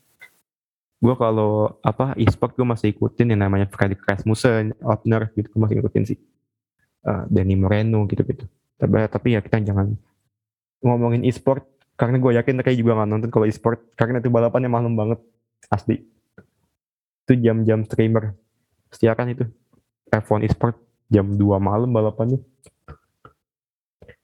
gue 1.00 1.16
kalau 1.16 1.80
apa 1.80 2.12
e-sport 2.20 2.54
gue 2.54 2.68
masih 2.68 2.92
ikutin 2.92 3.32
yang 3.32 3.40
namanya 3.40 3.72
Fredrik 3.72 4.04
Rasmussen 4.04 4.76
Opner 4.80 5.32
gitu 5.32 5.48
gue 5.48 5.60
masih 5.60 5.80
ikutin 5.80 6.04
sih. 6.06 6.18
Eh, 7.00 7.24
Danny 7.28 7.56
Moreno 7.56 8.04
gitu 8.06 8.24
gitu 8.24 8.44
tapi 8.76 9.08
tapi 9.08 9.28
ya 9.32 9.40
kita 9.40 9.64
jangan 9.64 9.96
ngomongin 10.80 11.24
e-sport 11.24 11.64
karena 11.96 12.16
gue 12.16 12.32
yakin 12.34 12.60
kayak 12.60 12.76
juga 12.76 12.96
nggak 12.96 13.10
nonton 13.10 13.30
kalau 13.30 13.44
e-sport 13.44 13.80
karena 13.94 14.20
itu 14.20 14.28
balapannya 14.28 14.68
malam 14.68 14.92
banget 14.94 15.20
asli. 15.68 16.04
Itu 17.24 17.36
jam-jam 17.38 17.84
streamer. 17.84 18.36
Setiakan 18.90 19.32
itu. 19.32 19.44
F1 20.10 20.44
e-sport 20.44 20.76
jam 21.08 21.32
2 21.32 21.60
malam 21.60 21.88
balapannya. 21.88 22.40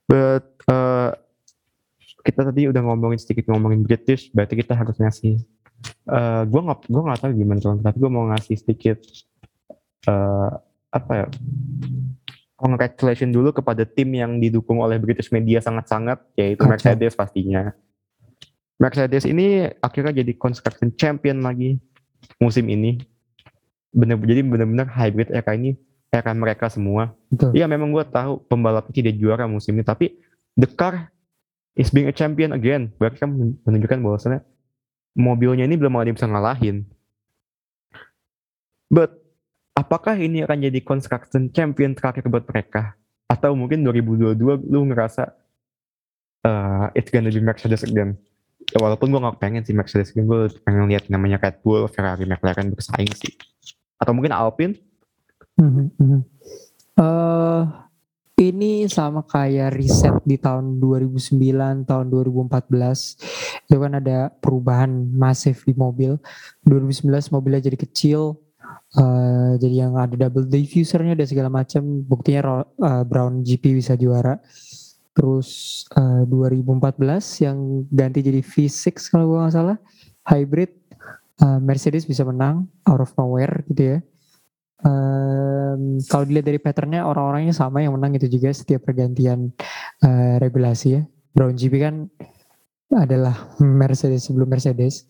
But 0.06 0.44
eh, 0.66 1.10
kita 2.26 2.42
tadi 2.50 2.66
udah 2.66 2.82
ngomongin 2.82 3.22
sedikit 3.22 3.46
ngomongin 3.54 3.86
British 3.86 4.34
berarti 4.34 4.58
kita 4.58 4.74
harus 4.74 4.98
ngasih 4.98 5.38
eh 6.10 6.42
gue 6.50 6.62
nggak 6.66 6.90
gue 6.90 7.02
nggak 7.06 7.20
tahu 7.22 7.32
gimana 7.38 7.60
teman 7.62 7.78
tapi 7.86 7.98
gue 8.02 8.12
mau 8.12 8.26
ngasih 8.34 8.56
sedikit 8.58 8.98
eh 10.10 10.52
apa 10.90 11.12
ya 11.14 11.28
congratulation 12.56 13.30
dulu 13.30 13.52
kepada 13.52 13.84
tim 13.84 14.16
yang 14.16 14.40
didukung 14.40 14.80
oleh 14.80 14.96
British 14.98 15.30
media 15.30 15.60
sangat-sangat 15.60 16.24
yaitu 16.40 16.64
Oke. 16.64 16.72
Mercedes 16.72 17.14
pastinya. 17.14 17.76
Mercedes 18.80 19.24
ini 19.28 19.68
akhirnya 19.80 20.24
jadi 20.24 20.34
construction 20.36 20.92
champion 20.96 21.44
lagi 21.44 21.80
musim 22.40 22.68
ini. 22.72 23.00
Bener 23.92 24.20
jadi 24.20 24.44
benar-benar 24.44 24.88
hybrid 24.92 25.32
era 25.32 25.52
ini 25.56 25.76
era 26.12 26.32
mereka 26.32 26.72
semua. 26.72 27.12
Iya 27.52 27.68
memang 27.68 27.92
gue 27.92 28.04
tahu 28.08 28.44
pembalapnya 28.48 28.96
tidak 28.96 29.20
juara 29.20 29.48
musim 29.48 29.76
ini 29.76 29.84
tapi 29.84 30.16
the 30.56 30.68
car 30.68 31.12
is 31.76 31.92
being 31.92 32.08
a 32.08 32.16
champion 32.16 32.56
again. 32.56 32.92
Berarti 32.96 33.22
kan 33.22 33.32
menunjukkan 33.68 34.00
bahwasannya 34.00 34.42
mobilnya 35.16 35.68
ini 35.68 35.76
belum 35.76 35.96
ada 35.96 36.08
yang 36.12 36.18
bisa 36.18 36.32
ngalahin. 36.32 36.88
But 38.88 39.16
apakah 39.76 40.16
ini 40.16 40.48
akan 40.48 40.64
jadi 40.72 40.80
construction 40.82 41.52
champion 41.52 41.96
terakhir 41.96 42.28
buat 42.32 42.48
mereka? 42.48 42.96
Atau 43.28 43.54
mungkin 43.54 43.84
2022 43.84 44.72
lu 44.72 44.80
ngerasa 44.88 45.36
uh, 46.48 46.88
it's 46.96 47.12
gonna 47.12 47.32
be 47.32 47.44
Mercedes 47.44 47.84
again? 47.84 48.16
Walaupun 48.74 49.14
gue 49.14 49.22
gak 49.22 49.38
pengen 49.38 49.62
sih 49.62 49.78
Mercedes 49.78 50.10
again 50.16 50.26
gue 50.26 50.50
pengen 50.66 50.90
lihat 50.90 51.06
namanya 51.12 51.38
Red 51.38 51.62
Bull, 51.62 51.86
Ferrari, 51.92 52.26
McLaren 52.26 52.74
bersaing 52.74 53.12
sih. 53.14 53.36
Atau 54.00 54.16
mungkin 54.16 54.34
Alpine? 54.34 54.80
Mhm, 55.60 55.86
mhm. 55.96 56.20
Eh, 56.96 57.62
ini 58.36 58.84
sama 58.92 59.24
kayak 59.24 59.80
riset 59.80 60.16
di 60.28 60.36
tahun 60.36 60.84
2009, 60.84 61.88
tahun 61.88 62.06
2014. 62.12 63.16
Itu 63.64 63.80
kan 63.80 63.92
ada 63.96 64.28
perubahan 64.28 64.92
masif 65.16 65.64
di 65.64 65.72
mobil. 65.72 66.20
2019 66.68 67.32
mobilnya 67.32 67.64
jadi 67.64 67.80
kecil. 67.80 68.36
eh, 68.96 69.52
jadi 69.62 69.76
yang 69.88 69.94
ada 70.00 70.16
double 70.16 70.48
diffusernya 70.48 71.16
dan 71.16 71.28
segala 71.28 71.50
macam. 71.52 71.84
Buktinya 72.04 72.64
eh, 72.64 73.04
Brown 73.08 73.44
GP 73.44 73.80
bisa 73.80 73.96
juara. 73.96 74.40
Terus 75.16 75.84
eh, 75.96 76.24
2014 76.28 77.46
yang 77.46 77.58
ganti 77.88 78.20
jadi 78.20 78.42
V6 78.44 79.12
kalau 79.12 79.26
gue 79.32 79.40
nggak 79.48 79.56
salah. 79.56 79.78
Hybrid. 80.28 80.72
eh, 81.44 81.60
Mercedes 81.60 82.08
bisa 82.08 82.24
menang 82.28 82.68
out 82.88 83.00
of 83.04 83.12
nowhere 83.20 83.64
gitu 83.72 83.96
ya. 83.96 84.00
Em, 84.84 86.04
kalau 86.12 86.28
dilihat 86.28 86.46
dari 86.52 86.60
patternnya 86.60 87.08
orang-orangnya 87.08 87.56
sama 87.56 87.80
yang 87.80 87.96
menang 87.96 88.20
itu 88.20 88.28
juga 88.28 88.52
setiap 88.52 88.84
pergantian 88.84 89.56
eh, 90.04 90.36
regulasi 90.42 90.88
ya. 91.00 91.02
Brown 91.32 91.56
GP 91.56 91.74
kan 91.80 91.96
adalah 92.96 93.56
Mercedes 93.60 94.28
sebelum 94.28 94.48
Mercedes 94.48 95.04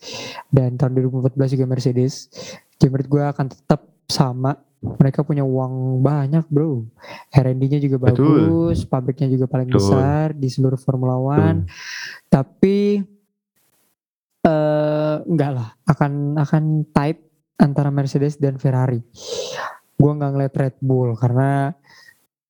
dan 0.50 0.74
tahun 0.74 0.96
2014 0.98 1.54
juga 1.58 1.66
Mercedes. 1.70 2.30
Jadi 2.76 2.88
menurut 2.90 3.08
gue 3.08 3.22
akan 3.22 3.46
tetap 3.52 3.80
sama. 4.10 4.58
Mereka 4.76 5.26
punya 5.26 5.42
uang 5.42 6.04
banyak 6.04 6.46
bro. 6.46 6.86
R&D-nya 7.34 7.82
juga 7.82 7.96
Betul. 7.98 8.38
bagus, 8.38 8.86
pabriknya 8.86 9.26
juga 9.34 9.50
paling 9.50 9.72
Betul. 9.72 9.82
besar 9.82 10.26
di 10.36 10.46
seluruh 10.46 10.78
Formula 10.78 11.16
One. 11.18 11.66
Tapi 12.30 13.02
eh 14.46 15.16
enggak 15.26 15.50
lah, 15.58 15.68
akan 15.90 16.38
akan 16.38 16.62
tight 16.94 17.18
antara 17.56 17.88
Mercedes 17.88 18.36
dan 18.36 18.60
Ferrari. 18.60 19.00
Gue 19.96 20.12
nggak 20.12 20.30
ngeliat 20.32 20.54
Red 20.54 20.76
Bull 20.84 21.16
karena 21.16 21.72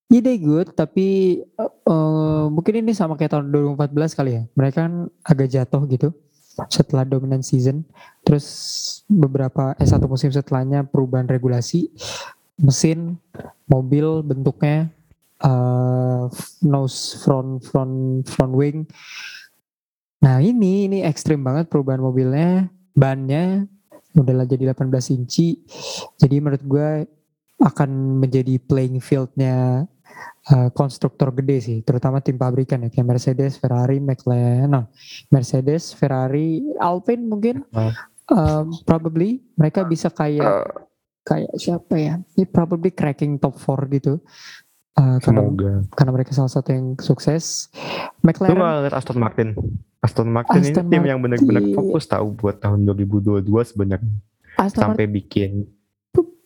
ya 0.07 0.21
they 0.23 0.39
good 0.39 0.71
tapi 0.75 1.41
uh, 1.59 2.47
mungkin 2.47 2.87
ini 2.87 2.95
sama 2.95 3.19
kayak 3.19 3.39
tahun 3.39 3.51
2014 3.51 4.19
kali 4.19 4.31
ya. 4.35 4.43
Mereka 4.55 4.77
kan 4.87 4.95
agak 5.23 5.49
jatuh 5.51 5.83
gitu 5.91 6.09
setelah 6.71 7.07
dominant 7.07 7.47
season. 7.47 7.87
Terus 8.27 8.47
beberapa 9.07 9.77
eh 9.79 9.87
satu 9.87 10.11
musim 10.11 10.35
setelahnya 10.35 10.83
perubahan 10.87 11.31
regulasi 11.31 11.91
mesin, 12.57 13.21
mobil 13.69 14.25
bentuknya 14.25 14.89
uh, 15.45 16.27
nose 16.65 17.21
front 17.21 17.63
front 17.63 18.25
front 18.27 18.55
wing. 18.57 18.79
Nah 20.25 20.41
ini 20.41 20.89
ini 20.89 20.99
ekstrim 21.05 21.45
banget 21.45 21.69
perubahan 21.69 22.01
mobilnya, 22.01 22.73
bannya 22.97 23.69
udahlah 24.17 24.49
jadi 24.49 24.73
18 24.73 25.17
inci. 25.17 25.61
Jadi 26.17 26.37
menurut 26.41 26.65
gue 26.65 26.89
akan 27.61 28.21
menjadi 28.21 28.61
playing 28.61 29.01
fieldnya 29.01 29.89
uh, 30.53 30.69
konstruktor 30.73 31.33
gede 31.33 31.57
sih, 31.61 31.79
terutama 31.81 32.21
tim 32.21 32.37
pabrikan 32.37 32.85
ya 32.85 32.89
kayak 32.93 33.17
Mercedes, 33.17 33.57
Ferrari, 33.57 33.97
McLaren, 33.97 34.69
no, 34.69 34.93
Mercedes, 35.33 35.97
Ferrari, 35.97 36.61
Alpine 36.77 37.25
mungkin, 37.25 37.65
um, 38.29 38.65
probably 38.85 39.41
mereka 39.57 39.89
bisa 39.89 40.13
kayak 40.13 40.69
kayak 41.27 41.51
siapa 41.59 41.95
ya? 41.99 42.15
Ini 42.39 42.47
probably 42.47 42.95
cracking 42.95 43.41
top 43.43 43.59
4 43.59 43.97
gitu. 43.99 44.23
Uh, 44.97 45.21
karena, 45.21 45.45
Semoga. 45.45 45.73
karena 45.93 46.11
mereka 46.15 46.33
salah 46.33 46.49
satu 46.49 46.73
yang 46.73 46.97
sukses. 46.97 47.69
Lu 48.25 48.25
McLaren 48.25 48.87
liat 48.87 48.95
Aston 48.97 49.21
Martin. 49.21 49.53
Aston 50.07 50.31
Martin 50.31 50.63
Aston 50.63 50.87
ini 50.87 50.93
tim 50.95 51.03
yang 51.03 51.19
benar-benar 51.19 51.67
Martin. 51.67 51.75
fokus 51.75 52.05
tahu 52.07 52.27
buat 52.39 52.63
tahun 52.63 52.87
2022 52.87 53.43
sebenarnya 53.75 54.15
Aston 54.55 54.81
sampai 54.87 55.11
bikin 55.11 55.67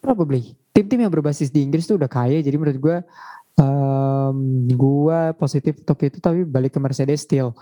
Probably. 0.00 0.56
Tim-tim 0.72 1.04
yang 1.04 1.12
berbasis 1.12 1.52
di 1.52 1.60
Inggris 1.60 1.84
tuh 1.84 2.00
udah 2.00 2.08
kaya. 2.08 2.40
Jadi 2.40 2.56
menurut 2.56 2.78
gue, 2.80 2.96
um, 3.60 4.64
gue 4.64 5.20
positif 5.36 5.76
untuk 5.84 6.00
itu. 6.00 6.18
Tapi 6.18 6.48
balik 6.48 6.72
ke 6.74 6.80
Mercedes 6.80 7.28
still, 7.28 7.52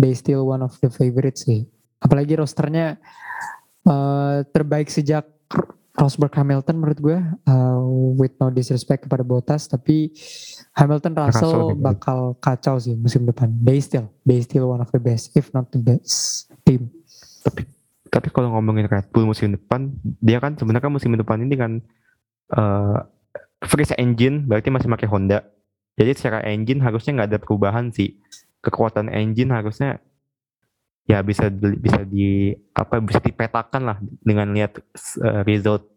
they 0.00 0.16
still 0.16 0.48
one 0.48 0.64
of 0.64 0.72
the 0.80 0.88
favorites 0.88 1.44
sih. 1.44 1.68
Apalagi 2.00 2.40
rosternya 2.40 2.96
uh, 3.84 4.40
terbaik 4.48 4.88
sejak 4.88 5.28
Rosberg 5.92 6.32
Hamilton 6.32 6.76
menurut 6.80 6.98
gue. 6.98 7.18
Uh, 7.44 7.80
with 8.16 8.32
no 8.40 8.48
disrespect 8.48 9.04
kepada 9.04 9.20
Bottas, 9.24 9.68
tapi 9.68 10.12
Hamilton 10.72 11.12
Russell 11.16 11.52
Russell 11.52 11.68
juga. 11.76 11.82
bakal 11.92 12.18
kacau 12.40 12.76
sih 12.80 12.96
musim 12.96 13.28
depan. 13.28 13.52
They 13.60 13.80
still, 13.84 14.08
they 14.24 14.40
still 14.40 14.72
one 14.72 14.80
of 14.80 14.88
the 14.88 15.00
best, 15.00 15.36
if 15.36 15.52
not 15.52 15.68
the 15.68 15.80
best 15.80 16.48
team. 16.64 16.88
tapi 17.42 17.66
tapi 18.12 18.28
kalau 18.30 18.54
ngomongin 18.54 18.86
Red 18.86 19.10
Bull 19.10 19.26
musim 19.26 19.56
depan 19.56 19.90
dia 20.22 20.38
kan 20.38 20.54
sebenarnya 20.54 20.84
kan 20.86 20.94
musim 20.94 21.10
depan 21.18 21.42
ini 21.42 21.54
kan 21.58 21.72
eh 22.54 22.98
freeze 23.66 23.94
engine 23.98 24.46
berarti 24.46 24.70
masih 24.70 24.90
pakai 24.90 25.08
Honda 25.10 25.42
jadi 25.98 26.14
secara 26.14 26.38
engine 26.46 26.82
harusnya 26.82 27.18
nggak 27.18 27.28
ada 27.34 27.40
perubahan 27.40 27.90
sih 27.90 28.18
kekuatan 28.62 29.10
engine 29.10 29.50
harusnya 29.50 29.98
ya 31.02 31.18
bisa 31.20 31.50
bisa 31.52 32.02
di 32.02 32.54
apa 32.72 32.98
bisa 32.98 33.18
dipetakan 33.18 33.82
lah 33.84 33.96
dengan 34.20 34.50
lihat 34.50 34.78
eh, 35.18 35.42
result 35.42 35.90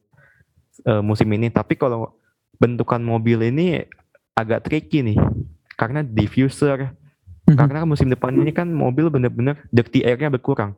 eh, 0.82 1.02
musim 1.02 1.30
ini 1.30 1.48
tapi 1.48 1.74
kalau 1.74 2.18
bentukan 2.56 3.00
mobil 3.00 3.46
ini 3.46 3.86
agak 4.34 4.66
tricky 4.66 5.04
nih 5.04 5.18
karena 5.76 6.02
diffuser 6.02 6.96
Mhm. 7.46 7.58
karena 7.62 7.86
musim 7.86 8.10
depan 8.10 8.34
ini 8.34 8.50
kan 8.50 8.66
mobil 8.66 9.06
bener-bener 9.08 9.62
dirty 9.70 10.02
airnya 10.02 10.34
berkurang 10.34 10.74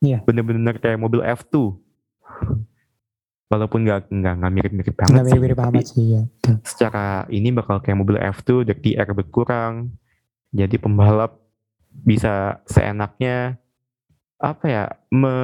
Iya. 0.00 0.24
bener-bener 0.24 0.80
kayak 0.80 0.96
mobil 0.96 1.20
F2 1.20 1.76
walaupun 3.52 3.84
nggak 3.84 4.08
nggak 4.08 4.34
nggak 4.40 4.52
mirip-mirip 4.52 4.94
banget 4.96 5.12
Nggak 5.12 5.26
mirip-mirip 5.28 5.58
amat 5.60 5.84
sih 5.84 6.06
ya. 6.16 6.22
Secara 6.64 7.28
ini 7.28 7.52
bakal 7.52 7.84
kayak 7.84 8.00
mobil 8.00 8.16
F2 8.16 8.64
dirty 8.64 8.96
air 8.96 9.12
berkurang 9.12 9.92
jadi 10.50 10.72
pembalap 10.80 11.43
bisa 12.02 12.58
seenaknya 12.66 13.60
apa 14.42 14.64
ya 14.66 14.84
me, 15.14 15.34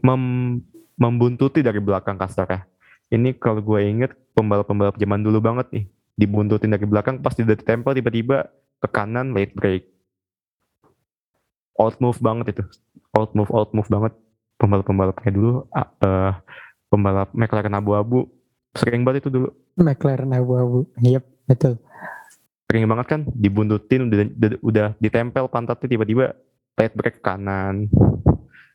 mem- 0.00 0.64
membuntuti 0.96 1.60
dari 1.60 1.78
belakang 1.78 2.16
kasarnya 2.16 2.64
ini 3.12 3.36
kalau 3.36 3.60
gue 3.60 3.80
inget 3.84 4.12
pembalap-pembalap 4.36 4.96
zaman 4.96 5.20
dulu 5.24 5.40
banget 5.40 5.66
nih 5.72 5.84
dibuntutin 6.18 6.74
dari 6.74 6.84
belakang 6.84 7.22
pas 7.22 7.32
udah 7.32 7.54
ditempel 7.54 7.94
tiba-tiba 7.94 8.50
ke 8.82 8.88
kanan 8.90 9.30
late 9.30 9.54
break. 9.54 9.86
Out 11.78 12.02
move 12.02 12.18
banget 12.18 12.58
itu. 12.58 12.64
Out 13.14 13.38
move 13.38 13.50
out 13.54 13.70
move 13.70 13.86
banget. 13.86 14.12
Pembalap-pembalap 14.58 15.14
kayak 15.22 15.38
dulu 15.38 15.70
eh, 15.78 16.32
pembalap 16.90 17.30
McLaren 17.30 17.78
abu-abu. 17.78 18.26
Sering 18.74 19.06
banget 19.06 19.26
itu 19.26 19.30
dulu. 19.30 19.48
McLaren 19.78 20.34
abu-abu. 20.34 20.90
Yep, 20.98 21.24
betul. 21.46 21.78
Sering 22.68 22.84
banget 22.84 23.06
kan 23.08 23.20
dibuntutin 23.30 24.00
udah, 24.04 24.18
udah, 24.28 24.50
udah 24.60 24.86
ditempel 24.96 25.48
pantatnya 25.48 25.88
tiba-tiba 25.88 26.36
late 26.76 26.94
break 26.94 27.18
ke 27.18 27.22
kanan 27.22 27.88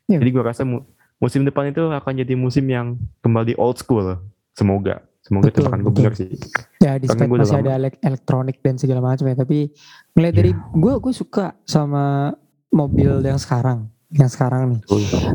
Iya. 0.04 0.20
jadi 0.20 0.30
gua 0.32 0.50
rasa 0.50 0.62
mu- 0.62 0.84
musim 1.16 1.40
depan 1.40 1.70
itu 1.70 1.80
akan 1.80 2.12
jadi 2.12 2.34
musim 2.34 2.66
yang 2.66 2.94
kembali 3.22 3.54
old 3.54 3.78
school 3.78 4.18
semoga 4.52 5.00
semoga 5.22 5.48
Betul, 5.48 5.64
tebakan 5.64 5.80
gue 5.80 5.92
benar 5.94 6.12
sih 6.12 6.28
Ya 6.76 7.00
di 7.00 7.08
Karena 7.08 7.24
masih 7.24 7.48
lama. 7.48 7.64
ada 7.64 7.72
elek- 7.78 8.02
elektronik 8.02 8.56
dan 8.60 8.76
segala 8.76 9.00
macam 9.00 9.24
ya. 9.24 9.32
Tapi 9.32 9.72
ngeliat 10.12 10.34
dari 10.36 10.52
gue, 10.52 10.92
gue 11.00 11.12
suka 11.16 11.56
sama 11.64 12.36
mobil 12.68 13.24
yang 13.24 13.40
sekarang, 13.40 13.88
yang 14.12 14.28
sekarang 14.28 14.76
nih. 14.76 14.80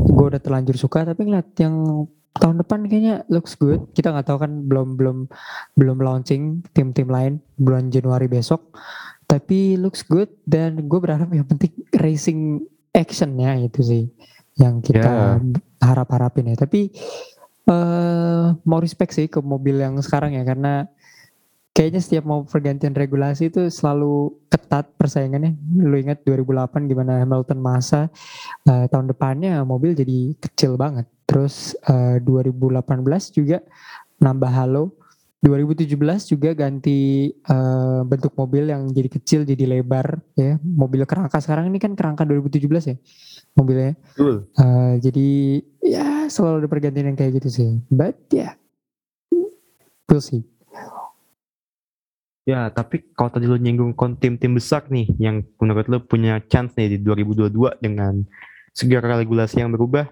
Gue 0.06 0.26
udah 0.30 0.38
terlanjur 0.38 0.78
suka. 0.78 1.02
Tapi 1.04 1.26
ngeliat 1.26 1.50
yang 1.58 2.06
tahun 2.38 2.62
depan 2.62 2.86
kayaknya 2.86 3.26
looks 3.32 3.58
good. 3.58 3.90
Kita 3.98 4.14
nggak 4.14 4.28
tahu 4.30 4.38
kan 4.44 4.52
belum 4.70 5.00
belum 5.00 5.18
belum 5.74 5.98
launching 5.98 6.62
tim-tim 6.76 7.10
lain 7.10 7.42
bulan 7.58 7.90
Januari 7.90 8.30
besok. 8.30 8.76
Tapi 9.30 9.78
looks 9.78 10.02
good 10.06 10.30
dan 10.46 10.90
gue 10.90 11.00
berharap 11.00 11.30
yang 11.30 11.46
penting 11.46 11.74
racing 11.94 12.66
actionnya 12.94 13.62
itu 13.62 13.82
sih 13.86 14.04
yang 14.58 14.82
kita 14.82 15.38
harap-harapin 15.82 16.54
ya. 16.54 16.58
Tapi 16.58 16.90
eh 17.70 18.46
mau 18.66 18.82
respect 18.82 19.14
sih 19.14 19.30
ke 19.30 19.38
mobil 19.46 19.78
yang 19.78 20.02
sekarang 20.02 20.34
ya 20.34 20.42
karena 20.42 20.90
kayaknya 21.80 22.04
setiap 22.04 22.28
mau 22.28 22.44
pergantian 22.44 22.92
regulasi 22.92 23.48
itu 23.48 23.72
selalu 23.72 24.36
ketat 24.52 24.92
persaingannya. 25.00 25.56
Lu 25.80 25.96
ingat 25.96 26.28
2008 26.28 26.92
gimana 26.92 27.24
Hamilton 27.24 27.60
masa 27.64 28.12
eh, 28.68 28.92
tahun 28.92 29.08
depannya 29.08 29.64
mobil 29.64 29.96
jadi 29.96 30.36
kecil 30.44 30.76
banget. 30.76 31.08
Terus 31.24 31.80
eh, 31.88 32.20
2018 32.20 32.84
juga 33.32 33.64
nambah 34.20 34.52
halo. 34.52 34.92
2017 35.40 35.96
juga 36.36 36.52
ganti 36.52 37.32
eh, 37.32 38.00
bentuk 38.04 38.36
mobil 38.36 38.76
yang 38.76 38.92
jadi 38.92 39.08
kecil 39.08 39.48
jadi 39.48 39.80
lebar 39.80 40.20
ya. 40.36 40.60
Mobil 40.60 41.08
kerangka 41.08 41.40
sekarang 41.40 41.72
ini 41.72 41.80
kan 41.80 41.96
kerangka 41.96 42.28
2017 42.28 42.92
ya 42.92 42.96
mobilnya. 43.56 43.96
Betul. 44.20 44.52
Eh, 44.52 44.94
jadi 45.00 45.30
ya 45.80 46.28
selalu 46.28 46.68
ada 46.68 46.68
pergantian 46.68 47.08
yang 47.08 47.16
kayak 47.16 47.40
gitu 47.40 47.50
sih. 47.56 47.70
But 47.88 48.20
ya, 48.36 48.60
we'll 50.12 50.20
see. 50.20 50.59
Ya, 52.50 52.66
tapi 52.68 53.06
kalau 53.14 53.30
tadi 53.30 53.46
lu 53.46 53.56
nyinggung 53.56 53.94
kon 53.94 54.18
tim-tim 54.18 54.50
besar 54.52 54.90
nih 54.90 55.06
yang 55.18 55.46
menurut 55.56 55.86
lu 55.86 56.02
punya 56.02 56.42
chance 56.42 56.74
nih 56.74 56.90
di 56.90 56.98
2022 56.98 57.46
dengan 57.78 58.26
segala 58.72 59.14
regulasi 59.16 59.62
yang 59.62 59.70
berubah. 59.70 60.10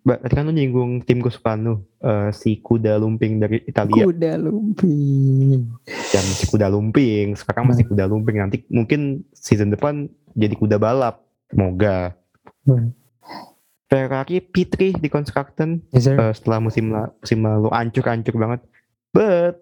Ba- 0.00 0.16
Tadi 0.16 0.32
kan 0.32 0.46
lu 0.46 0.54
nyinggung 0.54 1.02
tim 1.02 1.18
kesukaan 1.18 1.60
lu, 1.60 1.74
eh, 1.98 2.30
si 2.30 2.56
kuda 2.56 2.96
lumping 2.96 3.36
dari 3.36 3.58
Italia 3.60 4.06
Kuda 4.06 4.38
lumping. 4.38 5.66
yang 5.84 6.26
si 6.30 6.46
kuda 6.46 6.66
lumping, 6.66 7.34
sekarang 7.34 7.68
masih 7.68 7.84
kuda 7.84 8.06
lumping 8.06 8.36
nanti 8.38 8.62
mungkin 8.68 9.00
season 9.32 9.68
depan 9.68 10.06
jadi 10.32 10.54
kuda 10.54 10.78
balap. 10.78 11.26
Semoga. 11.46 12.14
Hmm. 12.62 12.94
Ferrari 13.86 14.42
P3 14.42 14.96
di 14.96 15.06
construction 15.06 15.78
Yes, 15.90 16.04
sir. 16.04 16.14
eh, 16.14 16.32
setelah 16.32 16.58
musim 16.58 16.88
la- 16.88 17.12
musim 17.12 17.38
lalu 17.38 17.68
ancur-ancur 17.68 18.34
banget. 18.34 18.60
But 19.10 19.60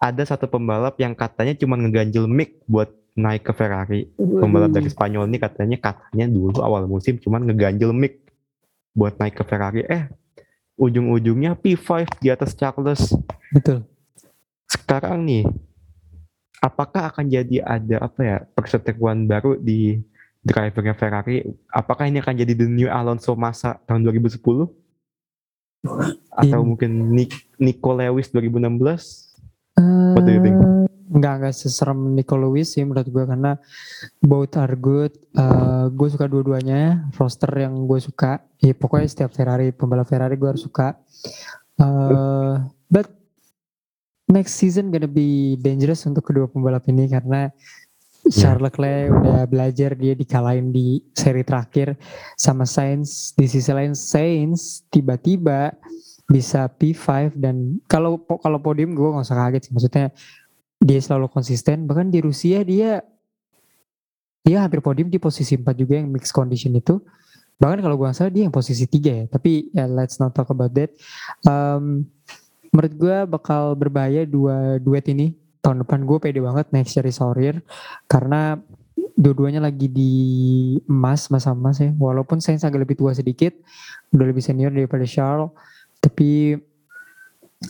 ada 0.00 0.22
satu 0.24 0.48
pembalap 0.48 0.96
yang 0.96 1.12
katanya 1.12 1.52
cuma 1.52 1.76
ngeganjel 1.76 2.24
mic 2.24 2.56
buat 2.64 2.88
naik 3.12 3.44
ke 3.44 3.52
Ferrari. 3.52 4.08
Pembalap 4.16 4.72
dari 4.72 4.88
Spanyol 4.88 5.28
ini 5.28 5.36
katanya 5.36 5.76
katanya 5.76 6.24
dulu 6.24 6.64
awal 6.64 6.88
musim 6.88 7.20
cuma 7.20 7.36
ngeganjel 7.36 7.92
mic 7.92 8.24
buat 8.96 9.20
naik 9.20 9.36
ke 9.36 9.44
Ferrari. 9.44 9.84
Eh 9.84 10.08
ujung-ujungnya 10.80 11.52
P5 11.60 12.08
di 12.24 12.32
atas 12.32 12.56
Charles. 12.56 13.12
Betul. 13.52 13.84
Sekarang 14.64 15.20
nih 15.28 15.44
apakah 16.64 17.12
akan 17.12 17.28
jadi 17.28 17.60
ada 17.60 18.08
apa 18.08 18.20
ya 18.24 18.38
perseteruan 18.56 19.28
baru 19.28 19.60
di 19.60 20.00
drivernya 20.40 20.96
Ferrari? 20.96 21.44
Apakah 21.68 22.08
ini 22.08 22.24
akan 22.24 22.40
jadi 22.40 22.56
the 22.56 22.64
new 22.64 22.88
Alonso 22.88 23.36
masa 23.36 23.76
tahun 23.84 24.08
2010? 24.08 24.40
Atau 26.32 26.60
In- 26.64 26.68
mungkin 26.72 26.90
Nick, 27.12 27.36
Nico 27.60 27.92
Lewis 27.92 28.32
2016? 28.32 29.29
What 30.14 30.24
do 30.28 30.32
you 30.32 30.42
think? 30.42 30.58
Eh, 30.60 30.86
nggak 31.10 31.34
nggak 31.42 31.54
seserem 31.54 32.14
Nico 32.14 32.38
Lewis 32.38 32.70
sih 32.76 32.86
menurut 32.86 33.08
gue 33.10 33.24
karena 33.26 33.58
both 34.22 34.54
are 34.56 34.76
good. 34.78 35.12
Uh, 35.34 35.90
gue 35.90 36.08
suka 36.12 36.30
dua-duanya. 36.30 37.10
Roster 37.18 37.50
yang 37.56 37.88
gue 37.88 37.98
suka. 37.98 38.44
Ya 38.62 38.72
pokoknya 38.76 39.08
setiap 39.10 39.30
Ferrari 39.34 39.74
pembalap 39.74 40.06
Ferrari 40.06 40.38
gue 40.38 40.48
harus 40.48 40.62
suka. 40.62 40.94
Uh, 41.80 42.62
but 42.86 43.08
next 44.30 44.54
season 44.60 44.94
gonna 44.94 45.10
be 45.10 45.58
dangerous 45.58 46.06
untuk 46.06 46.22
kedua 46.30 46.46
pembalap 46.46 46.86
ini 46.86 47.10
karena 47.10 47.50
Charles 48.28 48.62
Leclerc 48.62 49.10
udah 49.10 49.42
belajar 49.48 49.96
dia 49.96 50.12
dikalahin 50.14 50.70
di 50.70 51.00
seri 51.16 51.42
terakhir 51.42 51.96
sama 52.36 52.68
Sainz 52.68 53.32
di 53.32 53.48
sisi 53.48 53.72
lain 53.72 53.96
Sainz 53.96 54.84
tiba-tiba 54.92 55.72
bisa 56.30 56.70
P5 56.70 57.34
dan 57.34 57.82
kalau 57.90 58.22
kalau 58.22 58.62
podium 58.62 58.94
gue 58.94 59.08
nggak 59.10 59.26
usah 59.26 59.38
kaget 59.50 59.62
sih. 59.66 59.72
Maksudnya 59.74 60.06
dia 60.78 61.00
selalu 61.02 61.26
konsisten. 61.26 61.90
Bahkan 61.90 62.14
di 62.14 62.22
Rusia 62.22 62.62
dia 62.62 63.02
dia 64.46 64.56
hampir 64.62 64.78
podium 64.78 65.10
di 65.10 65.18
posisi 65.18 65.58
4 65.58 65.74
juga 65.74 65.98
yang 65.98 66.06
mixed 66.06 66.30
condition 66.30 66.70
itu. 66.78 67.02
Bahkan 67.58 67.82
kalau 67.82 67.98
gue 67.98 68.06
nggak 68.06 68.16
salah 68.16 68.32
dia 68.32 68.46
yang 68.46 68.54
posisi 68.54 68.86
3 68.86 68.94
ya. 69.10 69.24
Tapi 69.26 69.74
ya 69.74 69.90
let's 69.90 70.22
not 70.22 70.30
talk 70.30 70.54
about 70.54 70.70
that. 70.78 70.94
Um, 71.42 72.06
menurut 72.70 72.94
gue 72.94 73.16
bakal 73.26 73.74
berbahaya 73.74 74.22
dua 74.22 74.78
duet 74.78 75.10
ini. 75.10 75.34
Tahun 75.60 75.82
depan 75.82 76.06
gue 76.08 76.16
pede 76.22 76.40
banget 76.40 76.72
next 76.72 76.94
year 76.96 77.04
is 77.04 77.20
Saurir 77.20 77.60
karena 78.08 78.56
dua-duanya 79.12 79.60
lagi 79.60 79.92
di 79.92 80.12
emas 80.88 81.26
masa 81.28 81.52
emas 81.52 81.82
ya. 81.82 81.90
Walaupun 81.98 82.38
saya 82.38 82.56
agak 82.56 82.86
lebih 82.86 82.96
tua 82.96 83.12
sedikit 83.12 83.52
udah 84.14 84.24
lebih 84.24 84.40
senior 84.40 84.72
daripada 84.72 85.04
Charles 85.04 85.52
tapi 86.00 86.56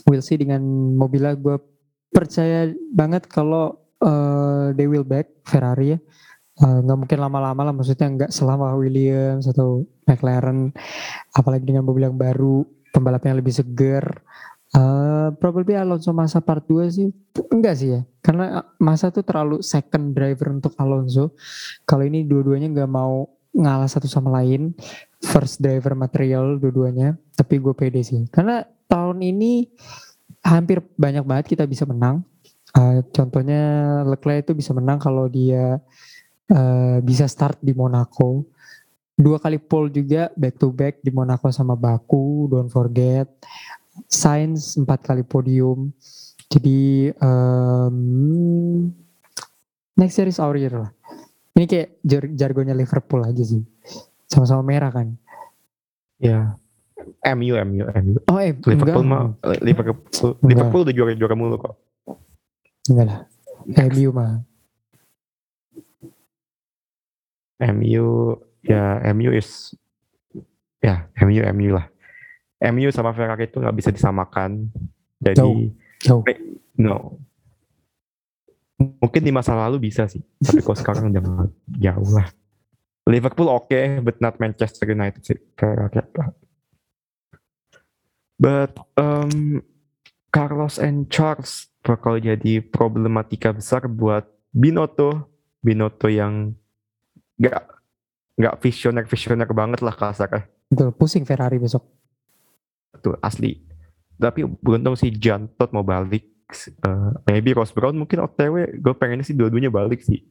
we'll 0.07 0.23
see 0.23 0.39
dengan 0.39 0.63
mobilnya 0.95 1.35
gue 1.35 1.59
percaya 2.11 2.71
banget 2.91 3.27
kalau 3.27 3.79
uh, 4.03 4.71
they 4.75 4.87
will 4.87 5.07
back 5.07 5.31
Ferrari 5.47 5.95
ya. 5.95 5.99
Nggak 6.61 6.97
uh, 6.97 6.99
mungkin 6.99 7.19
lama-lama 7.19 7.61
lah. 7.71 7.73
Maksudnya 7.73 8.07
nggak 8.11 8.31
selama 8.31 8.75
Williams 8.75 9.47
atau 9.47 9.87
McLaren. 10.05 10.75
Apalagi 11.31 11.63
dengan 11.63 11.87
mobil 11.87 12.05
yang 12.07 12.19
baru 12.19 12.67
pembalap 12.91 13.23
yang 13.23 13.39
lebih 13.39 13.55
seger. 13.55 14.03
Uh, 14.71 15.35
probably 15.35 15.75
Alonso 15.75 16.15
masa 16.15 16.39
part 16.39 16.63
2 16.67 16.87
sih. 16.91 17.07
Enggak 17.51 17.75
sih 17.79 17.99
ya. 17.99 18.01
Karena 18.23 18.63
masa 18.77 19.11
tuh 19.11 19.23
terlalu 19.23 19.63
second 19.63 20.15
driver 20.15 20.51
untuk 20.51 20.75
Alonso. 20.79 21.35
Kalau 21.87 22.03
ini 22.07 22.27
dua-duanya 22.27 22.71
nggak 22.71 22.91
mau 22.91 23.27
ngalah 23.51 23.87
satu 23.91 24.07
sama 24.07 24.31
lain 24.39 24.71
first 25.21 25.61
driver 25.61 25.93
material 25.93 26.57
dua-duanya 26.57 27.13
tapi 27.37 27.61
gue 27.61 27.73
pede 27.77 28.01
sih. 28.01 28.25
Karena 28.33 28.65
tahun 28.89 29.21
ini 29.21 29.69
hampir 30.41 30.81
banyak 30.97 31.23
banget 31.23 31.45
kita 31.57 31.63
bisa 31.69 31.85
menang. 31.85 32.25
Uh, 32.71 33.03
contohnya 33.11 33.61
Leclerc 34.07 34.47
itu 34.47 34.53
bisa 34.55 34.71
menang 34.71 34.97
kalau 34.97 35.27
dia 35.27 35.77
uh, 36.49 36.97
bisa 37.03 37.29
start 37.29 37.61
di 37.61 37.71
Monaco. 37.77 38.47
Dua 39.15 39.37
kali 39.37 39.61
pole 39.61 39.93
juga 39.93 40.33
back 40.33 40.55
to 40.57 40.73
back 40.73 40.99
di 41.05 41.13
Monaco 41.13 41.53
sama 41.53 41.77
Baku 41.77 42.49
don't 42.49 42.71
forget. 42.71 43.29
Sainz 44.07 44.79
empat 44.79 45.05
kali 45.05 45.21
podium. 45.21 45.93
Jadi 46.51 47.11
um, 47.23 47.95
next 49.95 50.19
series 50.19 50.41
our 50.41 50.57
year 50.59 50.73
lah. 50.75 50.91
Ini 51.55 51.67
kayak 51.67 51.89
jar 52.01 52.23
jargonnya 52.31 52.75
Liverpool 52.75 53.21
aja 53.27 53.43
sih 53.43 53.70
sama-sama 54.31 54.63
merah 54.63 54.91
kan? 54.95 55.19
Ya 56.17 56.55
MU 57.35 57.53
MU 57.67 57.83
MU 57.85 58.15
oh 58.29 58.37
eh 58.39 58.55
Liverpool 58.55 59.05
mah 59.05 59.35
Liverpool 59.61 60.37
Liverpool 60.45 60.81
udah 60.87 60.93
juara 60.95 61.11
juara 61.13 61.35
mulu 61.35 61.57
kok. 61.59 61.75
Enggak 62.89 63.05
lah. 63.05 63.19
MU 63.91 64.09
mah. 64.15 64.33
MU 67.61 68.05
ya 68.65 68.97
MU 69.13 69.29
is 69.35 69.77
ya 70.81 71.05
MU 71.21 71.41
MU 71.53 71.69
lah. 71.77 71.85
MU 72.61 72.89
sama 72.93 73.13
Ferrari 73.13 73.49
itu 73.49 73.57
nggak 73.61 73.77
bisa 73.77 73.89
disamakan. 73.93 74.69
Jadi 75.21 75.37
jauh, 75.37 75.57
jauh. 76.01 76.23
no. 76.81 77.21
Mungkin 78.81 79.21
di 79.21 79.29
masa 79.29 79.53
lalu 79.53 79.77
bisa 79.77 80.09
sih 80.09 80.25
tapi 80.41 80.65
kalau 80.65 80.73
sekarang 80.73 81.13
udah 81.13 81.21
jauh 81.77 82.09
lah 82.17 82.25
Liverpool 83.11 83.51
oke 83.51 83.67
okay, 83.67 83.99
but 83.99 84.15
not 84.23 84.39
Manchester 84.39 84.87
United 84.87 85.21
sih 85.27 85.37
But 88.41 88.73
um, 88.97 89.61
Carlos 90.33 90.81
and 90.81 91.05
Charles 91.13 91.69
bakal 91.85 92.17
jadi 92.17 92.57
problematika 92.65 93.53
besar 93.53 93.85
buat 93.85 94.25
Binotto, 94.49 95.29
Binotto 95.61 96.09
yang 96.09 96.57
nggak 97.37 97.61
nggak 98.41 98.55
visioner 98.65 99.05
visioner 99.05 99.45
banget 99.53 99.85
lah 99.85 99.93
kasarnya. 99.93 100.49
Betul, 100.73 100.89
pusing 100.97 101.21
Ferrari 101.21 101.61
besok. 101.61 101.85
Betul, 102.95 103.21
asli. 103.21 103.61
Tapi 104.17 104.41
beruntung 104.57 104.97
si 104.97 105.13
John 105.13 105.45
Todd 105.53 105.69
mau 105.69 105.85
balik. 105.85 106.25
Uh, 106.83 107.15
maybe 107.29 107.55
Ross 107.55 107.71
Brown 107.71 107.95
mungkin 107.95 108.25
OTW, 108.25 108.81
gue 108.81 108.93
pengennya 108.97 109.23
sih 109.23 109.37
dua-duanya 109.37 109.71
balik 109.71 110.03
sih. 110.03 110.25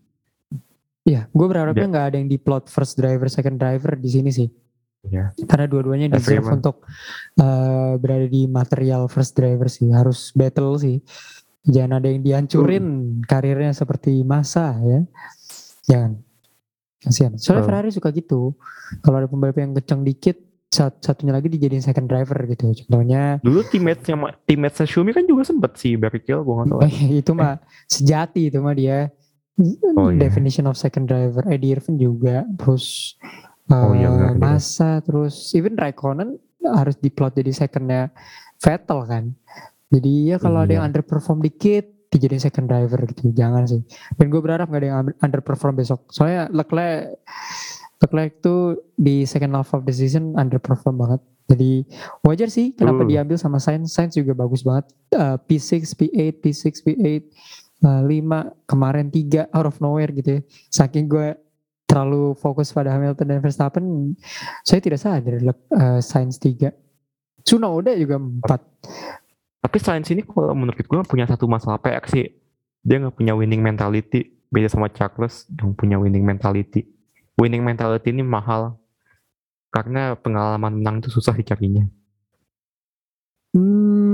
Iya, 1.09 1.32
gue 1.32 1.46
berharapnya 1.48 1.86
nggak 1.88 2.07
ada 2.12 2.16
yang 2.20 2.28
di 2.28 2.36
plot 2.36 2.68
first 2.68 3.01
driver, 3.01 3.26
second 3.32 3.57
driver 3.57 3.96
di 3.96 4.11
sini 4.12 4.30
sih. 4.30 4.48
Ya. 5.09 5.32
Karena 5.48 5.64
dua-duanya 5.64 6.12
deserve 6.12 6.44
Everyone. 6.44 6.61
untuk 6.61 6.76
uh, 7.40 7.96
berada 7.96 8.28
di 8.28 8.44
material 8.44 9.09
first 9.09 9.32
driver 9.32 9.64
sih, 9.72 9.88
harus 9.88 10.28
battle 10.36 10.76
sih. 10.76 11.01
Jangan 11.64 12.01
ada 12.01 12.09
yang 12.12 12.20
dihancurin 12.20 12.84
uh. 12.84 13.24
karirnya 13.24 13.72
seperti 13.72 14.20
masa 14.28 14.76
ya. 14.84 15.01
Jangan. 15.88 16.20
Kasihan. 17.01 17.32
Soalnya 17.40 17.64
uh. 17.64 17.68
Ferrari 17.72 17.90
suka 17.96 18.12
gitu. 18.12 18.53
Kalau 19.01 19.16
ada 19.24 19.28
pembalap 19.28 19.57
yang 19.57 19.72
kencang 19.72 20.05
dikit, 20.05 20.36
sat 20.70 21.03
satunya 21.03 21.34
lagi 21.34 21.51
dijadiin 21.51 21.82
second 21.82 22.07
driver 22.07 22.38
gitu. 22.46 22.70
Contohnya 22.84 23.42
dulu 23.42 23.66
teammate 23.66 24.07
sama 24.07 24.30
teammate 24.46 24.86
Xiaomi 24.86 25.11
kan 25.11 25.26
juga 25.26 25.42
sempet 25.42 25.74
sih 25.74 25.98
Barrichello 25.98 26.46
gue 26.46 26.55
gak 26.62 26.66
tahu. 26.70 26.80
itu 27.20 27.32
mah 27.34 27.59
sejati 27.90 28.55
itu 28.55 28.59
mah 28.62 28.74
dia. 28.78 29.11
Oh, 29.97 30.09
iya. 30.09 30.19
definition 30.19 30.65
yeah. 30.65 30.73
of 30.73 30.81
second 30.81 31.05
driver. 31.07 31.45
Eddie 31.47 31.77
Irvine 31.77 32.01
juga 32.01 32.49
terus 32.57 33.17
oh, 33.71 33.93
iya, 33.95 34.09
uh, 34.11 34.35
masa 34.35 34.99
terus 35.05 35.55
even 35.55 35.79
Raikkonen 35.79 36.37
harus 36.65 36.99
diplot 36.99 37.37
jadi 37.39 37.53
secondnya 37.55 38.11
Vettel 38.61 39.01
kan 39.07 39.25
jadi 39.91 40.13
ya 40.35 40.37
kalau 40.37 40.63
iya. 40.63 40.67
ada 40.67 40.73
yang 40.81 40.85
underperform 40.93 41.41
dikit 41.41 41.87
dijadiin 42.11 42.43
second 42.43 42.67
driver 42.67 42.99
gitu 43.07 43.31
jangan 43.33 43.65
sih 43.71 43.83
dan 44.19 44.27
gue 44.29 44.41
berharap 44.43 44.67
gak 44.69 44.81
ada 44.83 44.89
yang 44.91 44.99
underperform 45.23 45.79
besok 45.79 46.11
soalnya 46.11 46.51
Leclerc 46.51 47.23
Leclerc 48.03 48.33
tuh 48.43 48.81
di 48.99 49.23
second 49.25 49.55
half 49.55 49.71
of 49.73 49.87
the 49.87 49.95
season 49.95 50.35
underperform 50.35 50.99
banget 50.99 51.21
jadi 51.51 51.87
wajar 52.27 52.49
sih 52.51 52.75
kenapa 52.75 53.07
uh. 53.07 53.09
diambil 53.09 53.39
sama 53.39 53.63
Sainz 53.63 53.95
Sainz 53.95 54.19
juga 54.19 54.35
bagus 54.35 54.67
banget 54.67 54.91
uh, 55.15 55.39
P6 55.47 55.95
P8 55.95 56.43
P6 56.43 56.83
P8 56.83 57.23
uh, 57.85 58.03
5 58.05 58.68
kemarin 58.68 59.07
3 59.09 59.51
out 59.53 59.66
of 59.68 59.76
nowhere 59.78 60.12
gitu 60.14 60.39
ya 60.39 60.41
saking 60.70 61.07
gue 61.07 61.37
terlalu 61.91 62.39
fokus 62.39 62.70
pada 62.70 62.95
Hamilton 62.95 63.26
dan 63.26 63.39
Verstappen, 63.43 64.14
saya 64.62 64.78
tidak 64.78 65.03
sadar 65.03 65.43
uh, 65.43 65.99
Sainz 65.99 66.39
3. 66.39 66.70
Tsunoda 67.43 67.91
juga 67.99 68.14
4. 68.14 68.47
Tapi 69.66 69.76
Sainz 69.83 70.07
ini 70.14 70.22
kalau 70.22 70.55
menurut 70.55 70.78
gue 70.78 71.01
punya 71.03 71.26
satu 71.26 71.51
masalah 71.51 71.83
PR 71.83 72.07
sih. 72.07 72.31
Dia 72.87 73.03
nggak 73.03 73.18
punya 73.18 73.35
winning 73.35 73.59
mentality. 73.59 74.39
Beda 74.47 74.70
sama 74.70 74.87
Charles 74.95 75.51
yang 75.51 75.74
punya 75.74 75.99
winning 75.99 76.22
mentality. 76.22 76.87
Winning 77.35 77.66
mentality 77.66 78.14
ini 78.14 78.22
mahal. 78.22 78.78
Karena 79.74 80.14
pengalaman 80.14 80.78
menang 80.78 81.03
itu 81.03 81.11
susah 81.11 81.35
dicarinya. 81.35 81.87
Hmm, 83.51 84.10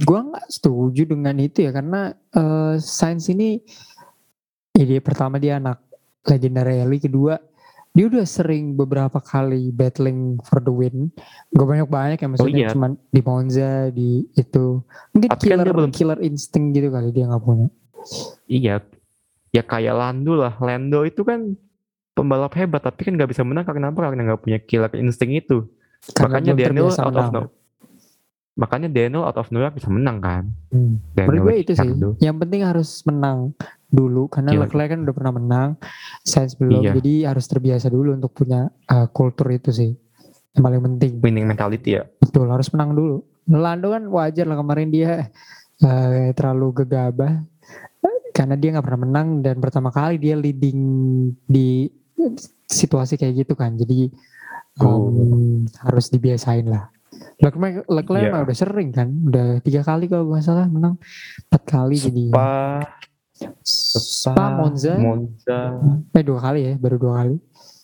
gue 0.00 0.20
nggak 0.32 0.46
setuju 0.48 1.02
dengan 1.04 1.36
itu 1.36 1.68
ya. 1.68 1.70
Karena 1.70 2.10
uh, 2.34 2.74
Sainz 2.80 3.28
ini, 3.28 3.60
ya 4.72 4.84
dia 4.88 5.00
pertama 5.04 5.36
dia 5.36 5.60
anak 5.60 5.80
legendary 6.24 6.80
rally 6.80 7.00
kedua 7.00 7.40
dia 7.90 8.06
udah 8.06 8.22
sering 8.22 8.78
beberapa 8.78 9.18
kali 9.18 9.74
battling 9.74 10.38
for 10.46 10.62
the 10.62 10.70
win. 10.70 11.10
Gak 11.50 11.66
banyak-banyak 11.66 12.18
ya 12.22 12.28
maksudnya 12.30 12.54
oh, 12.54 12.62
iya. 12.62 12.70
cuman 12.70 12.90
di 13.10 13.20
Monza 13.26 13.90
di 13.90 14.10
itu 14.38 14.78
mungkin 15.10 15.28
Tapi 15.34 15.42
kan 15.42 15.46
killer 15.50 15.66
kan 15.66 15.74
belum... 15.74 15.90
killer 15.90 16.18
instinct 16.22 16.70
gitu 16.78 16.88
kali 16.94 17.10
dia 17.10 17.26
nggak 17.26 17.42
punya. 17.42 17.66
Iya. 18.46 18.74
Ya 19.50 19.62
kayak 19.66 19.94
Lando 19.98 20.38
lah. 20.38 20.54
Lando 20.62 21.02
itu 21.02 21.26
kan 21.26 21.58
pembalap 22.14 22.54
hebat 22.54 22.86
tapi 22.86 23.10
kan 23.10 23.18
nggak 23.18 23.30
bisa 23.34 23.42
menang 23.42 23.66
karena 23.66 23.90
apa 23.90 23.98
karena 24.06 24.22
nggak 24.30 24.42
punya 24.46 24.58
killer 24.62 24.90
instinct 24.94 25.34
itu. 25.34 25.66
Karena 26.14 26.38
makanya 26.38 26.52
Daniel 26.54 26.94
out 26.94 27.16
of 27.18 27.28
no 27.34 27.42
makanya 28.58 28.90
Daniel 28.90 29.24
out 29.24 29.38
of 29.38 29.48
nowhere 29.54 29.72
bisa 29.72 29.88
menang 29.88 30.18
kan 30.18 30.44
hmm. 30.74 31.14
Menurut 31.14 31.52
gue 31.52 31.56
itu 31.62 31.72
sih 31.74 31.90
yang 32.22 32.36
penting 32.38 32.66
harus 32.66 33.02
menang 33.06 33.54
dulu 33.90 34.30
karena 34.30 34.54
Gila. 34.54 34.64
Leclerc 34.70 34.88
kan 34.94 35.00
udah 35.02 35.14
pernah 35.14 35.32
menang, 35.34 35.68
Sainz 36.22 36.54
belum, 36.54 36.80
iya. 36.80 36.92
jadi 36.94 37.34
harus 37.34 37.44
terbiasa 37.50 37.90
dulu 37.90 38.14
untuk 38.14 38.30
punya 38.30 38.70
uh, 38.86 39.10
kultur 39.10 39.50
itu 39.50 39.74
sih 39.74 39.90
yang 40.54 40.62
paling 40.62 40.82
penting. 40.82 41.12
Winning 41.22 41.46
mentality 41.46 41.98
ya. 41.98 42.06
Betul 42.22 42.50
harus 42.50 42.70
menang 42.70 42.94
dulu. 42.94 43.22
Lando 43.50 43.90
kan 43.90 44.06
wajar 44.06 44.46
lah 44.46 44.58
kemarin 44.58 44.88
dia 44.94 45.30
uh, 45.82 46.30
terlalu 46.34 46.86
gegabah. 46.86 47.42
karena 48.30 48.54
dia 48.56 48.72
nggak 48.72 48.86
pernah 48.86 49.02
menang 49.04 49.28
dan 49.42 49.58
pertama 49.58 49.90
kali 49.90 50.16
dia 50.16 50.38
leading 50.38 50.80
di 51.44 51.90
situasi 52.70 53.18
kayak 53.18 53.44
gitu 53.44 53.58
kan 53.58 53.74
jadi 53.74 54.06
um, 54.80 55.66
harus 55.82 56.08
dibiasain 56.08 56.64
lah 56.64 56.88
Leclerc, 57.40 57.88
Leclerc 57.88 58.28
mah 58.28 58.42
udah 58.44 58.56
sering 58.56 58.90
kan 58.92 59.08
udah 59.08 59.64
tiga 59.64 59.80
kali 59.80 60.04
kalau 60.06 60.28
nggak 60.28 60.44
salah 60.44 60.68
menang 60.68 61.00
empat 61.48 61.62
kali 61.64 61.96
jadi 61.96 62.24
Spa, 62.28 62.52
Spa, 63.64 64.60
Monza 64.60 64.94
Monza, 65.00 65.60
eh 66.12 66.24
dua 66.24 66.40
kali 66.44 66.60
ya 66.68 66.72
baru 66.76 66.96
dua 67.00 67.12
kali 67.24 67.36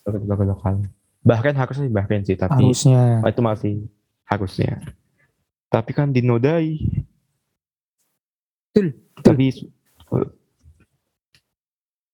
berapa 0.06 0.38
berapa 0.46 0.62
kali. 0.62 0.86
Bahkan 1.26 1.54
harusnya 1.58 1.90
bahkan 1.90 2.22
sih, 2.22 2.38
tapi 2.38 2.62
harusnya 2.62 3.18
Oh, 3.26 3.30
itu 3.32 3.42
masih 3.42 3.74
harusnya. 4.30 4.78
Tapi 5.66 5.90
kan 5.90 6.14
dinodai. 6.14 6.78
Betul. 8.70 8.94
Tapi 9.18 9.46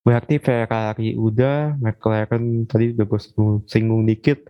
berarti 0.01 0.34
Ferrari 0.40 1.12
udah, 1.12 1.76
McLaren 1.76 2.64
tadi 2.64 2.97
udah 2.97 3.05
gue 3.05 3.20
singgung, 3.20 3.61
singgung 3.68 4.03
dikit. 4.09 4.49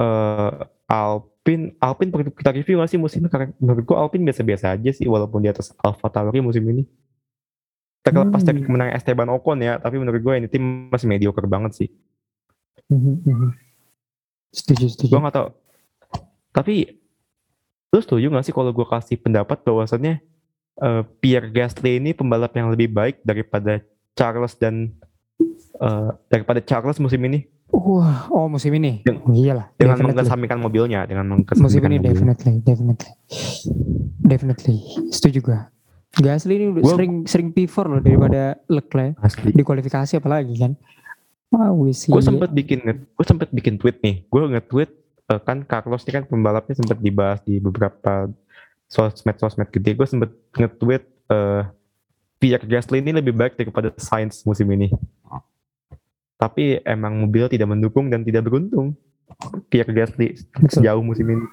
eh 0.00 0.52
Alpine, 0.88 1.37
Alpine 1.80 2.10
perlu 2.12 2.32
kita 2.34 2.50
review 2.52 2.82
nggak 2.82 2.90
sih 2.92 3.00
musim 3.00 3.24
ini? 3.24 3.28
Karena 3.32 3.48
menurut 3.56 3.84
gue 3.86 3.96
Alpine 3.96 4.24
biasa-biasa 4.28 4.76
aja 4.76 4.90
sih, 4.92 5.06
walaupun 5.08 5.40
di 5.40 5.48
atas 5.48 5.72
Alfa 5.80 6.08
Tauri 6.12 6.44
musim 6.44 6.64
ini. 6.68 6.84
Terlepas 8.04 8.40
dari 8.40 8.60
Hmm. 8.60 8.66
kemenangan 8.68 8.94
Esteban 8.96 9.28
Ocon 9.32 9.58
ya, 9.60 9.76
tapi 9.76 10.00
menurut 10.00 10.20
gue 10.20 10.34
ini 10.36 10.48
tim 10.48 10.88
masih 10.88 11.08
mediocre 11.08 11.44
banget 11.44 11.72
sih. 11.84 11.88
Mhm, 12.88 13.14
mhm. 13.20 13.50
setuju 14.48 14.88
setuju 14.88 15.12
gue 15.12 15.20
nggak 15.20 15.36
tahu 15.36 15.48
tapi 16.56 16.74
lu 17.92 18.00
setuju 18.00 18.32
gak 18.32 18.44
sih 18.48 18.54
kalau 18.56 18.72
gue 18.72 18.86
kasih 18.88 19.20
pendapat 19.20 19.60
bahwasannya 19.60 20.24
eh, 20.80 21.02
Pierre 21.20 21.52
Gasly 21.52 22.00
ini 22.00 22.16
pembalap 22.16 22.56
yang 22.56 22.72
lebih 22.72 22.88
baik 22.88 23.20
daripada 23.20 23.84
Charles 24.16 24.56
dan 24.56 24.96
eh, 25.76 26.10
daripada 26.32 26.64
Charles 26.64 26.96
musim 26.96 27.20
ini 27.28 27.44
wah 27.72 28.28
oh 28.32 28.46
musim 28.48 28.72
ini 28.76 29.04
Deng- 29.04 29.22
oh, 29.24 29.32
iyalah 29.32 29.72
dengan 29.76 29.96
mengesampingkan 30.00 30.58
mobilnya 30.58 31.04
dengan 31.04 31.24
musim 31.36 31.44
mengesampingkan 31.44 31.90
ini 31.92 31.98
mobilnya. 32.00 32.14
definitely 32.14 32.54
definitely 32.64 33.12
definitely 34.24 34.78
setuju 35.12 35.40
gua 35.44 35.60
Gasly 36.18 36.56
ini 36.56 36.66
udah 36.72 36.82
sering 36.88 37.12
sering 37.28 37.48
P4 37.52 37.76
loh 37.84 38.00
daripada 38.00 38.56
Leclerc 38.66 39.14
Asli. 39.20 39.52
di 39.52 39.62
kualifikasi 39.62 40.18
apalagi 40.18 40.56
kan 40.56 40.72
wah 41.52 41.70
wis 41.72 42.08
Gue 42.08 42.24
sempet 42.24 42.50
bikin 42.52 42.80
gue 42.84 43.26
sempet 43.26 43.48
bikin 43.52 43.76
tweet 43.76 44.00
nih. 44.04 44.24
Gue 44.28 44.40
nge-tweet 44.48 44.90
eh, 45.32 45.40
kan 45.44 45.64
Carlos 45.68 46.02
ini 46.08 46.12
kan 46.18 46.24
pembalapnya 46.28 46.74
sempet 46.76 46.98
dibahas 47.00 47.40
di 47.44 47.60
beberapa 47.60 48.28
sosmed 48.88 49.36
sosmed 49.36 49.68
gede. 49.68 49.94
Gue 49.94 50.08
sempet 50.08 50.32
nge-tweet 50.56 51.04
eh, 51.28 51.62
Pierre 52.38 52.66
Gasly 52.66 53.02
ini 53.02 53.12
lebih 53.12 53.34
baik 53.34 53.58
daripada 53.58 53.90
Sainz 53.98 54.46
musim 54.46 54.68
ini. 54.70 54.92
Tapi 56.38 56.78
emang 56.86 57.18
mobil 57.18 57.50
tidak 57.50 57.66
mendukung 57.68 58.08
dan 58.08 58.22
tidak 58.22 58.46
beruntung. 58.46 58.94
Pierre 59.68 59.90
Gasly 59.92 60.38
sejauh 60.70 61.02
musim 61.02 61.26
ini. 61.28 61.44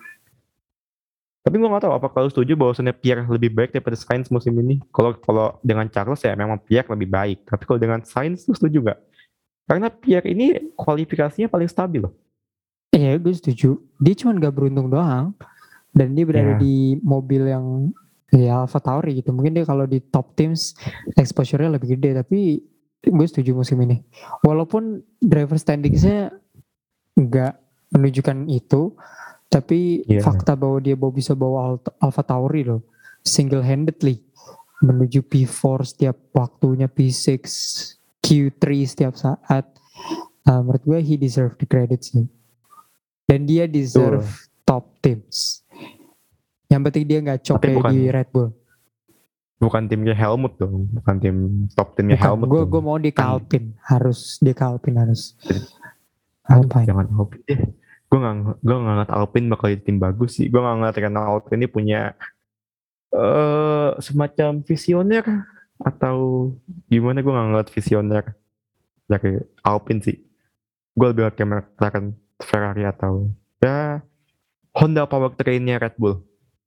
Tapi 1.45 1.61
gue 1.61 1.69
gak 1.69 1.86
tahu 1.86 1.93
apa 1.93 2.07
kalau 2.09 2.29
setuju 2.29 2.57
bahwasannya 2.57 2.93
Pierre 2.97 3.21
lebih 3.29 3.53
baik 3.53 3.69
daripada 3.73 3.93
Sainz 3.93 4.33
musim 4.33 4.53
ini. 4.57 4.81
Kalau 4.89 5.13
kalau 5.21 5.57
dengan 5.61 5.86
Charles 5.89 6.21
ya 6.25 6.33
memang 6.33 6.57
Pierre 6.57 6.89
lebih 6.89 7.05
baik. 7.05 7.45
Tapi 7.45 7.63
kalau 7.69 7.77
dengan 7.77 8.01
Sainz 8.01 8.49
lu 8.49 8.57
setuju 8.57 8.93
gak? 8.93 8.99
Karena 9.69 9.89
Pierre 9.93 10.25
ini 10.25 10.73
kualifikasinya 10.73 11.49
paling 11.49 11.69
stabil 11.69 12.01
loh. 12.01 12.13
Iya 12.93 13.17
gue 13.21 13.33
setuju 13.33 13.77
dia 14.01 14.13
cuma 14.17 14.38
gak 14.38 14.53
beruntung 14.55 14.89
doang 14.89 15.33
dan 15.93 16.13
dia 16.13 16.25
berada 16.25 16.57
Iya. 16.57 16.61
di 16.61 16.97
mobil 17.05 17.43
yang 17.45 17.91
ya 18.33 18.65
Alfa 18.65 18.81
Tauri 18.81 19.21
gitu 19.21 19.29
mungkin 19.31 19.53
dia 19.53 19.63
kalau 19.69 19.86
di 19.86 20.01
top 20.01 20.33
teams 20.33 20.73
exposure-nya 21.13 21.71
lebih 21.71 21.93
gede 21.95 22.19
tapi 22.19 22.59
gue 23.08 23.28
setuju 23.28 23.51
musim 23.53 23.78
ini. 23.80 24.01
Walaupun 24.41 24.84
driver 25.18 25.56
standingsnya 25.56 26.32
nggak 27.14 27.53
menunjukkan 27.91 28.38
itu 28.47 28.93
tapi 29.47 30.03
Iya. 30.03 30.20
fakta 30.20 30.53
bahwa 30.53 30.78
dia 30.78 30.93
bawa 30.93 31.12
bisa 31.12 31.32
bawa 31.32 31.76
Alfa 31.97 32.22
Tauri 32.22 32.66
loh 32.66 32.84
single 33.22 33.64
handedly 33.64 34.20
menuju 34.82 35.24
P4 35.24 35.62
setiap 35.86 36.18
waktunya 36.32 36.86
P6 36.86 37.39
Q3 38.20 38.64
setiap 38.84 39.14
saat. 39.16 39.70
Uh, 40.45 40.62
menurut 40.62 40.84
gue 40.84 40.99
he 41.01 41.16
deserve 41.16 41.56
the 41.56 41.66
credit 41.66 42.03
sih. 42.03 42.28
Dan 43.26 43.47
dia 43.47 43.66
deserve 43.66 44.28
top 44.62 44.93
teams. 44.99 45.66
Yang 46.68 46.82
penting 46.84 47.03
dia 47.06 47.20
nggak 47.20 47.41
cok 47.41 47.56
Tapi 47.56 47.66
kayak 47.66 47.78
bukan- 47.80 47.93
di 47.93 48.01
Red 48.08 48.30
Bull 48.30 48.49
Bukan 49.56 49.88
timnya 49.88 50.12
Helmut 50.12 50.60
dong, 50.60 50.91
bukan 50.91 51.16
tim 51.24 51.38
top 51.80 51.95
timnya 51.95 52.20
Helmut. 52.20 52.51
gue 52.51 52.64
gue 52.68 52.82
mau 52.84 52.99
di 52.99 53.16
Alpine 53.16 53.72
harus 53.88 54.36
di 54.43 54.51
Alpine 54.51 54.99
harus 54.99 55.32
Alpine 56.43 56.84
jangan 56.84 57.08
Alpine 57.16 57.43
deh. 57.47 57.62
Gue 58.06 58.20
gak, 58.22 58.36
gue 58.62 58.76
gak 58.76 58.84
ngeliat 58.84 59.12
Alpine 59.16 59.47
bakal 59.49 59.68
jadi 59.72 59.84
tim 59.88 59.97
bagus 59.97 60.38
sih. 60.38 60.51
Gue 60.51 60.60
gak 60.60 60.76
ngeliat 60.76 60.95
karena 60.99 61.22
Alpine 61.24 61.60
ini 61.64 61.68
punya 61.72 62.01
eh 63.16 63.91
semacam 64.03 64.60
visioner 64.68 65.24
atau 65.80 66.51
gimana 66.91 67.24
gue 67.24 67.32
gak 67.32 67.47
ngeliat 67.47 67.70
visioner 67.72 68.24
dari 69.08 69.39
Alpine 69.64 70.03
sih. 70.03 70.20
Gue 70.95 71.08
lebih 71.16 71.32
kayak 71.32 71.47
McLaren, 71.47 72.12
Ferrari 72.43 72.84
atau 72.84 73.32
ya 73.64 74.03
Honda 74.76 75.08
powertrainnya 75.08 75.80
Red 75.80 75.95
Bull 75.95 76.20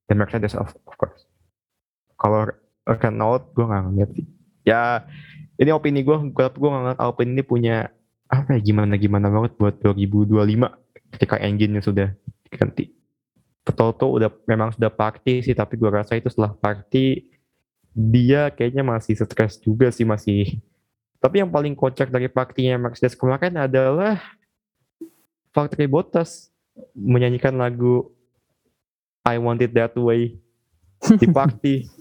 dan 0.08 0.16
Mercedes 0.16 0.56
of, 0.56 0.72
of 0.88 0.94
course. 0.96 1.28
Kalau 2.16 2.48
Renault 2.88 3.52
gue 3.52 3.64
gak 3.68 3.82
ngeliat 3.84 4.10
sih. 4.16 4.26
Ya 4.64 5.04
ini 5.60 5.70
opini 5.74 6.00
gue, 6.00 6.16
gue 6.32 6.46
gue 6.48 6.68
gak 6.68 6.82
ngeliat 6.84 7.00
Alpine 7.00 7.32
ini 7.36 7.42
punya 7.44 7.76
apa 8.28 8.56
ya 8.56 8.60
gimana 8.60 9.00
gimana 9.00 9.32
banget 9.32 9.56
buat 9.56 9.80
2025 9.80 10.36
ketika 11.16 11.36
engine-nya 11.40 11.80
sudah 11.80 12.08
diganti. 12.44 12.92
Toto 13.68 14.16
udah 14.16 14.32
memang 14.48 14.72
sudah 14.72 14.88
party 14.88 15.44
sih 15.44 15.52
tapi 15.52 15.76
gua 15.76 16.00
rasa 16.00 16.16
itu 16.16 16.32
setelah 16.32 16.56
party 16.56 17.28
dia 17.92 18.48
kayaknya 18.48 18.80
masih 18.80 19.16
stres 19.16 19.60
juga 19.60 19.92
sih 19.92 20.08
masih. 20.08 20.60
Tapi 21.18 21.42
yang 21.42 21.50
paling 21.50 21.76
kocak 21.76 22.08
dari 22.08 22.30
partinya 22.30 22.78
Mercedes 22.78 23.18
kemarin 23.18 23.58
adalah 23.58 24.22
Valtteri 25.52 25.90
Bottas 25.90 26.48
menyanyikan 26.94 27.58
lagu 27.58 28.08
I 29.26 29.36
Want 29.36 29.60
It 29.60 29.74
That 29.74 29.98
Way 29.98 30.38
di 31.18 31.26
party. 31.28 31.74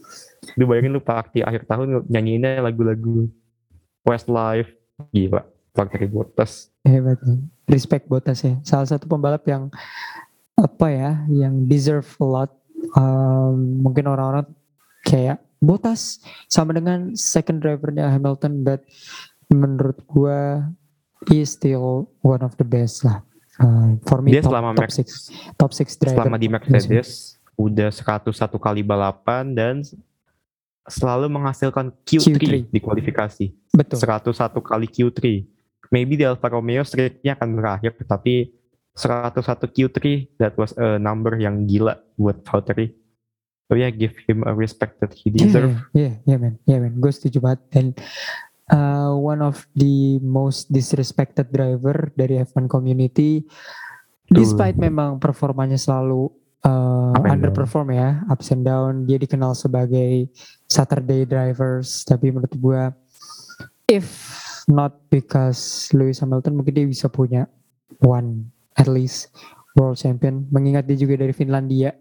Lu 0.56 0.64
bayangin 0.64 0.96
lu 0.96 1.02
party 1.02 1.44
akhir 1.44 1.68
tahun 1.68 2.08
nyanyiinnya 2.08 2.64
lagu-lagu 2.64 3.28
Westlife. 4.02 4.72
Gila, 5.12 5.44
Valtteri 5.74 6.08
Bottas. 6.08 6.72
hebat 6.82 7.20
respect 7.68 8.08
Bottas 8.08 8.42
ya. 8.42 8.58
Salah 8.64 8.88
satu 8.88 9.06
pembalap 9.06 9.44
yang 9.46 9.68
apa 10.56 10.88
ya 10.90 11.12
yang 11.30 11.68
deserve 11.68 12.08
a 12.18 12.26
lot. 12.26 12.52
Um, 12.96 13.84
mungkin 13.84 14.08
orang-orang 14.08 14.48
kayak 15.04 15.44
Bottas 15.58 16.22
sama 16.48 16.72
dengan 16.72 17.14
second 17.14 17.60
drivernya 17.60 18.08
Hamilton 18.10 18.62
but 18.62 18.86
menurut 19.50 19.98
gua 20.06 20.66
he 21.30 21.42
is 21.42 21.54
still 21.54 22.06
one 22.22 22.42
of 22.42 22.54
the 22.58 22.66
best 22.66 23.02
lah. 23.02 23.22
Uh, 23.58 23.98
for 24.06 24.22
me 24.22 24.34
Dia 24.34 24.46
top, 24.46 24.54
selama 24.54 24.78
top 24.78 24.86
Max- 24.86 24.98
six 24.98 25.08
top 25.58 25.72
six 25.74 25.98
driver. 25.98 26.22
selama 26.26 26.38
di 26.38 26.46
Mercedes 26.46 27.38
udah 27.58 27.90
101 27.90 28.30
kali 28.62 28.86
balapan 28.86 29.50
dan 29.50 29.82
selalu 30.88 31.28
menghasilkan 31.28 31.92
Q3, 32.08 32.40
Q3. 32.40 32.46
di 32.72 32.80
kualifikasi. 32.80 33.46
betul 33.76 34.00
101 34.00 34.34
kali 34.64 34.88
Q3. 34.88 35.20
Maybe 35.92 36.20
di 36.20 36.24
Alfa 36.28 36.52
Romeo 36.52 36.84
streaknya 36.84 37.36
akan 37.40 37.50
berakhir 37.56 37.96
tapi 38.04 38.52
101 38.98 39.46
Q3 39.46 40.00
that 40.42 40.58
was 40.58 40.74
a 40.76 40.98
number 40.98 41.38
yang 41.38 41.70
gila 41.70 42.02
buat 42.18 42.42
Valtteri. 42.42 42.92
So 43.68 43.76
yeah, 43.76 43.92
give 43.92 44.16
him 44.26 44.48
a 44.48 44.56
respect 44.56 45.04
that 45.04 45.12
he 45.12 45.28
deserve. 45.28 45.76
Iya, 45.92 46.24
iya, 46.24 46.38
man, 46.40 46.56
iya, 46.64 46.80
man. 46.80 47.04
Gue 47.04 47.12
setuju 47.12 47.44
banget. 47.44 47.62
Dan 47.68 47.86
uh, 48.72 49.12
one 49.12 49.44
of 49.44 49.68
the 49.76 50.24
most 50.24 50.72
disrespected 50.72 51.52
driver 51.52 52.08
dari 52.16 52.40
F1 52.48 52.72
community, 52.72 53.44
despite 54.32 54.80
memang 54.80 55.20
performanya 55.20 55.76
selalu 55.76 56.32
uh, 56.68 57.16
underperform 57.16 57.96
ya, 57.96 58.20
ups 58.28 58.52
and 58.52 58.68
down. 58.68 59.08
Dia 59.08 59.16
dikenal 59.16 59.56
sebagai 59.56 60.28
Saturday 60.68 61.24
drivers, 61.24 62.04
tapi 62.04 62.30
menurut 62.36 62.52
gue, 62.52 62.82
if 63.88 64.08
not 64.68 65.00
because 65.08 65.88
Lewis 65.96 66.20
Hamilton, 66.20 66.60
mungkin 66.60 66.76
dia 66.76 66.84
bisa 66.84 67.08
punya 67.08 67.48
one 68.04 68.52
at 68.76 68.92
least 68.92 69.32
world 69.80 69.96
champion. 69.96 70.44
Mengingat 70.52 70.84
dia 70.86 71.00
juga 71.00 71.24
dari 71.24 71.32
Finlandia. 71.32 71.96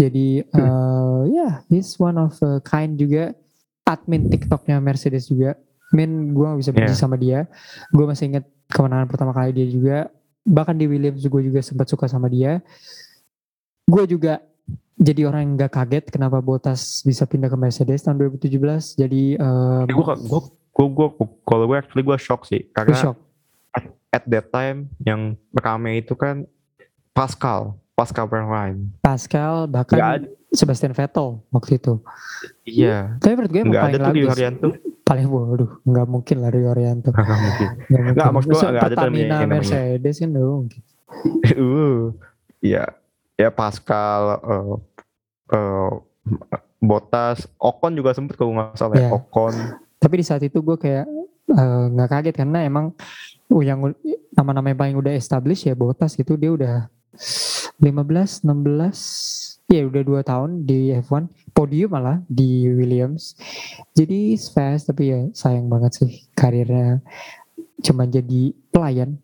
Jadi 0.00 0.40
uh, 0.56 1.28
ya 1.28 1.60
he's 1.68 2.00
one 2.00 2.16
of 2.16 2.32
a 2.40 2.64
kind 2.64 2.96
juga 2.96 3.36
admin 3.84 4.32
TikToknya 4.32 4.80
Mercedes 4.80 5.28
juga. 5.28 5.60
Min 5.92 6.32
gue 6.32 6.46
gak 6.46 6.60
bisa 6.62 6.72
benci 6.72 6.94
Yeah. 6.96 7.02
sama 7.04 7.20
dia. 7.20 7.44
Gue 7.92 8.08
masih 8.08 8.32
inget 8.32 8.48
kemenangan 8.72 9.10
pertama 9.10 9.36
kali 9.36 9.52
dia 9.52 9.68
juga. 9.68 10.08
Bahkan 10.46 10.80
di 10.80 10.88
Williams 10.88 11.20
gue 11.20 11.42
juga 11.44 11.60
sempat 11.60 11.90
suka 11.90 12.08
sama 12.08 12.32
dia. 12.32 12.64
Gue 13.90 14.04
juga 14.06 14.38
jadi 15.00 15.26
orang 15.26 15.40
yang 15.42 15.52
nggak 15.58 15.72
kaget 15.72 16.04
kenapa 16.14 16.38
Bottas 16.38 17.02
bisa 17.02 17.26
pindah 17.26 17.50
ke 17.50 17.56
Mercedes 17.58 18.06
tahun 18.06 18.22
2017. 18.38 19.00
Jadi 19.00 19.34
um, 19.42 19.84
gue 19.90 20.04
gue 20.14 20.40
gue 20.70 20.86
gue 20.86 21.08
kalau 21.42 21.64
gue 21.66 21.76
actually 21.76 22.04
gue 22.06 22.18
shock 22.20 22.46
sih 22.46 22.62
gue 22.62 22.72
karena 22.72 22.96
shock. 22.96 23.16
at 24.14 24.24
that 24.26 24.50
time 24.54 24.90
yang 25.02 25.34
rame 25.54 26.02
itu 26.02 26.14
kan 26.14 26.46
Pascal 27.14 27.78
Pascal 27.94 28.26
Wehrlein 28.26 28.90
Pascal 29.02 29.66
bahkan 29.70 29.98
ada 29.98 30.28
Sebastian 30.50 30.90
Vettel 30.98 31.38
waktu 31.54 31.78
itu. 31.78 32.02
iya 32.66 33.14
Tapi 33.22 33.38
menurut 33.38 33.52
gue 33.54 33.62
nggak 33.70 33.84
ada 33.86 33.98
tuh 34.10 34.14
di. 34.14 34.22
Haryanto 34.26 34.68
Paling 35.06 35.26
bodoh. 35.26 35.70
Nggak 35.82 36.06
mungkin 36.06 36.36
lah 36.42 36.50
Rio 36.50 36.68
Haryanto. 36.70 37.10
nggak 37.14 37.38
mungkin 37.38 37.68
Nggak 37.86 38.02
mungkin. 38.02 38.30
maksud 38.34 38.50
Masa 38.50 38.66
nggak 38.66 38.82
ada 38.82 38.96
Pertamina 38.98 39.36
Mercedes 39.46 40.16
kan 40.18 40.30
dong. 40.34 40.62
uh 41.62 42.02
ya 42.60 42.84
ya 43.40 43.48
Pascal 43.48 44.22
uh, 44.44 44.76
uh, 45.56 45.92
Botas 46.80 47.48
Ocon 47.56 47.96
juga 47.96 48.12
sempet 48.12 48.36
kalau 48.36 48.52
nggak 48.56 48.76
salah 48.76 48.96
ya 48.96 49.08
Iya. 49.08 49.16
Ocon 49.16 49.54
Tapi 50.00 50.14
di 50.20 50.24
saat 50.24 50.40
itu 50.44 50.64
gue 50.64 50.76
kayak 50.80 51.04
eh, 51.52 51.84
nggak 51.92 52.08
kaget 52.08 52.34
karena 52.40 52.64
emang 52.64 52.96
uh, 53.52 53.62
yang 53.64 53.92
nama-nama 54.32 54.72
yang 54.72 54.80
paling 54.80 54.96
udah 54.96 55.12
established 55.12 55.68
ya 55.68 55.76
Bottas 55.76 56.16
itu 56.16 56.40
dia 56.40 56.52
udah 56.56 56.88
15, 57.80 58.44
16, 58.44 59.68
ya 59.72 59.82
udah 59.88 60.02
dua 60.04 60.20
tahun 60.20 60.64
di 60.68 60.92
F1, 61.00 61.28
podium 61.52 61.96
malah 61.96 62.20
di 62.28 62.68
Williams. 62.68 63.36
Jadi 63.96 64.36
fast 64.36 64.88
tapi 64.88 65.12
ya 65.12 65.20
sayang 65.32 65.68
banget 65.68 66.00
sih 66.00 66.12
karirnya 66.36 67.00
cuma 67.80 68.04
jadi 68.04 68.52
pelayan. 68.68 69.16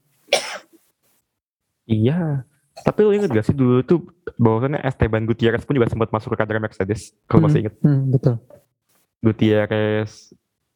iya 1.86 2.42
tapi 2.84 3.00
lu 3.00 3.12
inget 3.12 3.30
gak 3.30 3.46
sih 3.46 3.56
dulu 3.56 3.80
tuh 3.80 4.04
bahwasannya 4.36 4.82
Esteban 4.82 5.24
Gutierrez 5.24 5.64
pun 5.64 5.72
juga 5.72 5.88
sempat 5.88 6.10
masuk 6.10 6.34
ke 6.34 6.38
kader 6.38 6.60
Mercedes 6.60 7.16
kalau 7.24 7.46
masih 7.46 7.64
inget 7.64 7.74
Hmm, 7.80 8.10
betul. 8.10 8.36
Gutierrez 9.22 10.32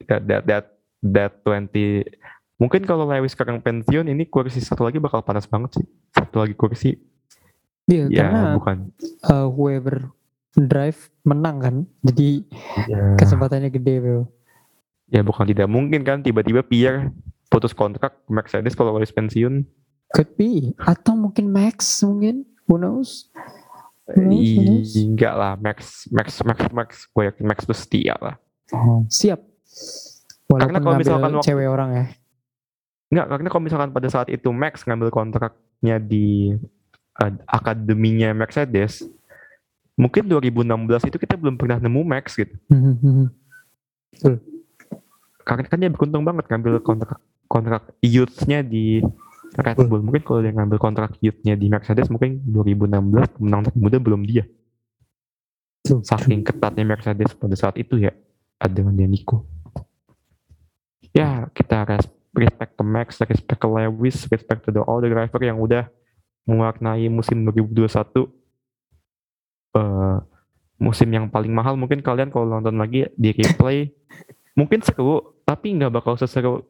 that 0.07 0.23
that 0.25 0.43
that, 0.45 0.65
that 1.03 1.33
20 1.45 2.09
mungkin 2.57 2.83
kalau 2.85 3.05
Lewis 3.05 3.33
sekarang 3.33 3.61
pensiun 3.61 4.09
ini 4.09 4.25
kursi 4.25 4.61
satu 4.61 4.85
lagi 4.85 4.97
bakal 4.97 5.21
panas 5.21 5.45
banget 5.45 5.81
sih 5.81 5.87
satu 6.11 6.41
lagi 6.41 6.55
kursi 6.55 6.97
Iya, 7.85 8.07
ya 8.07 8.23
karena 8.23 8.41
bukan 8.55 8.77
eh, 9.03 9.47
whoever 9.51 10.15
drive 10.55 11.11
menang 11.23 11.57
kan. 11.59 11.75
Jadi 12.03 12.47
ya, 12.87 13.19
kesempatannya 13.19 13.67
gede, 13.67 13.95
Bro. 13.99 14.21
ya 15.11 15.27
bukan 15.27 15.43
tidak 15.43 15.67
mungkin 15.67 16.07
kan 16.07 16.23
tiba-tiba 16.23 16.63
Pierre 16.63 17.11
putus 17.51 17.75
kontrak 17.75 18.15
Mercedes 18.31 18.79
kalau 18.79 18.95
Lewis 18.95 19.11
pensiun 19.11 19.67
Could 20.11 20.35
be. 20.35 20.75
Atau 20.77 21.15
mungkin 21.15 21.49
Max 21.49 22.03
mungkin. 22.03 22.43
Who 22.67 22.77
knows? 22.77 23.31
Who 24.11 24.27
knows? 24.27 24.49
Who 24.51 24.63
knows? 24.63 24.91
Ih, 24.95 25.07
enggak 25.07 25.35
lah 25.35 25.55
Max 25.55 26.11
Max 26.11 26.43
Max 26.43 26.59
Max 26.71 26.89
gue 27.07 27.25
yakin 27.27 27.45
Max 27.47 27.63
tuh 27.63 27.75
setia 27.75 28.19
lah 28.19 28.35
Oh, 28.71 29.03
siap. 29.07 29.39
Walaupun 30.47 30.59
Karena 30.63 30.79
kalau 30.79 30.95
misalkan 30.99 31.31
waktu- 31.35 31.47
cewek 31.47 31.67
orang 31.67 31.91
ya. 31.95 32.05
Enggak, 33.11 33.27
karena 33.27 33.49
kalau 33.51 33.65
misalkan 33.67 33.91
pada 33.91 34.07
saat 34.07 34.29
itu 34.31 34.51
Max 34.51 34.83
ngambil 34.83 35.11
kontraknya 35.11 35.99
di 35.99 36.55
eh, 37.19 37.33
akademinya 37.47 38.31
Mercedes, 38.31 39.03
mungkin 39.95 40.27
2016 40.27 40.63
itu 41.07 41.19
kita 41.19 41.35
belum 41.35 41.59
pernah 41.59 41.83
nemu 41.83 42.03
Max 42.03 42.39
gitu. 42.39 42.55
Karena 45.43 45.63
kan 45.67 45.79
dia 45.81 45.91
beruntung 45.91 46.23
banget 46.23 46.47
ngambil 46.47 46.79
kontrak 46.81 47.19
kontrak 47.51 47.83
youth-nya 47.99 48.63
di 48.63 49.03
Red. 49.57 49.77
Bull. 49.91 50.03
Mungkin 50.07 50.23
kalau 50.23 50.41
dia 50.45 50.55
ngambil 50.55 50.79
kontrak 50.79 51.19
youth-nya 51.19 51.59
di 51.59 51.67
Mercedes, 51.67 52.07
mungkin 52.07 52.39
2016 52.47 53.35
pemenang 53.39 53.63
termuda 53.67 53.99
belum 53.99 54.23
dia. 54.23 54.47
Saking 55.83 56.47
ketatnya 56.47 56.87
Mercedes 56.87 57.35
pada 57.35 57.57
saat 57.59 57.75
itu 57.81 57.99
ya, 57.99 58.15
dengan 58.71 58.95
dia 58.95 59.11
Nico. 59.11 59.49
Ya, 61.11 61.51
kita 61.51 61.83
res- 61.83 62.15
respect 62.31 62.79
ke 62.79 62.85
Max, 62.87 63.19
respect 63.19 63.59
ke 63.59 63.67
Lewis, 63.67 64.23
respect 64.31 64.63
to 64.63 64.71
the 64.71 64.83
all 64.87 65.03
the 65.03 65.11
driver 65.11 65.43
yang 65.43 65.59
udah 65.59 65.91
mewarnai 66.47 67.11
musim 67.11 67.43
2021 67.47 68.27
eh 69.71 70.19
musim 70.81 71.09
yang 71.13 71.29
paling 71.29 71.53
mahal 71.53 71.77
mungkin 71.77 72.01
kalian 72.01 72.33
kalau 72.33 72.49
nonton 72.49 72.81
lagi 72.81 73.07
di 73.15 73.31
replay 73.37 73.93
mungkin 74.59 74.81
seru 74.81 75.37
tapi 75.45 75.77
nggak 75.77 75.93
bakal 75.93 76.17
seseru 76.17 76.65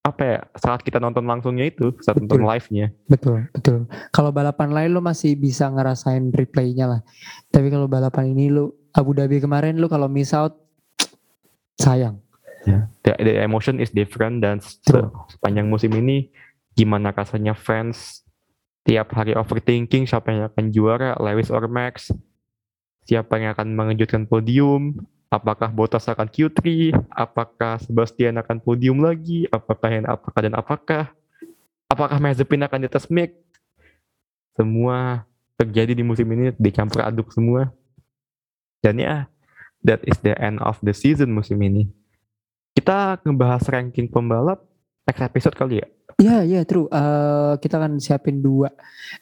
apa 0.00 0.22
ya 0.24 0.38
saat 0.56 0.80
kita 0.80 0.96
nonton 0.96 1.28
langsungnya 1.28 1.68
itu 1.68 1.92
saat 2.00 2.16
nonton 2.16 2.40
Betul. 2.40 2.48
live-nya 2.48 2.86
Betul, 3.04 3.38
betul. 3.52 3.78
Kalau 4.08 4.32
balapan 4.32 4.72
lain 4.72 4.96
lu 4.96 5.04
masih 5.04 5.36
bisa 5.36 5.68
ngerasain 5.68 6.32
replaynya 6.32 6.88
lah. 6.88 7.00
Tapi 7.52 7.68
kalau 7.68 7.84
balapan 7.84 8.32
ini 8.32 8.48
lu 8.48 8.72
Abu 8.96 9.12
Dhabi 9.12 9.44
kemarin 9.44 9.76
lu 9.76 9.92
kalau 9.92 10.08
miss 10.08 10.32
out 10.32 10.56
sayang. 11.84 12.16
the, 13.04 13.12
the 13.20 13.40
emotion 13.40 13.80
is 13.80 13.88
different 13.88 14.40
dan 14.40 14.60
se- 14.60 14.80
True. 14.84 15.08
sepanjang 15.32 15.68
musim 15.68 15.92
ini 15.96 16.28
gimana 16.72 17.08
rasanya 17.08 17.56
fans 17.56 18.20
tiap 18.84 19.12
hari 19.12 19.32
overthinking 19.32 20.04
siapa 20.04 20.28
yang 20.28 20.44
akan 20.48 20.68
juara 20.68 21.16
Lewis 21.16 21.48
or 21.48 21.64
Max 21.68 22.12
siapa 23.04 23.40
yang 23.40 23.56
akan 23.56 23.72
mengejutkan 23.72 24.28
podium 24.28 24.96
apakah 25.30 25.70
Bottas 25.70 26.10
akan 26.10 26.26
Q3 26.26 26.90
apakah 27.14 27.78
Sebastian 27.78 28.36
akan 28.42 28.58
podium 28.58 28.98
lagi? 29.00 29.46
Apakah 29.48 29.88
yang 29.88 30.06
apakah 30.10 30.40
dan 30.42 30.54
apakah? 30.58 31.04
Apakah 31.86 32.18
Mazepin 32.18 32.62
akan 32.66 32.84
di 32.84 32.86
atas 32.90 33.06
Mick 33.10 33.34
semua 34.58 35.24
terjadi 35.54 35.94
di 35.94 36.02
musim 36.02 36.26
ini 36.34 36.52
dicampur 36.58 37.06
aduk 37.06 37.30
semua. 37.30 37.70
Dan 38.82 38.98
ya 38.98 39.30
that 39.86 40.02
is 40.04 40.18
the 40.20 40.34
end 40.36 40.58
of 40.60 40.76
the 40.82 40.92
season 40.92 41.30
musim 41.30 41.62
ini. 41.62 41.86
Kita 42.74 43.18
ngebahas 43.22 43.64
ranking 43.70 44.10
pembalap 44.10 44.62
next 45.06 45.22
episode 45.22 45.54
kali 45.56 45.82
ya? 45.82 45.88
Iya, 46.20 46.38
iya, 46.44 46.60
true. 46.68 46.84
Eh, 46.92 47.54
kita 47.64 47.80
akan 47.80 47.96
siapin 47.96 48.44
dua 48.44 48.68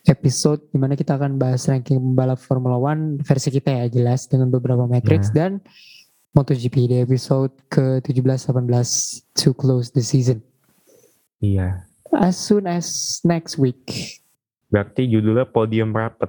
episode 0.02 0.66
di 0.74 0.82
mana 0.82 0.98
kita 0.98 1.14
akan 1.14 1.38
bahas 1.38 1.62
ranking 1.70 1.94
pembalap 1.94 2.42
Formula 2.42 2.74
One 2.74 3.22
versi 3.22 3.54
kita 3.54 3.70
ya 3.70 3.86
jelas 3.86 4.26
dengan 4.26 4.50
beberapa 4.50 4.82
matrix 4.82 5.30
dan 5.30 5.62
MotoGP 6.32 6.74
di 6.86 6.96
episode 6.98 7.50
ke-17 7.68 8.22
18 8.52 8.68
to 9.34 9.50
close 9.52 9.90
the 9.90 10.00
season. 10.00 10.44
iya 11.38 11.86
As 12.10 12.36
soon 12.36 12.64
as 12.64 12.88
next 13.22 13.56
week. 13.56 14.16
berarti 14.68 15.04
judulnya 15.04 15.44
podium 15.44 15.90
rapid 15.90 16.28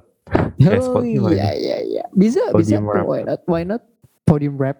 Eh, 0.61 0.77
Oh 0.77 1.01
iya 1.01 1.51
iya 1.51 1.77
iya. 1.81 2.03
Bisa 2.11 2.39
bisa 2.53 2.77
Podium 2.77 2.85
rap. 2.85 3.03
why 3.03 3.21
not? 3.23 3.39
Why 3.45 3.63
not? 3.63 3.81
Podium 4.23 4.55
rap. 4.55 4.77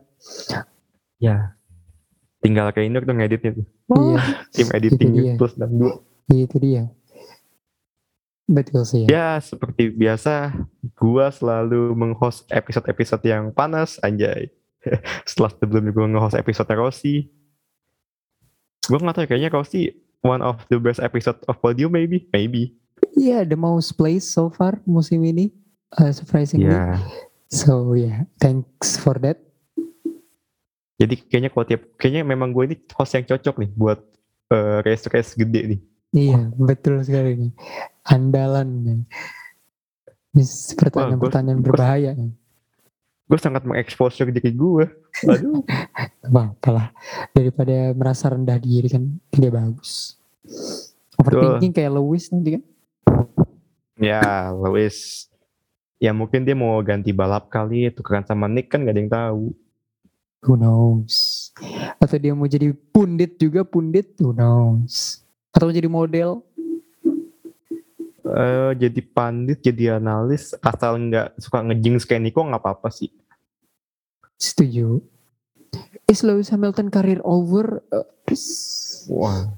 ya 1.18 1.52
tinggal 2.40 2.72
ke 2.72 2.80
Induk 2.82 3.04
tuh 3.04 3.12
ngeditnya 3.12 3.52
tuh 3.54 3.66
Iya, 3.90 4.22
tim 4.54 4.68
editing 4.72 5.10
dia. 5.12 5.34
plus 5.36 5.54
dan 5.54 5.74
dua 5.74 5.98
itu 6.30 6.56
dia. 6.58 6.88
Betul 8.46 8.82
sih 8.84 9.04
ya. 9.04 9.08
ya 9.10 9.28
seperti 9.40 9.90
biasa 9.90 10.54
gua 10.94 11.28
selalu 11.30 11.92
meng-host 11.92 12.46
episode-episode 12.48 13.22
yang 13.24 13.50
panas 13.50 13.98
anjay 14.00 14.48
setelah 15.30 15.52
sebelumnya 15.54 15.92
gua 15.92 16.06
nge-host 16.08 16.38
episode 16.38 16.70
Rossi 16.74 17.30
gua 18.86 19.00
nggak 19.00 19.16
tahu 19.16 19.24
ya, 19.24 19.30
kayaknya 19.30 19.50
Rossi 19.50 19.82
one 20.20 20.42
of 20.42 20.60
the 20.68 20.78
best 20.78 21.00
episode 21.00 21.40
of 21.46 21.56
podium 21.58 21.92
maybe 21.92 22.28
maybe 22.30 22.74
Iya, 23.16 23.48
the 23.48 23.56
most 23.56 23.96
place 23.96 24.28
so 24.28 24.52
far 24.52 24.80
musim 24.84 25.24
ini. 25.24 25.56
Uh, 25.96 26.12
surprisingly. 26.12 26.68
ya 26.68 27.00
So 27.48 27.96
yeah, 27.96 28.28
thanks 28.38 28.96
for 28.96 29.16
that. 29.20 29.40
jadi 30.96 31.16
kayaknya 31.16 31.50
kalau 31.50 31.66
tiap 31.66 31.82
kayaknya 31.96 32.28
memang 32.28 32.52
gue 32.52 32.64
ini 32.68 32.76
host 32.92 33.16
yang 33.16 33.24
cocok 33.24 33.56
nih 33.56 33.72
buat 33.72 34.00
eh, 34.52 34.78
race-race 34.84 35.34
gede 35.34 35.62
nih 35.66 35.82
Iya, 36.10 36.50
betul 36.58 37.06
sekali 37.06 37.38
nih. 37.38 37.52
Andalan. 38.04 38.68
nih. 38.82 39.02
Ini 40.34 40.44
pertanyaan-pertanyaan 40.74 41.62
berbahaya. 41.62 42.12
nih. 42.18 42.34
Gue 43.30 43.38
sangat 43.38 43.62
mengeksposur 43.62 44.34
diri 44.34 44.50
gue 44.50 44.90
aduh 45.30 45.62
Apa 46.30 46.54
apalah 46.54 46.88
daripada 47.34 47.94
merasa 47.98 48.30
rendah 48.30 48.62
diri 48.62 48.86
kan 48.86 49.02
dia 49.34 49.50
bagus. 49.50 50.14
Overthinking 51.18 51.74
kayak 51.74 51.98
Lewis 51.98 52.30
nanti 52.30 52.62
kan. 52.62 52.64
Ya, 53.98 54.54
Lewis. 54.54 55.26
Ya 55.98 56.14
mungkin 56.14 56.46
dia 56.46 56.54
mau 56.54 56.80
ganti 56.86 57.12
balap 57.12 57.50
kali, 57.52 57.90
tukeran 57.92 58.24
sama 58.24 58.46
Nick 58.46 58.70
kan 58.70 58.86
gak 58.86 58.94
ada 58.94 59.02
yang 59.02 59.12
tahu. 59.12 59.44
Who 60.46 60.54
knows? 60.56 61.50
Atau 62.00 62.16
dia 62.22 62.32
mau 62.32 62.48
jadi 62.48 62.72
pundit 62.72 63.36
juga 63.36 63.68
pundit? 63.68 64.16
Who 64.22 64.32
knows? 64.32 65.26
Atau 65.52 65.68
mau 65.68 65.76
jadi 65.76 65.90
model? 65.92 66.40
Eh 68.24 68.72
jadi 68.78 69.02
pandit, 69.02 69.60
jadi 69.60 69.98
analis, 69.98 70.54
asal 70.62 71.02
nggak 71.02 71.42
suka 71.42 71.66
ngejing 71.66 71.98
kayak 72.06 72.22
Nico 72.22 72.46
nggak 72.46 72.62
apa-apa 72.62 72.94
sih. 72.94 73.12
Setuju. 74.40 75.04
Is 76.08 76.24
Lewis 76.26 76.50
Hamilton 76.50 76.90
karir 76.90 77.20
over? 77.22 77.84
Uh, 77.92 78.08
Wah, 79.12 79.52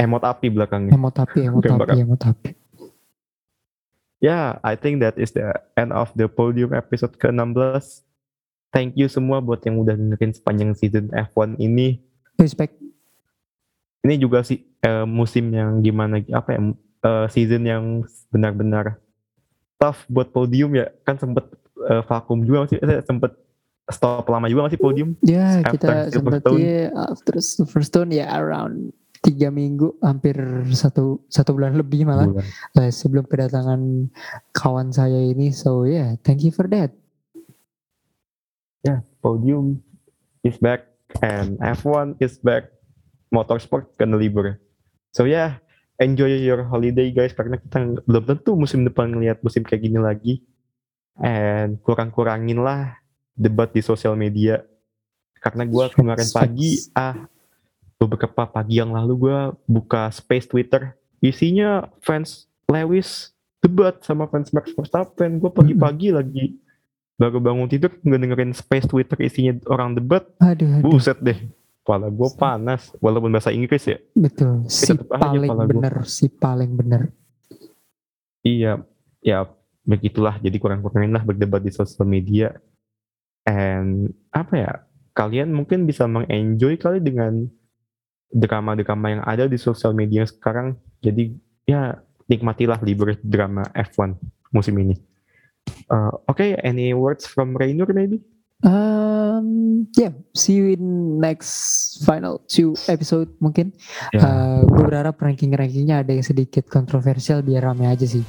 emot 0.00 0.24
api 0.24 0.50
belakangnya. 0.50 0.96
emot 0.96 1.14
api, 1.14 1.46
emot 1.46 1.62
Gambar. 1.62 1.86
api, 1.92 1.98
emot 2.02 2.22
api. 2.26 2.50
yeah, 4.22 4.58
I 4.62 4.74
think 4.74 5.02
that 5.02 5.18
is 5.18 5.34
the 5.34 5.52
end 5.76 5.92
of 5.92 6.10
the 6.14 6.26
podium 6.26 6.72
episode 6.72 7.18
ke-16. 7.18 8.06
Thank 8.72 8.96
you 8.96 9.10
semua 9.10 9.44
buat 9.44 9.60
yang 9.68 9.82
udah 9.84 9.92
dengerin 9.92 10.32
sepanjang 10.32 10.72
season 10.72 11.12
F1 11.12 11.60
ini. 11.60 12.00
Respect. 12.40 12.78
Ini 14.02 14.16
juga 14.16 14.40
sih 14.42 14.64
uh, 14.82 15.04
musim 15.04 15.52
yang 15.52 15.78
gimana 15.84 16.24
apa 16.32 16.48
ya 16.56 16.60
uh, 17.04 17.26
season 17.28 17.62
yang 17.68 17.84
benar-benar 18.32 18.96
tough 19.76 20.06
buat 20.08 20.30
podium 20.30 20.72
ya 20.74 20.90
kan 21.02 21.18
sempet 21.18 21.44
uh, 21.84 22.02
vakum 22.06 22.42
juga 22.42 22.66
masih 22.66 22.78
sempet 23.02 23.34
stop 23.90 24.28
lama 24.30 24.46
juga 24.46 24.70
masih 24.70 24.78
podium? 24.78 25.18
Ya 25.24 25.64
kita 25.66 26.12
sempat 26.12 26.44
ya 26.54 26.92
after 27.10 27.42
Silverstone 27.42 28.14
ya 28.14 28.30
around 28.30 28.94
tiga 29.22 29.54
minggu 29.54 29.94
hampir 30.02 30.34
satu 30.74 31.22
satu 31.30 31.54
bulan 31.54 31.78
lebih 31.78 32.06
malah 32.06 32.26
bulan. 32.26 32.46
Uh, 32.74 32.90
sebelum 32.90 33.24
kedatangan 33.26 34.10
kawan 34.54 34.90
saya 34.90 35.18
ini. 35.18 35.50
So 35.50 35.86
yeah 35.86 36.18
thank 36.22 36.42
you 36.42 36.54
for 36.54 36.66
that. 36.70 36.94
Ya 38.82 38.86
yeah, 38.86 38.98
podium 39.22 39.78
is 40.42 40.58
back 40.58 40.90
and 41.22 41.58
F1 41.62 42.18
is 42.22 42.38
back. 42.42 42.70
Motorsport 43.32 43.96
kena 43.96 44.20
libur. 44.20 44.58
So 45.14 45.24
yeah 45.24 45.62
enjoy 46.02 46.42
your 46.42 46.66
holiday 46.66 47.14
guys 47.14 47.32
karena 47.32 47.62
kita 47.62 48.02
belum 48.04 48.24
tentu 48.26 48.58
musim 48.58 48.82
depan 48.82 49.08
ngelihat 49.14 49.40
musim 49.40 49.62
kayak 49.62 49.86
gini 49.86 49.98
lagi. 50.02 50.34
And 51.22 51.78
kurang-kurangin 51.84 52.58
lah 52.58 53.01
debat 53.36 53.68
di 53.70 53.80
sosial 53.84 54.14
media. 54.14 54.62
Karena 55.42 55.66
gue 55.66 55.84
kemarin 55.92 56.28
pagi 56.38 56.78
ah 56.94 57.26
beberapa 57.98 58.46
pagi 58.46 58.82
yang 58.82 58.94
lalu 58.94 59.28
gue 59.28 59.38
buka 59.66 60.10
space 60.10 60.46
Twitter. 60.50 60.94
Isinya 61.22 61.86
fans 62.02 62.50
Lewis 62.66 63.30
debat 63.62 64.02
sama 64.02 64.26
fans 64.26 64.50
Max 64.50 64.74
Verstappen. 64.74 65.38
Gue 65.38 65.50
pagi-pagi 65.54 66.10
lagi 66.10 66.58
baru 67.20 67.38
bangun 67.38 67.70
tidur 67.70 67.94
nggak 68.02 68.18
dengerin 68.18 68.52
space 68.56 68.86
Twitter 68.90 69.18
isinya 69.22 69.54
orang 69.70 69.94
debat. 69.94 70.26
Aduh, 70.42 70.82
aduh. 70.82 70.90
buset 70.90 71.18
deh 71.22 71.38
kepala 71.82 72.06
gue 72.10 72.30
panas 72.38 72.94
walaupun 73.02 73.30
bahasa 73.30 73.50
Inggris 73.54 73.86
ya. 73.86 73.98
Betul 74.14 74.66
si 74.70 74.94
paling 74.94 75.50
bener 75.66 75.94
si 76.06 76.26
paling 76.30 76.70
bener. 76.74 77.10
Iya 78.42 78.82
ya 79.22 79.46
begitulah. 79.86 80.38
Jadi 80.42 80.56
kurang-kurangin 80.58 81.14
lah 81.14 81.22
berdebat 81.22 81.62
di 81.62 81.70
sosial 81.74 82.06
media 82.06 82.54
and 83.46 84.12
apa 84.32 84.54
ya 84.54 84.72
kalian 85.12 85.52
mungkin 85.52 85.84
bisa 85.84 86.08
mengenjoy 86.08 86.80
kali 86.80 87.02
dengan 87.02 87.46
drama-drama 88.32 89.06
yang 89.12 89.22
ada 89.28 89.44
di 89.44 89.60
sosial 89.60 89.92
media 89.92 90.24
sekarang 90.24 90.80
jadi 91.04 91.36
ya 91.68 92.00
nikmatilah 92.30 92.80
libur 92.80 93.12
drama 93.20 93.66
F1 93.76 94.16
musim 94.56 94.72
ini 94.80 94.96
uh, 95.92 96.16
oke 96.24 96.40
okay, 96.40 96.56
any 96.64 96.96
words 96.96 97.28
from 97.28 97.52
Rainer 97.52 97.88
maybe 97.92 98.24
Um, 98.62 99.90
yeah, 99.98 100.14
see 100.38 100.54
you 100.54 100.78
in 100.78 101.18
next 101.18 101.98
final 102.06 102.38
two 102.46 102.78
episode 102.86 103.34
mungkin. 103.42 103.74
Yeah. 104.14 104.22
Uh, 104.22 104.62
gue 104.70 104.86
berharap 104.86 105.18
ranking-rankingnya 105.18 106.06
ada 106.06 106.14
yang 106.14 106.22
sedikit 106.22 106.70
kontroversial 106.70 107.42
biar 107.42 107.66
rame 107.66 107.90
aja 107.90 108.06
sih 108.06 108.22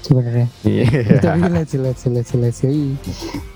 sebenarnya. 0.00 0.48
Yeah. 0.64 1.20
Tapi 1.24 1.52
let's 1.52 1.76
see, 1.76 1.80
let's 1.84 2.00
see, 2.00 2.08
let's 2.08 2.32
see, 2.32 2.40
let's 2.40 2.58
see. 2.64 3.52